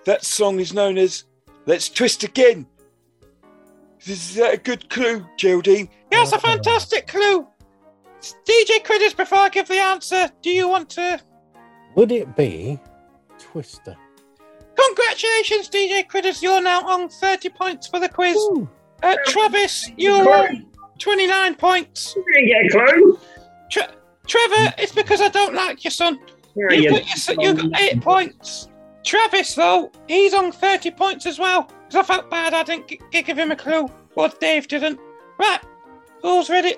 Ooh, 0.04 0.10
that 0.10 0.24
song 0.24 0.60
is 0.60 0.72
known 0.72 0.98
as 0.98 1.24
Let's 1.66 1.88
Twist 1.88 2.24
Again. 2.24 2.66
Is 4.06 4.34
that 4.34 4.54
a 4.54 4.56
good 4.58 4.90
clue, 4.90 5.24
Geraldine? 5.38 5.88
Yes, 6.12 6.32
a 6.32 6.38
fantastic 6.38 7.06
clue. 7.06 7.46
DJ 8.46 8.82
Critters, 8.84 9.14
before 9.14 9.38
I 9.38 9.48
give 9.48 9.68
the 9.68 9.78
answer, 9.80 10.30
do 10.42 10.50
you 10.50 10.68
want 10.68 10.90
to? 10.90 11.20
Would 11.94 12.12
it 12.12 12.36
be 12.36 12.78
Twister? 13.38 13.96
Congratulations, 14.76 15.68
DJ 15.70 16.06
Critters. 16.06 16.42
You're 16.42 16.60
now 16.62 16.80
on 16.86 17.08
30 17.08 17.48
points 17.50 17.86
for 17.86 18.00
the 18.00 18.08
quiz. 18.08 18.36
Uh, 19.02 19.16
Travis, 19.26 19.90
you're 19.96 20.28
on 20.28 20.66
29 20.98 21.54
points. 21.54 22.14
you 22.16 22.24
didn't 22.32 22.48
get 22.72 22.82
a 22.82 22.92
clue. 22.92 23.18
Tre- 23.70 23.94
Trevor, 24.26 24.74
it's 24.78 24.92
because 24.92 25.20
I 25.20 25.28
don't 25.28 25.54
like 25.54 25.84
your 25.84 25.90
son. 25.90 26.18
Yeah, 26.56 26.72
You, 26.76 26.82
yeah. 26.82 26.90
got 26.90 27.06
your 27.06 27.16
son- 27.16 27.40
you 27.40 27.54
got 27.54 27.80
eight 27.80 28.00
points. 28.02 28.68
Travis, 29.04 29.54
though, 29.54 29.92
he's 30.08 30.34
on 30.34 30.50
30 30.50 30.90
points 30.92 31.26
as 31.26 31.38
well. 31.38 31.70
Because 31.88 31.96
I 31.96 32.14
felt 32.14 32.30
bad 32.30 32.54
I 32.54 32.62
didn't 32.62 32.88
g- 32.88 33.00
g- 33.12 33.22
give 33.22 33.38
him 33.38 33.50
a 33.50 33.56
clue. 33.56 33.88
Or 34.16 34.28
Dave 34.28 34.66
didn't. 34.68 34.98
Right, 35.38 35.60
who's 36.22 36.48
ready? 36.48 36.76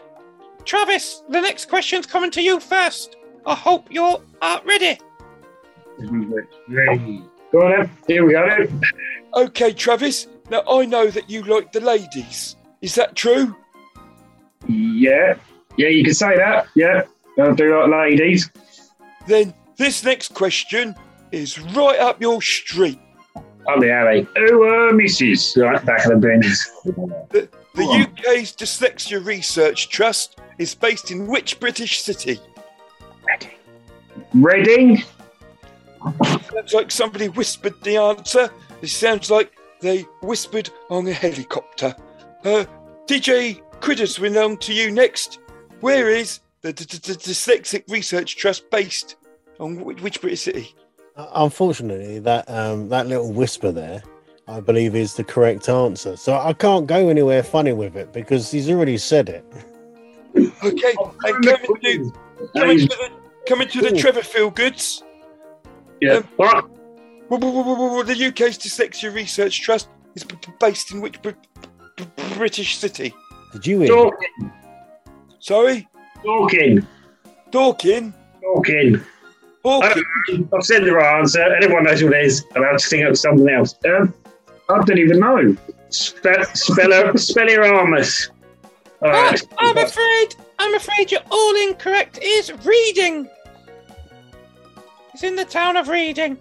Travis, 0.64 1.22
the 1.28 1.40
next 1.40 1.68
question's 1.68 2.06
coming 2.06 2.30
to 2.32 2.42
you 2.42 2.58
first. 2.58 3.16
I 3.46 3.54
hope 3.54 3.86
you're 3.90 4.20
uh, 4.42 4.60
ready. 4.64 4.98
Go 6.00 7.62
on 7.62 7.70
then. 7.70 7.90
Here 8.08 8.24
we 8.26 8.32
go 8.32 8.48
then. 8.48 8.80
Okay, 9.34 9.72
Travis. 9.72 10.26
Now 10.50 10.62
I 10.68 10.84
know 10.86 11.08
that 11.08 11.30
you 11.30 11.42
like 11.42 11.72
the 11.72 11.80
ladies. 11.80 12.56
Is 12.82 12.94
that 12.96 13.14
true? 13.14 13.54
Yeah. 14.66 15.34
Yeah, 15.76 15.88
you 15.88 16.02
can 16.04 16.14
say 16.14 16.36
that. 16.36 16.66
Yeah. 16.74 17.02
I 17.38 17.52
do 17.52 17.88
like 17.88 17.90
ladies. 18.18 18.50
Then 19.26 19.54
this 19.76 20.02
next 20.02 20.34
question 20.34 20.96
is 21.32 21.58
right 21.58 21.98
up 21.98 22.20
your 22.20 22.40
street. 22.42 23.00
Oh, 23.68 23.80
the 23.80 23.90
alley. 23.90 24.26
Who 24.36 24.88
uh, 24.88 24.92
misses? 24.92 25.56
Right, 25.56 25.84
back 25.84 26.04
of 26.06 26.12
the 26.12 26.16
bins. 26.18 26.70
The, 27.30 27.48
the 27.74 27.84
UK's 27.84 28.52
Dyslexia 28.54 29.24
Research 29.24 29.88
Trust 29.88 30.38
is 30.58 30.74
based 30.74 31.10
in 31.10 31.26
which 31.26 31.58
British 31.58 32.00
city? 32.00 32.38
Reading. 34.34 35.02
Sounds 36.24 36.72
like 36.72 36.90
somebody 36.90 37.28
whispered 37.28 37.74
the 37.82 37.96
answer. 37.96 38.50
It 38.82 38.88
sounds 38.88 39.30
like 39.30 39.52
they 39.80 40.02
whispered 40.22 40.70
on 40.90 41.06
a 41.06 41.12
helicopter. 41.12 41.94
Uh, 42.44 42.64
DJ 43.06 43.60
Critters, 43.80 44.20
we're 44.20 44.40
on 44.42 44.56
to 44.58 44.72
you 44.72 44.90
next. 44.90 45.40
Where 45.80 46.08
is 46.08 46.40
the, 46.62 46.72
D- 46.72 46.84
D- 46.84 46.98
D- 46.98 47.12
Dyslexic 47.14 47.90
Research 47.90 48.36
Trust 48.36 48.70
based? 48.70 49.16
On 49.58 49.82
which 49.84 50.20
British 50.20 50.42
city? 50.42 50.74
Uh, 51.16 51.26
Unfortunately, 51.36 52.18
that 52.20 52.48
um, 52.50 52.88
that 52.90 53.06
little 53.06 53.32
whisper 53.32 53.72
there, 53.72 54.02
I 54.48 54.60
believe, 54.60 54.94
is 54.94 55.14
the 55.14 55.24
correct 55.24 55.68
answer. 55.68 56.16
So 56.16 56.34
I 56.38 56.52
can't 56.52 56.86
go 56.86 57.08
anywhere 57.08 57.42
funny 57.42 57.72
with 57.72 57.96
it 57.96 58.12
because 58.12 58.50
he's 58.50 58.68
already 58.70 58.98
said 58.98 59.28
it. 59.28 59.44
Okay, 60.62 60.94
and 61.24 61.44
coming 61.44 61.80
to, 61.82 62.12
coming 62.54 62.78
to 62.78 62.86
the, 62.86 63.10
coming 63.48 63.68
to 63.68 63.80
the 63.80 63.92
Trevor 63.92 64.20
Feelgoods. 64.20 65.02
Yeah. 66.00 66.16
Um, 66.16 66.28
Well, 66.38 67.40
well, 67.40 67.52
well, 67.52 67.64
well, 67.64 67.94
well, 67.94 68.04
The 68.04 68.26
UK's 68.26 68.58
Dyslexia 68.58 69.12
Research 69.12 69.60
Trust 69.62 69.88
is 70.14 70.22
b- 70.24 70.36
b- 70.46 70.52
based 70.60 70.92
in 70.92 71.00
which 71.00 71.20
Br- 71.22 71.30
Br- 71.96 72.34
British 72.34 72.76
city? 72.76 73.14
Did 73.52 73.66
you 73.66 73.80
hear? 73.80 73.88
Talking. 73.88 74.52
Sorry, 75.40 75.88
Talking. 76.22 76.86
Dorking. 77.50 78.12
Talking. 78.42 79.00
Hawking. 79.66 80.48
I've 80.54 80.64
said 80.64 80.84
the 80.84 80.92
right 80.92 81.18
answer. 81.18 81.42
Anyone 81.42 81.84
knows 81.84 82.02
what 82.02 82.12
it 82.14 82.24
is. 82.26 82.44
And 82.54 82.64
I'll 82.64 82.74
just 82.74 82.88
think 82.90 83.04
of 83.08 83.18
something 83.18 83.48
else. 83.48 83.74
Um, 83.84 84.14
I 84.68 84.82
don't 84.84 84.98
even 84.98 85.20
know. 85.20 85.56
Spell, 85.90 86.44
spell, 86.54 86.90
Spelliaramus. 87.14 88.30
All 89.02 89.08
Ah, 89.10 89.30
right. 89.30 89.42
I'm 89.58 89.78
afraid, 89.78 90.34
I'm 90.58 90.74
afraid 90.74 91.10
you're 91.12 91.20
all 91.30 91.54
incorrect. 91.68 92.18
It 92.18 92.24
is 92.24 92.52
Reading. 92.64 93.28
It's 95.14 95.22
in 95.22 95.36
the 95.36 95.44
town 95.44 95.76
of 95.76 95.88
Reading. 95.88 96.36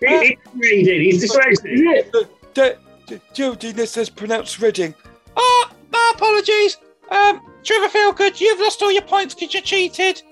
He- 0.00 0.18
He's 0.18 0.36
reading. 0.54 1.00
He's 1.02 1.24
dyslexic, 1.24 1.72
isn't 1.72 1.88
it? 1.88 2.12
D- 2.54 2.72
D- 3.06 3.20
Geraldine, 3.32 3.76
this 3.76 3.92
says 3.92 4.10
pronounced 4.10 4.60
Reading. 4.60 4.94
Oh, 5.36 5.70
my 5.92 6.12
apologies. 6.14 6.76
Um, 7.10 7.40
Trevor 7.62 7.88
Feelgood, 7.88 8.40
you've 8.40 8.58
lost 8.60 8.82
all 8.82 8.90
your 8.92 9.02
points 9.02 9.34
because 9.34 9.54
you 9.54 9.60
cheated. 9.60 10.22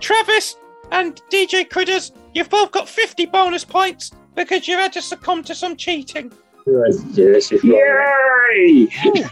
Travis 0.00 0.56
and 0.90 1.20
DJ 1.30 1.68
Critters, 1.68 2.12
you've 2.34 2.50
both 2.50 2.70
got 2.70 2.88
50 2.88 3.26
bonus 3.26 3.64
points 3.64 4.12
because 4.34 4.68
you 4.68 4.76
had 4.76 4.92
to 4.94 5.02
succumb 5.02 5.42
to 5.44 5.54
some 5.54 5.76
cheating. 5.76 6.32
Yes, 6.66 7.04
it's 7.16 7.64
Yay! 7.64 8.86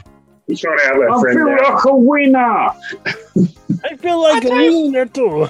He's 0.46 0.60
trying 0.60 0.78
to 0.78 0.84
have 0.84 0.96
a 0.96 1.10
I 1.10 1.20
friend 1.20 1.38
feel 1.38 1.48
out. 1.48 1.74
like 1.74 1.84
a 1.84 1.96
winner. 1.96 2.70
I 3.84 3.96
feel 3.96 4.20
like 4.20 4.44
I 4.44 4.64
a 4.64 4.82
winner 4.82 5.06
too. 5.06 5.48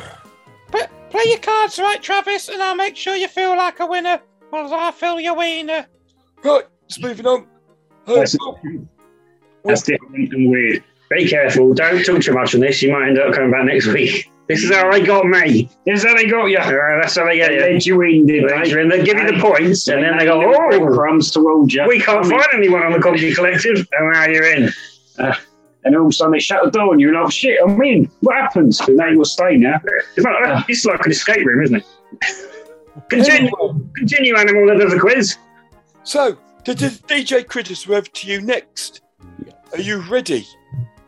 But 0.71 0.91
play 1.11 1.25
your 1.27 1.39
cards 1.39 1.79
right, 1.79 2.01
Travis, 2.03 2.49
and 2.49 2.63
I'll 2.63 2.77
make 2.77 2.97
sure 2.97 3.17
you 3.17 3.29
feel 3.29 3.57
like 3.57 3.81
a 3.81 3.87
winner. 3.87 4.21
While 4.51 4.73
I 4.75 4.91
feel 4.93 5.19
your 5.19 5.35
wiener. 5.35 5.87
Right, 6.45 6.65
let's 6.83 7.01
moving 7.01 7.27
on. 7.27 7.47
That's, 8.07 8.37
oh, 8.41 8.59
that's 9.65 9.83
different 9.83 10.33
and 10.33 10.51
weird. 10.51 10.85
Be 11.11 11.29
careful. 11.29 11.73
Don't 11.73 12.05
talk 12.05 12.21
too 12.21 12.35
much 12.35 12.55
on 12.55 12.61
this. 12.61 12.83
You 12.83 12.93
might 12.93 13.09
end 13.09 13.19
up 13.19 13.35
coming 13.35 13.51
back 13.51 13.65
next 13.65 13.87
week. 13.87 14.31
This 14.49 14.65
is 14.65 14.75
how 14.75 14.91
they 14.91 15.03
got 15.03 15.25
me. 15.27 15.71
This 15.87 16.01
is 16.01 16.05
how 16.05 16.15
they 16.17 16.27
got 16.27 16.47
you. 16.47 16.59
Uh, 16.59 17.01
that's 17.01 17.17
how 17.17 17.25
they 17.27 17.37
get 17.37 17.53
you. 17.53 17.61
They 17.61 17.67
you. 17.69 17.73
led 17.75 17.87
you 17.87 18.01
in, 18.03 18.27
did 18.27 18.49
They, 18.49 18.73
they? 18.75 18.89
they 18.99 19.05
give 19.05 19.17
you 19.19 19.33
the 19.33 19.41
points, 19.41 19.89
and 19.89 20.03
then 20.03 20.19
they 20.19 20.25
go, 20.27 20.39
Little 20.39 20.85
"Oh, 20.89 20.95
crumbs 20.95 21.31
towards 21.31 21.73
you. 21.75 21.87
we 21.87 22.01
can't 22.01 22.27
find 22.27 22.45
anyone 22.53 22.83
on 22.83 22.93
the 22.93 22.99
Coggy 22.99 23.35
Collective." 23.35 23.87
And 23.93 24.13
now 24.13 24.27
you're 24.27 24.53
in. 24.53 24.71
Uh, 25.19 25.35
and 25.85 25.97
all 25.97 26.03
of 26.03 26.11
a 26.11 26.13
sudden 26.13 26.33
they 26.33 26.39
shut 26.39 26.65
the 26.65 26.71
door, 26.71 26.93
and 26.93 27.01
you're 27.01 27.13
like, 27.13 27.33
shit, 27.33 27.59
I'm 27.67 27.81
in. 27.83 28.11
What 28.21 28.37
happens? 28.37 28.81
And 28.81 28.97
now 28.97 29.09
you're 29.09 29.25
staying 29.25 29.61
now. 29.63 29.81
It's 30.17 30.25
like, 30.25 30.65
it's 30.69 30.85
like 30.85 31.05
an 31.05 31.11
escape 31.11 31.45
room, 31.45 31.65
isn't 31.65 31.77
it? 31.77 31.87
Continue, 33.09 33.51
continue, 33.97 34.37
animal 34.37 34.67
that 34.67 34.79
does 34.79 34.93
a 34.93 34.99
quiz. 34.99 35.39
So, 36.05 36.37
the, 36.67 36.75
the 36.75 36.89
DJ 37.09 37.47
Critters 37.47 37.87
are 37.87 37.95
over 37.95 38.07
to 38.07 38.27
you 38.27 38.43
next. 38.43 39.01
Are 39.73 39.81
you 39.81 40.01
ready? 40.03 40.47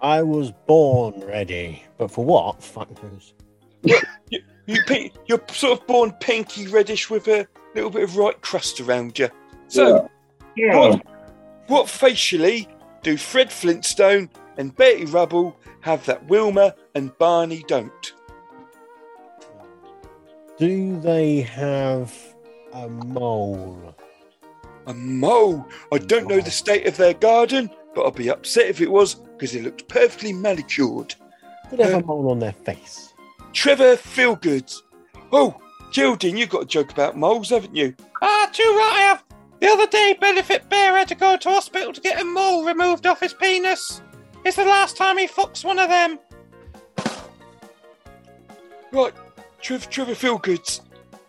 I 0.05 0.23
was 0.23 0.51
born 0.67 1.19
ready, 1.21 1.83
but 1.97 2.11
for 2.11 2.27
what? 2.27 2.63
Fuck 2.63 3.03
knows. 3.03 3.33
you, 3.83 3.99
you, 4.67 5.11
you're 5.25 5.41
sort 5.51 5.81
of 5.81 5.87
born 5.87 6.13
pinky 6.21 6.67
reddish 6.67 7.09
with 7.09 7.27
a 7.27 7.49
little 7.75 7.89
bit 7.89 8.03
of 8.03 8.15
white 8.15 8.43
crust 8.43 8.83
around 8.83 9.19
you. 9.19 9.31
So, 9.69 10.11
Yeah. 10.57 10.77
what, 10.77 11.07
what 11.69 11.89
facially 11.89 12.69
do 13.03 13.17
Fred 13.17 13.51
Flintstone 13.51 14.29
and 14.59 14.77
Betty 14.77 15.07
Rubble 15.07 15.57
have 15.81 16.05
that 16.05 16.27
Wilma 16.27 16.75
and 16.95 17.17
Barney 17.17 17.65
don't? 17.67 18.13
Do 20.59 21.01
they 21.01 21.41
have 21.41 22.15
a 22.75 22.91
mole? 22.91 23.95
A 24.87 24.93
mole. 24.93 25.67
I 25.91 25.97
don't 25.97 26.29
know 26.29 26.43
the 26.43 26.51
state 26.51 26.87
of 26.87 26.99
their 26.99 27.15
garden, 27.15 27.71
but 27.95 28.07
I'd 28.07 28.15
be 28.15 28.29
upset 28.29 28.67
if 28.67 28.83
it 28.83 28.91
was 28.91 29.17
because 29.35 29.55
it 29.55 29.63
looked 29.63 29.89
perfectly 29.89 30.33
manicured. 30.33 31.15
Do 31.71 31.77
they 31.77 31.85
have 31.85 32.03
a 32.03 32.07
mole 32.07 32.31
on 32.31 32.39
their 32.39 32.53
face? 32.53 33.13
Trevor 33.53 33.97
Feelgoods. 33.97 34.83
Oh, 35.33 35.61
Geraldine, 35.91 36.37
you've 36.37 36.51
got 36.51 36.63
a 36.63 36.67
joke 36.67 36.91
about 36.93 37.17
moles, 37.17 37.51
haven't 37.51 37.77
you? 37.77 37.95
Ah, 38.23 38.51
too 38.53 38.63
right 38.63 38.93
I 38.95 39.01
have. 39.03 39.25
The 39.61 39.69
other 39.69 39.87
day, 39.87 40.17
Benefit 40.21 40.69
Bear 40.69 40.97
had 40.97 41.09
to 41.09 41.15
go 41.15 41.37
to 41.37 41.49
hospital 41.49 41.93
to 41.93 42.01
get 42.01 42.21
a 42.21 42.25
mole 42.25 42.65
removed 42.65 43.07
off 43.07 43.21
his 43.21 43.33
penis. 43.33 44.03
It's 44.45 44.57
the 44.57 44.65
last 44.65 44.97
time 44.97 45.19
he 45.19 45.27
fucks 45.27 45.65
one 45.65 45.79
of 45.79 45.89
them. 45.89 46.19
Right, 48.93 49.15
Trev, 49.61 49.89
Trevor 49.89 50.15
Feelgoods. 50.15 50.81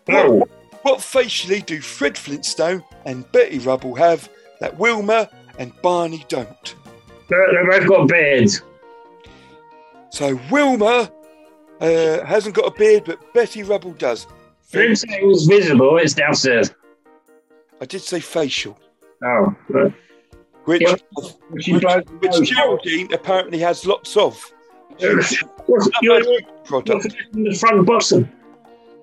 Oh. 0.08 0.32
What, 0.32 0.50
what 0.82 1.00
facially 1.00 1.62
do 1.62 1.80
Fred 1.80 2.16
Flintstone 2.16 2.84
and 3.04 3.30
Betty 3.32 3.58
Rubble 3.58 3.94
have 3.94 4.28
that 4.60 4.76
Wilma 4.78 5.30
and 5.58 5.72
Barney 5.82 6.24
don't? 6.28 6.74
They've 7.28 7.68
both 7.68 7.88
got 7.88 8.08
beards. 8.08 8.62
So 10.10 10.38
Wilma 10.50 11.10
uh, 11.80 12.24
hasn't 12.24 12.54
got 12.54 12.66
a 12.66 12.70
beard, 12.70 13.04
but 13.04 13.34
Betty 13.34 13.62
Rubble 13.62 13.92
does. 13.92 14.26
Didn't 14.72 14.96
say 14.96 15.18
it 15.20 15.26
was 15.26 15.46
visible, 15.46 15.96
it's 15.98 16.14
downstairs. 16.14 16.72
I 17.80 17.84
did 17.84 18.00
say 18.00 18.20
facial, 18.20 18.78
Oh. 19.24 19.54
right. 19.68 19.92
which 20.64 20.82
Yeah. 20.82 20.96
Which, 21.50 21.68
which 22.20 22.50
Geraldine 22.50 23.12
apparently 23.12 23.58
has 23.58 23.84
lots 23.86 24.16
of. 24.16 24.40
What's 24.98 25.42
you're, 26.00 26.22
you're 26.22 26.40
Product. 26.64 27.14
in 27.34 27.44
the 27.44 27.54
front 27.54 27.86
bottom. 27.86 28.28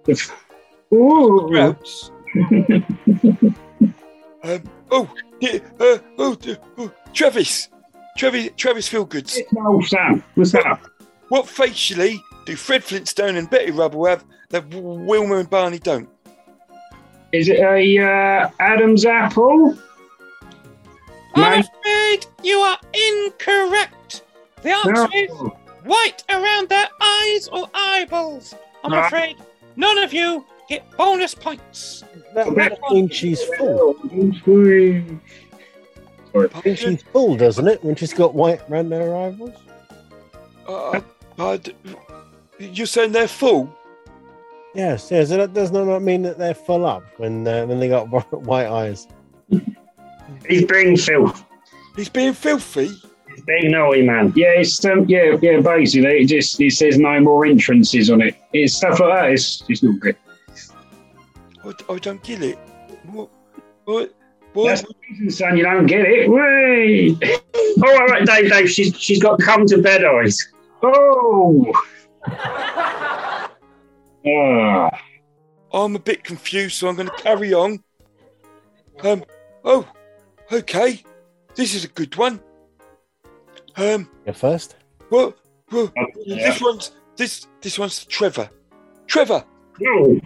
The 0.05 0.31
Ooh. 0.93 1.75
Um, 4.45 4.61
oh, 4.91 5.09
uh, 5.79 5.97
oh, 6.17 6.37
oh, 6.77 6.91
Travis, 7.13 7.69
Travis, 8.17 8.49
Travis 8.57 8.89
Feelgoods. 8.89 9.39
Sam, 9.87 10.23
what's 10.35 10.51
that? 10.51 10.79
What 11.29 11.47
facially 11.47 12.21
do 12.45 12.55
Fred 12.55 12.83
Flintstone 12.83 13.35
and 13.37 13.49
Betty 13.49 13.71
Rubble 13.71 14.05
have 14.05 14.23
that 14.49 14.67
Wilma 14.69 15.37
and 15.37 15.49
Barney 15.49 15.79
don't? 15.79 16.09
Is 17.31 17.49
it 17.49 17.59
a 17.59 17.97
uh, 17.99 18.49
Adam's 18.59 19.05
apple? 19.05 19.75
I'm 21.35 21.61
No. 21.61 21.63
afraid 21.81 22.25
you 22.43 22.57
are 22.57 22.77
incorrect. 22.93 24.21
The 24.61 24.69
answer 24.69 25.07
is 25.15 25.31
white 25.83 26.23
around 26.31 26.69
their 26.69 26.87
eyes 27.01 27.47
or 27.47 27.67
eyeballs. 27.73 28.53
I'm 28.83 28.91
No. 28.91 28.99
afraid 28.99 29.37
none 29.75 29.97
of 29.97 30.13
you 30.13 30.45
get 30.69 30.89
bonus 30.95 31.33
points. 31.33 32.03
That, 32.35 32.53
that 32.55 32.79
means 32.91 33.15
she's 33.15 33.43
full. 33.57 33.95
Ooh. 36.35 36.49
I 36.53 36.61
mean, 36.65 36.75
she's 36.75 37.03
full, 37.03 37.35
doesn't 37.35 37.67
it? 37.67 37.83
When 37.83 37.95
she's 37.95 38.13
got 38.13 38.33
white 38.33 38.61
around 38.69 38.91
her 38.91 39.15
eyeballs? 39.15 39.55
Uh, 40.67 41.01
uh, 41.37 41.57
d- 41.57 41.75
you're 42.59 42.87
saying 42.87 43.11
they're 43.11 43.27
full? 43.27 43.69
Yes, 44.73 45.09
yes. 45.11 45.29
So 45.29 45.37
that 45.37 45.53
does 45.53 45.71
not 45.71 46.01
mean 46.01 46.23
that 46.23 46.37
they're 46.37 46.55
full 46.55 46.85
up 46.85 47.03
when 47.17 47.47
uh, 47.47 47.65
when 47.65 47.79
they 47.79 47.87
got 47.87 48.05
white 48.33 48.67
eyes. 48.67 49.07
He's 50.47 50.65
being 50.65 50.97
filth. 50.97 51.43
He's 51.95 52.09
being 52.09 52.33
filthy. 52.33 52.89
He's 53.29 53.43
being 53.45 53.71
naughty, 53.71 54.01
man. 54.01 54.33
Yeah, 54.35 54.53
it's 54.53 54.83
um, 54.85 55.05
yeah, 55.07 55.37
yeah. 55.41 55.59
Basically, 55.59 56.21
it 56.21 56.25
just 56.25 56.59
it 56.59 56.73
says 56.73 56.97
no 56.97 57.19
more 57.19 57.45
entrances 57.45 58.09
on 58.09 58.21
it. 58.21 58.35
It's 58.53 58.75
stuff 58.75 58.99
like 58.99 59.13
that. 59.13 59.31
It's 59.31 59.63
it's 59.69 59.83
not 59.83 59.99
good. 59.99 60.15
I, 61.63 61.93
I 61.93 61.97
don't 61.99 62.23
get 62.23 62.41
it. 62.41 62.57
What? 63.11 63.29
What? 63.85 64.13
What? 64.53 64.67
That's 64.67 64.81
the 64.81 64.93
reason, 65.09 65.31
son. 65.31 65.57
You 65.57 65.63
don't 65.63 65.87
get 65.87 66.01
it. 66.01 66.29
Way. 66.29 67.17
oh, 67.55 67.99
all 67.99 68.05
right, 68.07 68.25
Dave. 68.25 68.49
Dave. 68.49 68.69
She's 68.69 68.95
she's 68.97 69.21
got 69.21 69.39
come 69.39 69.65
to 69.67 69.81
bed 69.81 70.03
eyes. 70.05 70.51
Oh. 70.81 71.71
Ah. 74.25 74.89
I'm 75.73 75.97
a 75.97 75.99
bit 75.99 76.23
confused, 76.23 76.77
so 76.77 76.87
I'm 76.87 76.95
going 76.95 77.09
to 77.09 77.15
carry 77.15 77.53
on. 77.53 77.83
Um. 79.03 79.25
Oh. 79.65 79.85
Okay. 80.49 81.03
This 81.55 81.75
is 81.75 81.83
a 81.83 81.89
good 81.89 82.15
one. 82.15 82.39
Um. 83.75 84.09
You're 84.25 84.33
first. 84.33 84.77
Well. 85.09 85.33
well 85.71 85.91
Yeah. 86.25 86.51
This 86.51 86.61
one's 86.61 86.91
this 87.17 87.47
this 87.59 87.77
one's 87.77 88.05
Trevor. 88.05 88.49
Trevor. 89.07 89.43
No. 89.81 90.21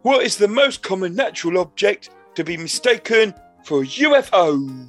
What 0.00 0.24
is 0.24 0.38
the 0.38 0.48
most 0.48 0.82
common 0.82 1.14
natural 1.14 1.58
object 1.58 2.08
to 2.36 2.44
be 2.44 2.56
mistaken 2.56 3.34
for 3.64 3.82
a 3.82 3.86
UFO? 3.86 4.86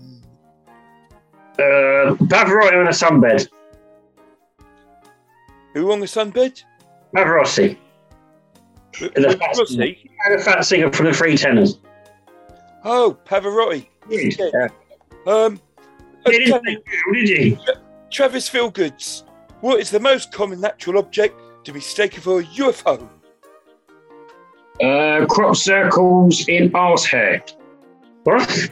Uh, 1.58 2.14
Pavarotti 2.26 2.80
on 2.80 2.88
a 2.88 2.92
sunbed. 2.92 3.48
Who 5.74 5.92
on 5.92 6.00
the 6.00 6.06
sunbed? 6.06 6.64
Pavarotti. 7.16 7.78
And 9.16 9.26
the 9.26 9.38
fat 9.38 9.56
singer. 9.56 9.86
Rossi. 9.86 10.12
And 10.26 10.36
a 10.36 10.44
fat 10.44 10.66
singer 10.66 10.92
from 10.92 11.08
the 11.08 11.14
Three 11.14 11.38
Tenors. 11.38 11.80
Oh, 12.84 13.18
Pavarotti. 13.26 13.88
Yeah. 14.10 14.68
Um, 15.26 15.60
okay. 16.26 16.46
did 16.46 16.78
he? 17.14 17.58
Travis 18.10 18.50
Feelgoods. 18.50 19.24
What 19.62 19.80
is 19.80 19.90
the 19.90 20.00
most 20.00 20.32
common 20.32 20.62
natural 20.62 21.00
object 21.00 21.66
to 21.66 21.72
be 21.72 21.80
mistaken 21.80 22.22
for 22.22 22.42
a 22.42 22.44
UFO? 22.44 23.10
Uh, 24.82 25.26
crop 25.28 25.56
circles 25.56 26.48
in 26.48 26.74
arse 26.76 27.06
hair. 27.06 27.44
What? 28.24 28.70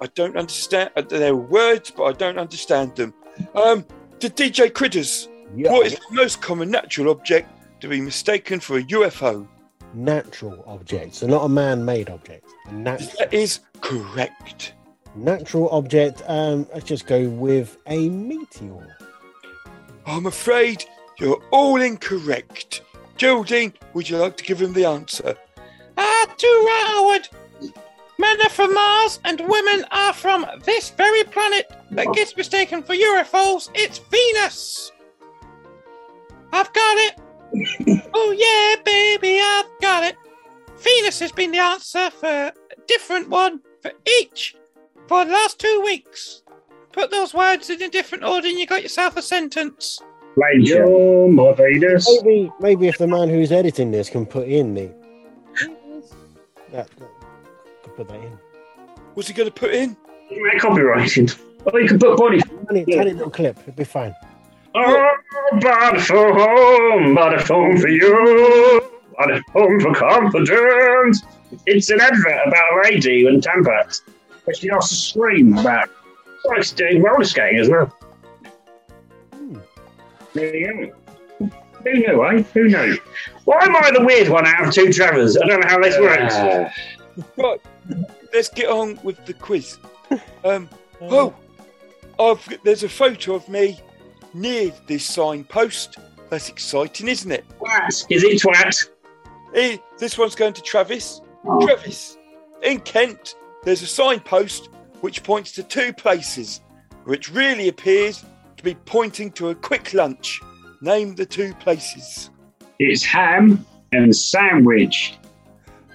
I 0.00 0.06
don't 0.14 0.36
understand. 0.36 0.90
uh, 0.96 1.02
They're 1.02 1.34
words, 1.34 1.90
but 1.90 2.04
I 2.04 2.12
don't 2.12 2.38
understand 2.38 2.94
them. 2.96 3.14
Um, 3.54 3.84
the 4.20 4.28
DJ 4.30 4.72
Critters. 4.72 5.28
Yeah. 5.54 5.72
What 5.72 5.86
is 5.86 5.94
the 5.94 6.00
most 6.14 6.40
common 6.42 6.70
natural 6.70 7.10
object 7.10 7.48
to 7.80 7.88
be 7.88 8.00
mistaken 8.00 8.60
for 8.60 8.78
a 8.78 8.82
UFO? 8.82 9.46
Natural 9.94 10.62
objects, 10.66 11.18
so 11.18 11.26
not 11.26 11.44
a 11.44 11.48
man-made 11.48 12.10
object. 12.10 12.46
A 12.68 12.72
nat- 12.72 13.14
That 13.18 13.32
is 13.32 13.60
correct. 13.80 14.74
natural 15.14 15.68
object. 15.70 16.22
Um, 16.26 16.66
let's 16.74 16.84
just 16.84 17.06
go 17.06 17.28
with 17.28 17.78
a 17.86 18.08
meteor. 18.10 18.96
I'm 20.06 20.26
afraid 20.26 20.84
you're 21.18 21.40
all 21.50 21.80
incorrect. 21.80 22.82
Geraldine, 23.16 23.72
would 23.94 24.08
you 24.08 24.18
like 24.18 24.36
to 24.36 24.44
give 24.44 24.60
him 24.60 24.72
the 24.72 24.84
answer? 24.84 25.36
Ah, 25.96 26.34
too 26.36 26.46
right, 26.46 26.84
Howard. 26.88 27.28
Men 28.18 28.40
are 28.42 28.50
from 28.50 28.74
Mars 28.74 29.20
and 29.24 29.40
women 29.40 29.84
are 29.90 30.12
from 30.12 30.46
this 30.64 30.90
very 30.90 31.24
planet 31.24 31.70
that 31.92 32.12
gets 32.14 32.36
mistaken 32.36 32.82
for 32.82 32.94
UFOs. 32.94 33.70
It's 33.74 33.98
Venus. 33.98 34.92
I've 36.52 36.72
got 36.72 36.96
it. 36.98 37.20
oh, 38.14 38.32
yeah, 38.32 38.82
baby, 38.82 39.40
I've 39.40 39.80
got 39.80 40.04
it. 40.04 40.16
Venus 40.78 41.20
has 41.20 41.32
been 41.32 41.52
the 41.52 41.58
answer 41.58 42.10
for 42.10 42.26
a 42.26 42.52
different 42.86 43.28
one 43.28 43.60
for 43.80 43.92
each 44.20 44.56
for 45.06 45.24
the 45.24 45.32
last 45.32 45.58
two 45.58 45.82
weeks. 45.84 46.42
Put 46.92 47.10
those 47.10 47.34
words 47.34 47.68
in 47.70 47.82
a 47.82 47.88
different 47.88 48.24
order 48.24 48.48
and 48.48 48.58
you 48.58 48.66
got 48.66 48.82
yourself 48.82 49.16
a 49.16 49.22
sentence. 49.22 50.00
Blame 50.36 50.60
your 50.60 51.54
Venus. 51.54 52.06
Maybe, 52.22 52.52
maybe 52.60 52.88
if 52.88 52.98
the 52.98 53.06
man 53.06 53.30
who's 53.30 53.50
editing 53.50 53.90
this 53.90 54.10
can 54.10 54.26
put 54.26 54.46
in 54.46 54.74
the 54.74 54.90
that, 56.72 56.88
that 56.88 56.90
could 57.82 57.96
put 57.96 58.08
that 58.08 58.16
in. 58.16 58.38
What's 59.14 59.28
he 59.28 59.34
going 59.34 59.48
to 59.48 59.54
put 59.54 59.72
in? 59.72 59.96
Copyrighted. 60.60 61.34
Oh, 61.72 61.78
you 61.78 61.88
can 61.88 61.98
put 61.98 62.18
body. 62.18 62.40
Tiny, 62.68 62.84
tiny 62.84 63.12
little 63.12 63.30
clip. 63.30 63.58
It'd 63.60 63.76
be 63.76 63.84
fine. 63.84 64.14
Oh, 64.74 65.16
body 65.60 66.00
for 66.00 66.34
home, 66.34 67.14
body 67.14 67.42
home 67.42 67.78
for 67.78 67.88
you, 67.88 68.90
body 69.16 69.40
home 69.54 69.80
for 69.80 69.94
confidence. 69.94 71.22
It's 71.64 71.88
an 71.88 72.00
advert 72.00 72.46
about 72.46 72.72
a 72.72 72.82
lady 72.90 73.26
and 73.26 73.42
tampons, 73.42 74.02
but 74.44 74.56
she 74.56 74.68
has 74.68 74.90
to 74.90 74.94
scream 74.94 75.56
about. 75.56 75.88
likes 76.44 76.72
doing 76.72 77.02
roller 77.02 77.24
skating 77.24 77.58
as 77.58 77.68
well. 77.68 77.92
There 80.36 80.54
you 80.54 80.92
go. 81.40 81.50
Who 81.84 81.92
knew, 81.92 82.24
eh? 82.24 82.42
Who 82.54 82.68
knew? 82.68 82.98
Why 83.44 83.62
am 83.62 83.76
I 83.76 83.90
the 83.92 84.04
weird 84.04 84.28
one 84.28 84.46
out 84.46 84.66
of 84.66 84.74
two 84.74 84.92
Trevors? 84.92 85.36
I 85.36 85.46
don't 85.46 85.60
know 85.60 85.68
how 85.68 85.80
this 85.80 85.98
works. 85.98 86.34
Right, 87.36 87.60
let's 88.34 88.48
get 88.48 88.68
on 88.68 88.98
with 89.02 89.24
the 89.24 89.34
quiz. 89.34 89.78
Um, 90.44 90.68
oh, 91.00 91.34
I've, 92.20 92.62
there's 92.62 92.84
a 92.84 92.88
photo 92.88 93.34
of 93.34 93.48
me 93.48 93.80
near 94.32 94.72
this 94.86 95.04
signpost. 95.04 95.98
That's 96.30 96.48
exciting, 96.48 97.08
isn't 97.08 97.32
it? 97.32 97.44
Twat. 97.58 98.06
Is 98.08 98.22
it 98.22 98.40
twat? 98.40 98.90
Eh, 99.56 99.78
this 99.98 100.16
one's 100.16 100.36
going 100.36 100.52
to 100.52 100.62
Travis. 100.62 101.20
Oh. 101.44 101.66
Travis, 101.66 102.16
in 102.62 102.78
Kent, 102.80 103.34
there's 103.64 103.82
a 103.82 103.86
signpost 103.86 104.68
which 105.00 105.24
points 105.24 105.50
to 105.52 105.64
two 105.64 105.92
places, 105.92 106.60
which 107.04 107.32
really 107.32 107.68
appears 107.68 108.24
to 108.56 108.62
be 108.64 108.74
pointing 108.74 109.30
to 109.32 109.50
a 109.50 109.54
quick 109.54 109.92
lunch. 109.94 110.40
Name 110.80 111.14
the 111.14 111.26
two 111.26 111.54
places. 111.54 112.30
It's 112.78 113.04
ham 113.04 113.64
and 113.92 114.14
sandwich. 114.14 115.18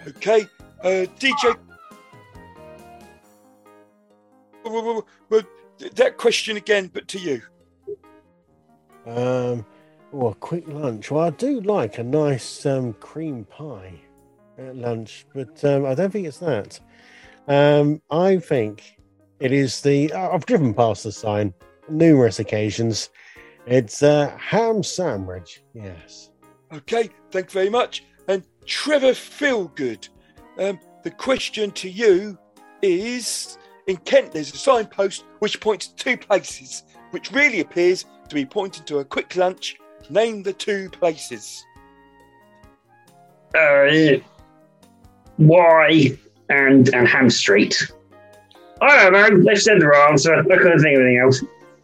Okay, 0.07 0.47
uh, 0.83 1.05
DJ. 1.19 1.55
Well, 4.63 5.05
That 5.95 6.17
question 6.17 6.57
again, 6.57 6.89
but 6.93 7.07
to 7.09 7.19
you. 7.19 7.41
Um, 9.05 9.65
oh, 10.13 10.27
a 10.27 10.35
quick 10.35 10.67
lunch. 10.67 11.09
Well, 11.11 11.23
I 11.25 11.29
do 11.31 11.61
like 11.61 11.97
a 11.97 12.03
nice 12.03 12.65
um, 12.65 12.93
cream 12.93 13.45
pie 13.45 13.93
at 14.57 14.75
lunch, 14.75 15.25
but 15.33 15.63
um, 15.65 15.85
I 15.85 15.95
don't 15.95 16.11
think 16.11 16.27
it's 16.27 16.37
that. 16.39 16.79
Um, 17.47 18.01
I 18.11 18.37
think 18.37 18.97
it 19.39 19.51
is 19.51 19.81
the. 19.81 20.13
I- 20.13 20.29
I've 20.29 20.45
driven 20.45 20.73
past 20.73 21.03
the 21.03 21.11
sign 21.11 21.53
numerous 21.91 22.39
occasions. 22.39 23.09
It's 23.65 24.01
a 24.01 24.35
ham 24.37 24.83
sandwich. 24.83 25.63
Yes. 25.73 26.31
Okay, 26.73 27.09
thank 27.31 27.47
you 27.47 27.51
very 27.51 27.69
much. 27.69 28.05
And 28.27 28.43
Trevor 28.65 29.11
Feelgood, 29.11 30.09
um, 30.57 30.79
the 31.03 31.11
question 31.11 31.71
to 31.71 31.89
you 31.89 32.37
is 32.81 33.57
in 33.87 33.97
Kent, 33.97 34.31
there's 34.31 34.53
a 34.53 34.57
signpost 34.57 35.25
which 35.39 35.59
points 35.59 35.87
to 35.87 35.95
two 35.95 36.17
places, 36.17 36.83
which 37.11 37.31
really 37.31 37.59
appears 37.59 38.05
to 38.29 38.35
be 38.35 38.45
pointing 38.45 38.85
to 38.85 38.99
a 38.99 39.05
quick 39.05 39.35
lunch. 39.35 39.77
Name 40.09 40.43
the 40.43 40.53
two 40.53 40.89
places. 40.89 41.65
Uh, 43.53 44.17
Wye 45.37 46.17
and 46.49 46.93
and 46.93 47.07
Hamstreet. 47.07 47.91
I 48.81 49.03
don't 49.03 49.13
know. 49.13 49.43
They've 49.43 49.61
said 49.61 49.81
their 49.81 49.93
answer. 49.93 50.33
I 50.33 50.43
couldn't 50.43 50.79
think 50.79 50.97
of 50.97 51.03
anything 51.03 51.19
else. 51.23 51.43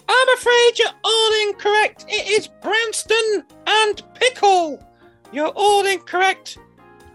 I'm 0.09 0.29
afraid 0.37 0.79
you're 0.79 0.87
all 1.03 1.47
incorrect. 1.47 2.05
It 2.07 2.27
is 2.29 2.47
Branston 2.61 3.43
and 3.65 4.01
Pickle. 4.15 4.83
You're 5.31 5.51
all 5.55 5.85
incorrect. 5.85 6.57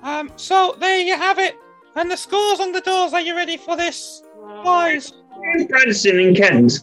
Um, 0.02 0.30
so 0.36 0.76
there 0.78 1.00
you 1.00 1.16
have 1.16 1.38
it. 1.38 1.56
And 1.94 2.10
the 2.10 2.16
scores 2.16 2.60
on 2.60 2.72
the 2.72 2.80
doors. 2.80 3.12
Are 3.12 3.20
you 3.20 3.34
ready 3.34 3.56
for 3.56 3.76
this, 3.76 4.22
boys? 4.64 5.12
Where's 5.36 5.66
Branston 5.66 6.20
in 6.20 6.34
Kent? 6.34 6.80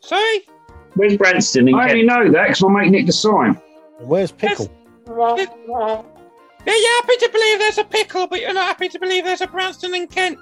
Sorry? 0.00 0.46
Where's 0.94 1.16
Branston 1.16 1.68
in 1.68 1.74
I 1.74 1.90
only 1.90 2.06
Kent? 2.06 2.06
know 2.06 2.32
that 2.32 2.48
because 2.48 2.62
my 2.62 2.82
mate 2.82 2.90
nicked 2.90 3.06
the 3.06 3.12
sign. 3.12 3.60
Where's 4.00 4.32
pickle? 4.32 4.70
Yeah, 5.06 6.74
you're 6.76 7.02
happy 7.02 7.16
to 7.16 7.28
believe 7.32 7.58
there's 7.58 7.78
a 7.78 7.84
pickle, 7.84 8.26
but 8.28 8.40
you're 8.40 8.54
not 8.54 8.66
happy 8.66 8.88
to 8.88 8.98
believe 9.00 9.24
there's 9.24 9.40
a 9.40 9.46
Branston 9.48 9.94
in 9.94 10.06
Kent. 10.06 10.38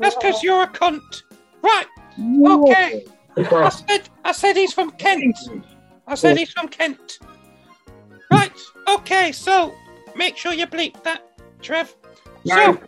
That's 0.00 0.14
because 0.16 0.42
you're 0.42 0.62
a 0.62 0.68
cunt. 0.68 1.22
Right. 1.62 1.86
Okay. 2.46 3.06
I 3.36 3.68
said, 3.68 4.08
I 4.24 4.32
said 4.32 4.56
he's 4.56 4.72
from 4.72 4.90
Kent. 4.92 5.36
I 6.06 6.14
said 6.14 6.38
he's 6.38 6.52
from 6.52 6.68
Kent. 6.68 7.18
Right. 8.30 8.52
Okay. 8.88 9.32
So 9.32 9.74
make 10.16 10.36
sure 10.36 10.52
you 10.52 10.66
bleep 10.66 11.02
that, 11.02 11.22
Trev. 11.60 11.94
No. 12.44 12.78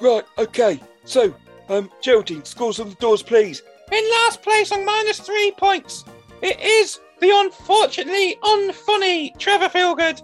Right, 0.00 0.24
okay. 0.38 0.80
So, 1.04 1.34
um, 1.68 1.90
Geraldine, 2.00 2.44
scores 2.44 2.80
on 2.80 2.88
the 2.88 2.94
doors, 2.96 3.22
please. 3.22 3.62
In 3.92 4.10
last 4.10 4.42
place 4.42 4.72
on 4.72 4.84
minus 4.84 5.20
three 5.20 5.52
points, 5.58 6.04
it 6.42 6.58
is 6.60 7.00
the 7.20 7.30
unfortunately 7.32 8.36
unfunny 8.42 9.36
Trevor 9.38 9.68
Feelgood. 9.68 10.22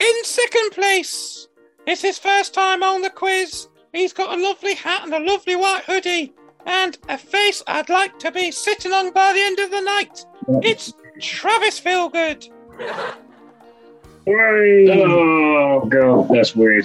In 0.00 0.24
second 0.24 0.70
place, 0.72 1.47
it's 1.88 2.02
his 2.02 2.18
first 2.18 2.54
time 2.54 2.82
on 2.82 3.02
the 3.02 3.10
quiz. 3.10 3.68
He's 3.92 4.12
got 4.12 4.38
a 4.38 4.42
lovely 4.42 4.74
hat 4.74 5.04
and 5.04 5.14
a 5.14 5.20
lovely 5.20 5.56
white 5.56 5.84
hoodie 5.84 6.34
and 6.66 6.98
a 7.08 7.16
face 7.16 7.62
I'd 7.66 7.88
like 7.88 8.18
to 8.18 8.30
be 8.30 8.50
sitting 8.50 8.92
on 8.92 9.12
by 9.12 9.32
the 9.32 9.40
end 9.40 9.58
of 9.58 9.70
the 9.70 9.80
night. 9.80 10.24
It's 10.62 10.92
Travis 11.20 11.80
Feelgood. 11.80 12.48
Oh 14.26 15.86
god, 15.88 16.28
that's 16.28 16.54
weird. 16.54 16.84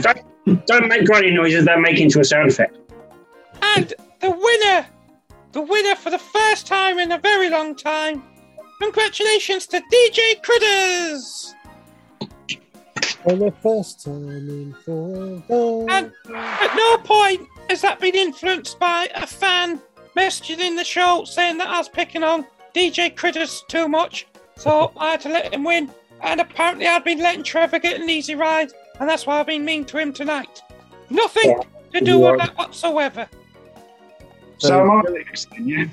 don't, 0.00 0.66
don't 0.66 0.88
make 0.88 1.04
grunting 1.04 1.34
noises. 1.34 1.64
They're 1.64 1.80
making 1.80 2.04
into 2.04 2.20
a 2.20 2.24
sound 2.24 2.50
effect. 2.50 2.78
And 3.60 3.92
the 4.20 4.30
winner, 4.30 4.86
the 5.52 5.62
winner 5.62 5.96
for 5.96 6.10
the 6.10 6.18
first 6.18 6.66
time 6.66 6.98
in 6.98 7.10
a 7.10 7.18
very 7.18 7.50
long 7.50 7.74
time. 7.74 8.22
Congratulations 8.80 9.66
to 9.66 9.82
DJ 9.92 10.40
Critters. 10.42 11.54
For 13.22 13.34
the 13.34 13.52
first 13.62 14.04
time 14.04 14.28
in 14.28 14.72
forever. 14.84 15.86
And 15.90 16.12
at 16.34 16.76
no 16.76 16.98
point 16.98 17.48
has 17.68 17.80
that 17.82 18.00
been 18.00 18.14
influenced 18.14 18.78
by 18.78 19.08
a 19.14 19.26
fan 19.26 19.80
messaging 20.16 20.60
in 20.60 20.76
the 20.76 20.84
show 20.84 21.24
saying 21.24 21.58
that 21.58 21.68
I 21.68 21.78
was 21.78 21.88
picking 21.88 22.22
on 22.22 22.46
DJ 22.74 23.14
Critters 23.14 23.64
too 23.68 23.88
much. 23.88 24.26
So 24.56 24.92
I 24.96 25.12
had 25.12 25.20
to 25.22 25.28
let 25.28 25.52
him 25.52 25.64
win. 25.64 25.90
And 26.20 26.40
apparently 26.40 26.86
I'd 26.86 27.04
been 27.04 27.18
letting 27.18 27.42
Trevor 27.42 27.78
get 27.78 28.00
an 28.00 28.08
easy 28.08 28.34
ride. 28.34 28.70
And 29.00 29.08
that's 29.08 29.26
why 29.26 29.40
I've 29.40 29.46
been 29.46 29.64
mean 29.64 29.84
to 29.86 29.98
him 29.98 30.12
tonight. 30.12 30.62
Nothing 31.10 31.60
to 31.92 32.00
do 32.00 32.18
with 32.18 32.38
that 32.38 32.56
whatsoever. 32.56 33.28
So 34.58 34.80
am 34.80 34.90
I 34.90 35.02
next 35.10 35.50
then, 35.50 35.68
yeah? 35.68 35.84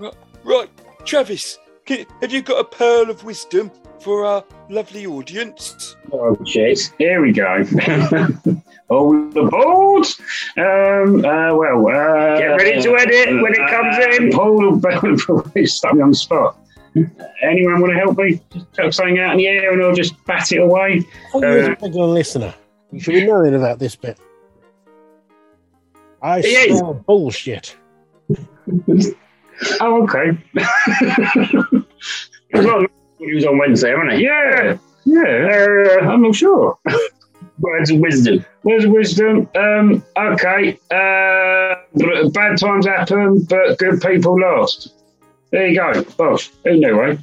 Right, 0.42 0.70
Travis, 1.04 1.58
have 1.86 2.32
you 2.32 2.40
got 2.40 2.60
a 2.60 2.64
pearl 2.64 3.10
of 3.10 3.24
wisdom 3.24 3.70
for 4.00 4.24
our 4.24 4.44
lovely 4.68 5.06
audience? 5.06 5.96
Oh 6.12 6.36
shit. 6.44 6.92
Here 6.98 7.20
we 7.22 7.32
go. 7.32 7.64
All 8.88 9.14
aboard! 9.38 10.06
Um, 10.58 11.24
uh, 11.24 11.54
well, 11.54 11.86
uh, 11.86 12.38
Get 12.38 12.46
ready 12.56 12.82
to 12.82 12.96
edit 12.98 13.40
when 13.40 13.52
it 13.52 13.70
comes 13.70 13.96
in. 14.16 14.30
Paul, 14.32 14.80
you 15.54 15.66
stuck 15.66 15.94
me 15.94 16.02
on 16.02 16.10
the 16.10 16.16
spot. 16.16 16.56
Anyone 17.42 17.80
want 17.80 17.92
to 17.92 17.98
help 17.98 18.18
me? 18.18 18.40
Just 18.52 18.72
chuck 18.74 18.92
something 18.92 19.18
out 19.20 19.32
in 19.32 19.38
the 19.38 19.46
air 19.46 19.72
and 19.72 19.80
I'll 19.82 19.94
just 19.94 20.22
bat 20.24 20.50
it 20.50 20.58
away. 20.60 21.04
Oh, 21.32 21.40
you're 21.40 21.66
a 21.66 21.68
regular 21.80 22.06
listener. 22.08 22.52
You 22.90 22.98
should 22.98 23.14
be 23.14 23.24
knowing 23.26 23.54
about 23.54 23.78
this 23.78 23.94
bit. 23.94 24.18
I 26.20 26.40
He 26.40 26.48
is. 26.48 26.78
smell 26.78 26.94
bullshit. 26.94 27.76
Oh, 29.78 30.04
okay. 30.04 30.38
He 33.20 33.26
was 33.26 33.28
on, 33.28 33.28
he 33.28 33.34
was 33.34 33.44
on 33.46 33.58
Wednesday, 33.58 33.94
wasn't 33.94 34.12
he? 34.14 34.24
yeah, 34.24 34.78
yeah, 35.04 35.98
uh, 36.02 36.10
I'm 36.10 36.22
not 36.22 36.34
sure. 36.34 36.78
Words 37.58 37.90
of 37.90 37.98
wisdom. 37.98 38.44
Where's 38.62 38.84
the 38.84 38.90
wisdom? 38.90 39.48
Um, 39.54 40.02
okay. 40.16 40.78
Uh, 40.90 41.74
bad 42.30 42.56
times 42.58 42.86
happen, 42.86 43.42
but 43.44 43.78
good 43.78 44.00
people 44.00 44.40
last. 44.40 44.94
There 45.50 45.68
you 45.68 45.76
go. 45.76 46.02
Bosh. 46.16 46.50
Who 46.64 46.76
knew, 46.76 47.02
eh? 47.02 47.16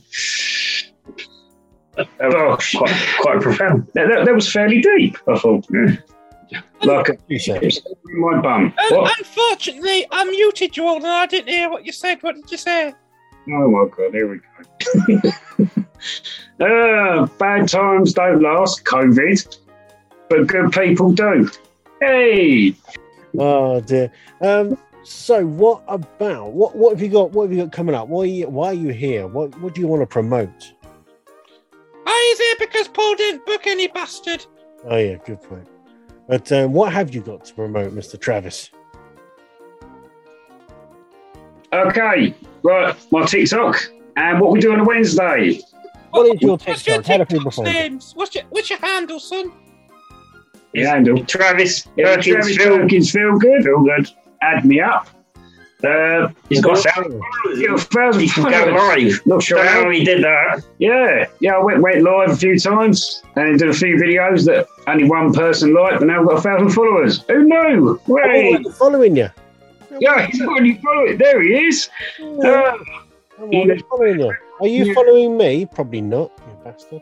Bosh. 2.20 2.76
Quite, 2.76 3.16
quite 3.22 3.42
profound. 3.42 3.88
That, 3.96 4.10
that, 4.10 4.26
that 4.26 4.36
was 4.36 4.52
fairly 4.52 4.82
deep, 4.82 5.18
I 5.28 5.38
thought. 5.40 5.66
Yeah. 5.72 6.62
Like 6.84 7.10
a 7.10 7.18
in 7.30 8.22
my 8.22 8.40
bum. 8.40 8.74
And 8.78 8.98
What? 8.98 9.18
unfortunately, 9.18 10.06
I 10.12 10.24
muted 10.26 10.78
you 10.78 10.86
all 10.86 10.98
and 10.98 11.08
I 11.08 11.26
didn't 11.26 11.50
hear 11.50 11.70
what 11.70 11.86
you 11.86 11.92
said. 11.92 12.22
What 12.22 12.36
did 12.36 12.52
you 12.52 12.58
say? 12.58 12.94
Oh 13.50 13.70
my 13.70 13.88
god, 13.96 14.14
here 14.14 14.28
we 14.28 14.40
go. 14.40 15.32
uh, 16.66 17.26
bad 17.38 17.68
times 17.68 18.14
don't 18.14 18.42
last, 18.42 18.84
COVID, 18.84 19.58
but 20.30 20.48
good 20.48 20.72
people 20.72 21.12
do. 21.14 21.50
Hey, 22.02 22.76
Oh 23.38 23.80
dear. 23.82 24.12
Um. 24.42 24.78
So, 25.04 25.46
what 25.46 25.84
about 25.88 26.52
what? 26.52 26.76
What 26.76 26.92
have 26.94 27.02
you 27.02 27.10
got? 27.10 27.32
What 27.32 27.44
have 27.44 27.54
you 27.54 27.64
got 27.64 27.72
coming 27.72 27.96
up? 27.96 28.08
Why? 28.08 28.24
Are 28.24 28.26
you, 28.26 28.50
why 28.50 28.68
are 28.68 28.74
you 28.74 28.90
here? 28.90 29.28
What? 29.28 29.58
What 29.60 29.76
do 29.76 29.82
you 29.82 29.88
want 29.88 30.02
to 30.02 30.08
promote? 30.08 30.74
I 32.06 32.36
was 32.36 32.40
here 32.40 32.68
because 32.68 32.88
Paul 32.88 33.16
didn't 33.16 33.46
book 33.46 33.68
any 33.68 33.88
bastard. 33.88 34.46
Oh 34.86 34.98
yeah, 34.98 35.16
good 35.26 35.42
point. 35.42 35.68
But 36.28 36.52
um, 36.52 36.74
what 36.74 36.92
have 36.92 37.14
you 37.14 37.22
got 37.22 37.46
to 37.46 37.54
promote, 37.54 37.94
Mister 37.94 38.18
Travis? 38.18 38.70
okay, 41.74 42.34
right, 42.64 42.96
my 43.12 43.26
TikTok, 43.26 43.78
and 44.16 44.40
what 44.40 44.52
we 44.52 44.60
do 44.60 44.74
on 44.74 44.80
a 44.82 44.84
Wednesday. 44.84 45.60
what 46.12 46.28
is 46.36 46.42
your 46.42 46.58
What's 46.58 46.86
your 46.88 46.98
TikTok? 47.02 47.18
How 47.18 47.24
TikTok 47.24 47.58
names? 47.66 48.14
What's 48.16 48.36
your 48.36 48.44
what's 48.50 48.70
your 48.70 48.80
handle, 48.80 49.20
son? 49.20 49.52
Yeah, 50.74 50.94
handle. 50.94 51.24
Travis 51.26 51.88
Yeah, 51.96 52.16
Perkins 52.16 52.26
Travis 52.28 52.58
Phil. 52.58 52.78
Perkins 52.78 53.12
feel 53.12 53.38
good. 53.40 53.64
Feel 53.64 53.84
good. 53.84 54.10
Add 54.42 54.66
me 54.66 54.80
up. 54.82 55.08
Uh, 55.84 56.30
He's 56.50 56.60
got 56.62 56.80
a 56.80 56.82
thousand 56.90 57.22
a 57.70 57.78
thousand 57.78 58.22
He 58.22 58.28
can 58.30 58.50
go 58.50 58.76
followers. 58.76 59.04
live. 59.04 59.26
Not 59.28 59.44
sure 59.44 59.60
Don't 59.60 59.68
how. 59.68 59.84
how 59.84 59.90
he 59.92 60.04
did 60.04 60.24
that. 60.24 60.64
Yeah, 60.80 61.26
yeah. 61.40 61.54
I 61.56 61.64
went, 61.64 61.82
went 61.82 62.02
live 62.02 62.32
a 62.32 62.36
few 62.36 62.58
times 62.60 63.22
and 63.36 63.60
did 63.60 63.70
a 63.70 63.74
few 63.74 63.96
videos 63.96 64.44
that 64.48 64.68
only 64.88 65.04
one 65.08 65.32
person 65.34 65.76
liked, 65.76 66.00
but 66.00 66.08
now 66.08 66.22
I've 66.22 66.28
got 66.28 66.38
a 66.40 66.42
thousand 66.42 66.70
followers. 66.72 67.24
Who 67.28 67.44
knew? 67.44 68.02
Oh, 68.10 68.72
following 68.72 69.16
you. 69.18 69.30
Yeah, 70.00 70.28
he's 70.28 70.42
already 70.42 70.76
followed. 70.82 71.18
There 71.20 71.42
he 71.42 71.68
is. 71.68 71.90
Uh, 72.20 72.78
I'm 73.40 73.54
already 73.54 73.84
following 73.90 74.20
you. 74.20 74.34
Are 74.62 74.68
you 74.68 74.94
following 74.94 75.38
me? 75.38 75.66
Probably 75.66 76.02
not, 76.02 76.32
you 76.48 76.58
bastard. 76.64 77.02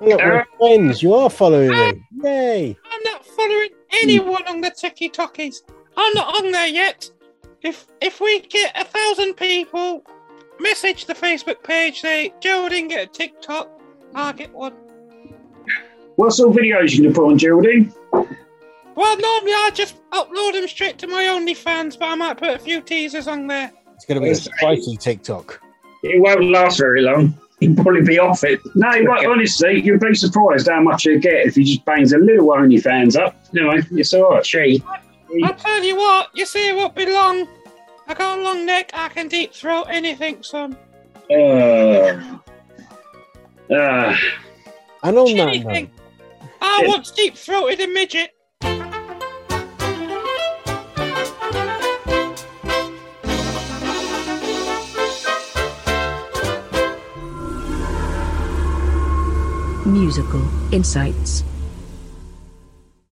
Look, 0.00 0.18
we're 0.20 0.40
Uh, 0.40 0.44
friends. 0.58 1.02
You 1.02 1.14
are 1.14 1.30
following 1.30 1.70
me. 1.70 2.02
Yay! 2.24 2.76
I'm 2.90 3.02
not 3.04 3.24
following 3.26 3.68
anyone 4.02 4.46
on 4.48 4.60
the 4.60 4.70
TikTokies. 4.70 5.62
I'm 5.96 6.14
not 6.14 6.34
on 6.42 6.50
there 6.52 6.66
yet. 6.68 7.10
If 7.62 7.86
if 8.00 8.20
we 8.20 8.40
get 8.40 8.72
a 8.80 8.84
thousand 8.84 9.34
people, 9.34 10.02
message 10.58 11.04
the 11.04 11.14
Facebook 11.14 11.62
page, 11.62 12.00
say 12.00 12.32
Joe 12.40 12.68
didn't 12.70 12.88
get 12.88 13.04
a 13.08 13.10
TikTok, 13.12 13.68
I'll 14.14 14.32
get 14.32 14.52
one. 14.54 14.72
what 16.16 16.32
sort 16.32 16.50
of 16.50 16.56
videos 16.56 16.92
you 16.94 17.02
going 17.02 17.14
to 17.14 17.20
put 17.20 17.26
on 17.30 17.38
Geraldine? 17.38 17.92
Well, 19.00 19.16
normally 19.16 19.52
I 19.52 19.70
just 19.72 19.96
upload 20.10 20.52
them 20.52 20.68
straight 20.68 20.98
to 20.98 21.06
my 21.06 21.24
OnlyFans, 21.24 21.98
but 21.98 22.10
I 22.10 22.14
might 22.16 22.36
put 22.36 22.50
a 22.50 22.58
few 22.58 22.82
teasers 22.82 23.28
on 23.28 23.46
there. 23.46 23.72
It's 23.94 24.04
going 24.04 24.20
to 24.20 24.24
be 24.26 24.30
a 24.30 24.34
spicy 24.34 24.98
TikTok. 24.98 25.58
It 26.02 26.20
won't 26.20 26.50
last 26.50 26.78
very 26.78 27.00
long. 27.00 27.32
He'll 27.60 27.74
probably 27.76 28.02
be 28.02 28.18
off 28.18 28.44
it. 28.44 28.60
No, 28.74 28.90
but 29.06 29.24
honestly, 29.24 29.80
you'd 29.80 30.00
be 30.00 30.14
surprised 30.14 30.68
how 30.68 30.82
much 30.82 31.06
you 31.06 31.18
get 31.18 31.46
if 31.46 31.56
you 31.56 31.64
just 31.64 31.82
bangs 31.86 32.12
a 32.12 32.18
little 32.18 32.48
OnlyFans 32.48 33.18
up. 33.18 33.42
Anyway, 33.56 33.80
it's 33.92 34.12
all 34.12 34.32
right. 34.32 34.44
She. 34.44 34.82
I'll 35.44 35.54
tell 35.54 35.82
you 35.82 35.96
what, 35.96 36.28
you 36.34 36.44
see 36.44 36.68
it 36.68 36.76
won't 36.76 36.94
be 36.94 37.06
long. 37.06 37.48
I 38.06 38.12
got 38.12 38.38
a 38.38 38.42
long 38.42 38.66
neck, 38.66 38.90
I 38.92 39.08
can 39.08 39.28
deep 39.28 39.54
throat 39.54 39.86
anything, 39.88 40.42
son. 40.42 40.76
Uh, 41.30 42.38
uh, 43.74 44.16
And 45.02 45.16
on 45.18 45.24
that 45.24 45.36
note, 45.36 45.48
Anything. 45.48 45.90
I 46.60 46.84
once 46.86 47.10
deep 47.12 47.34
throated 47.34 47.80
a 47.80 47.86
midget. 47.86 48.32
Musical 59.90 60.42
Insights. 60.72 61.49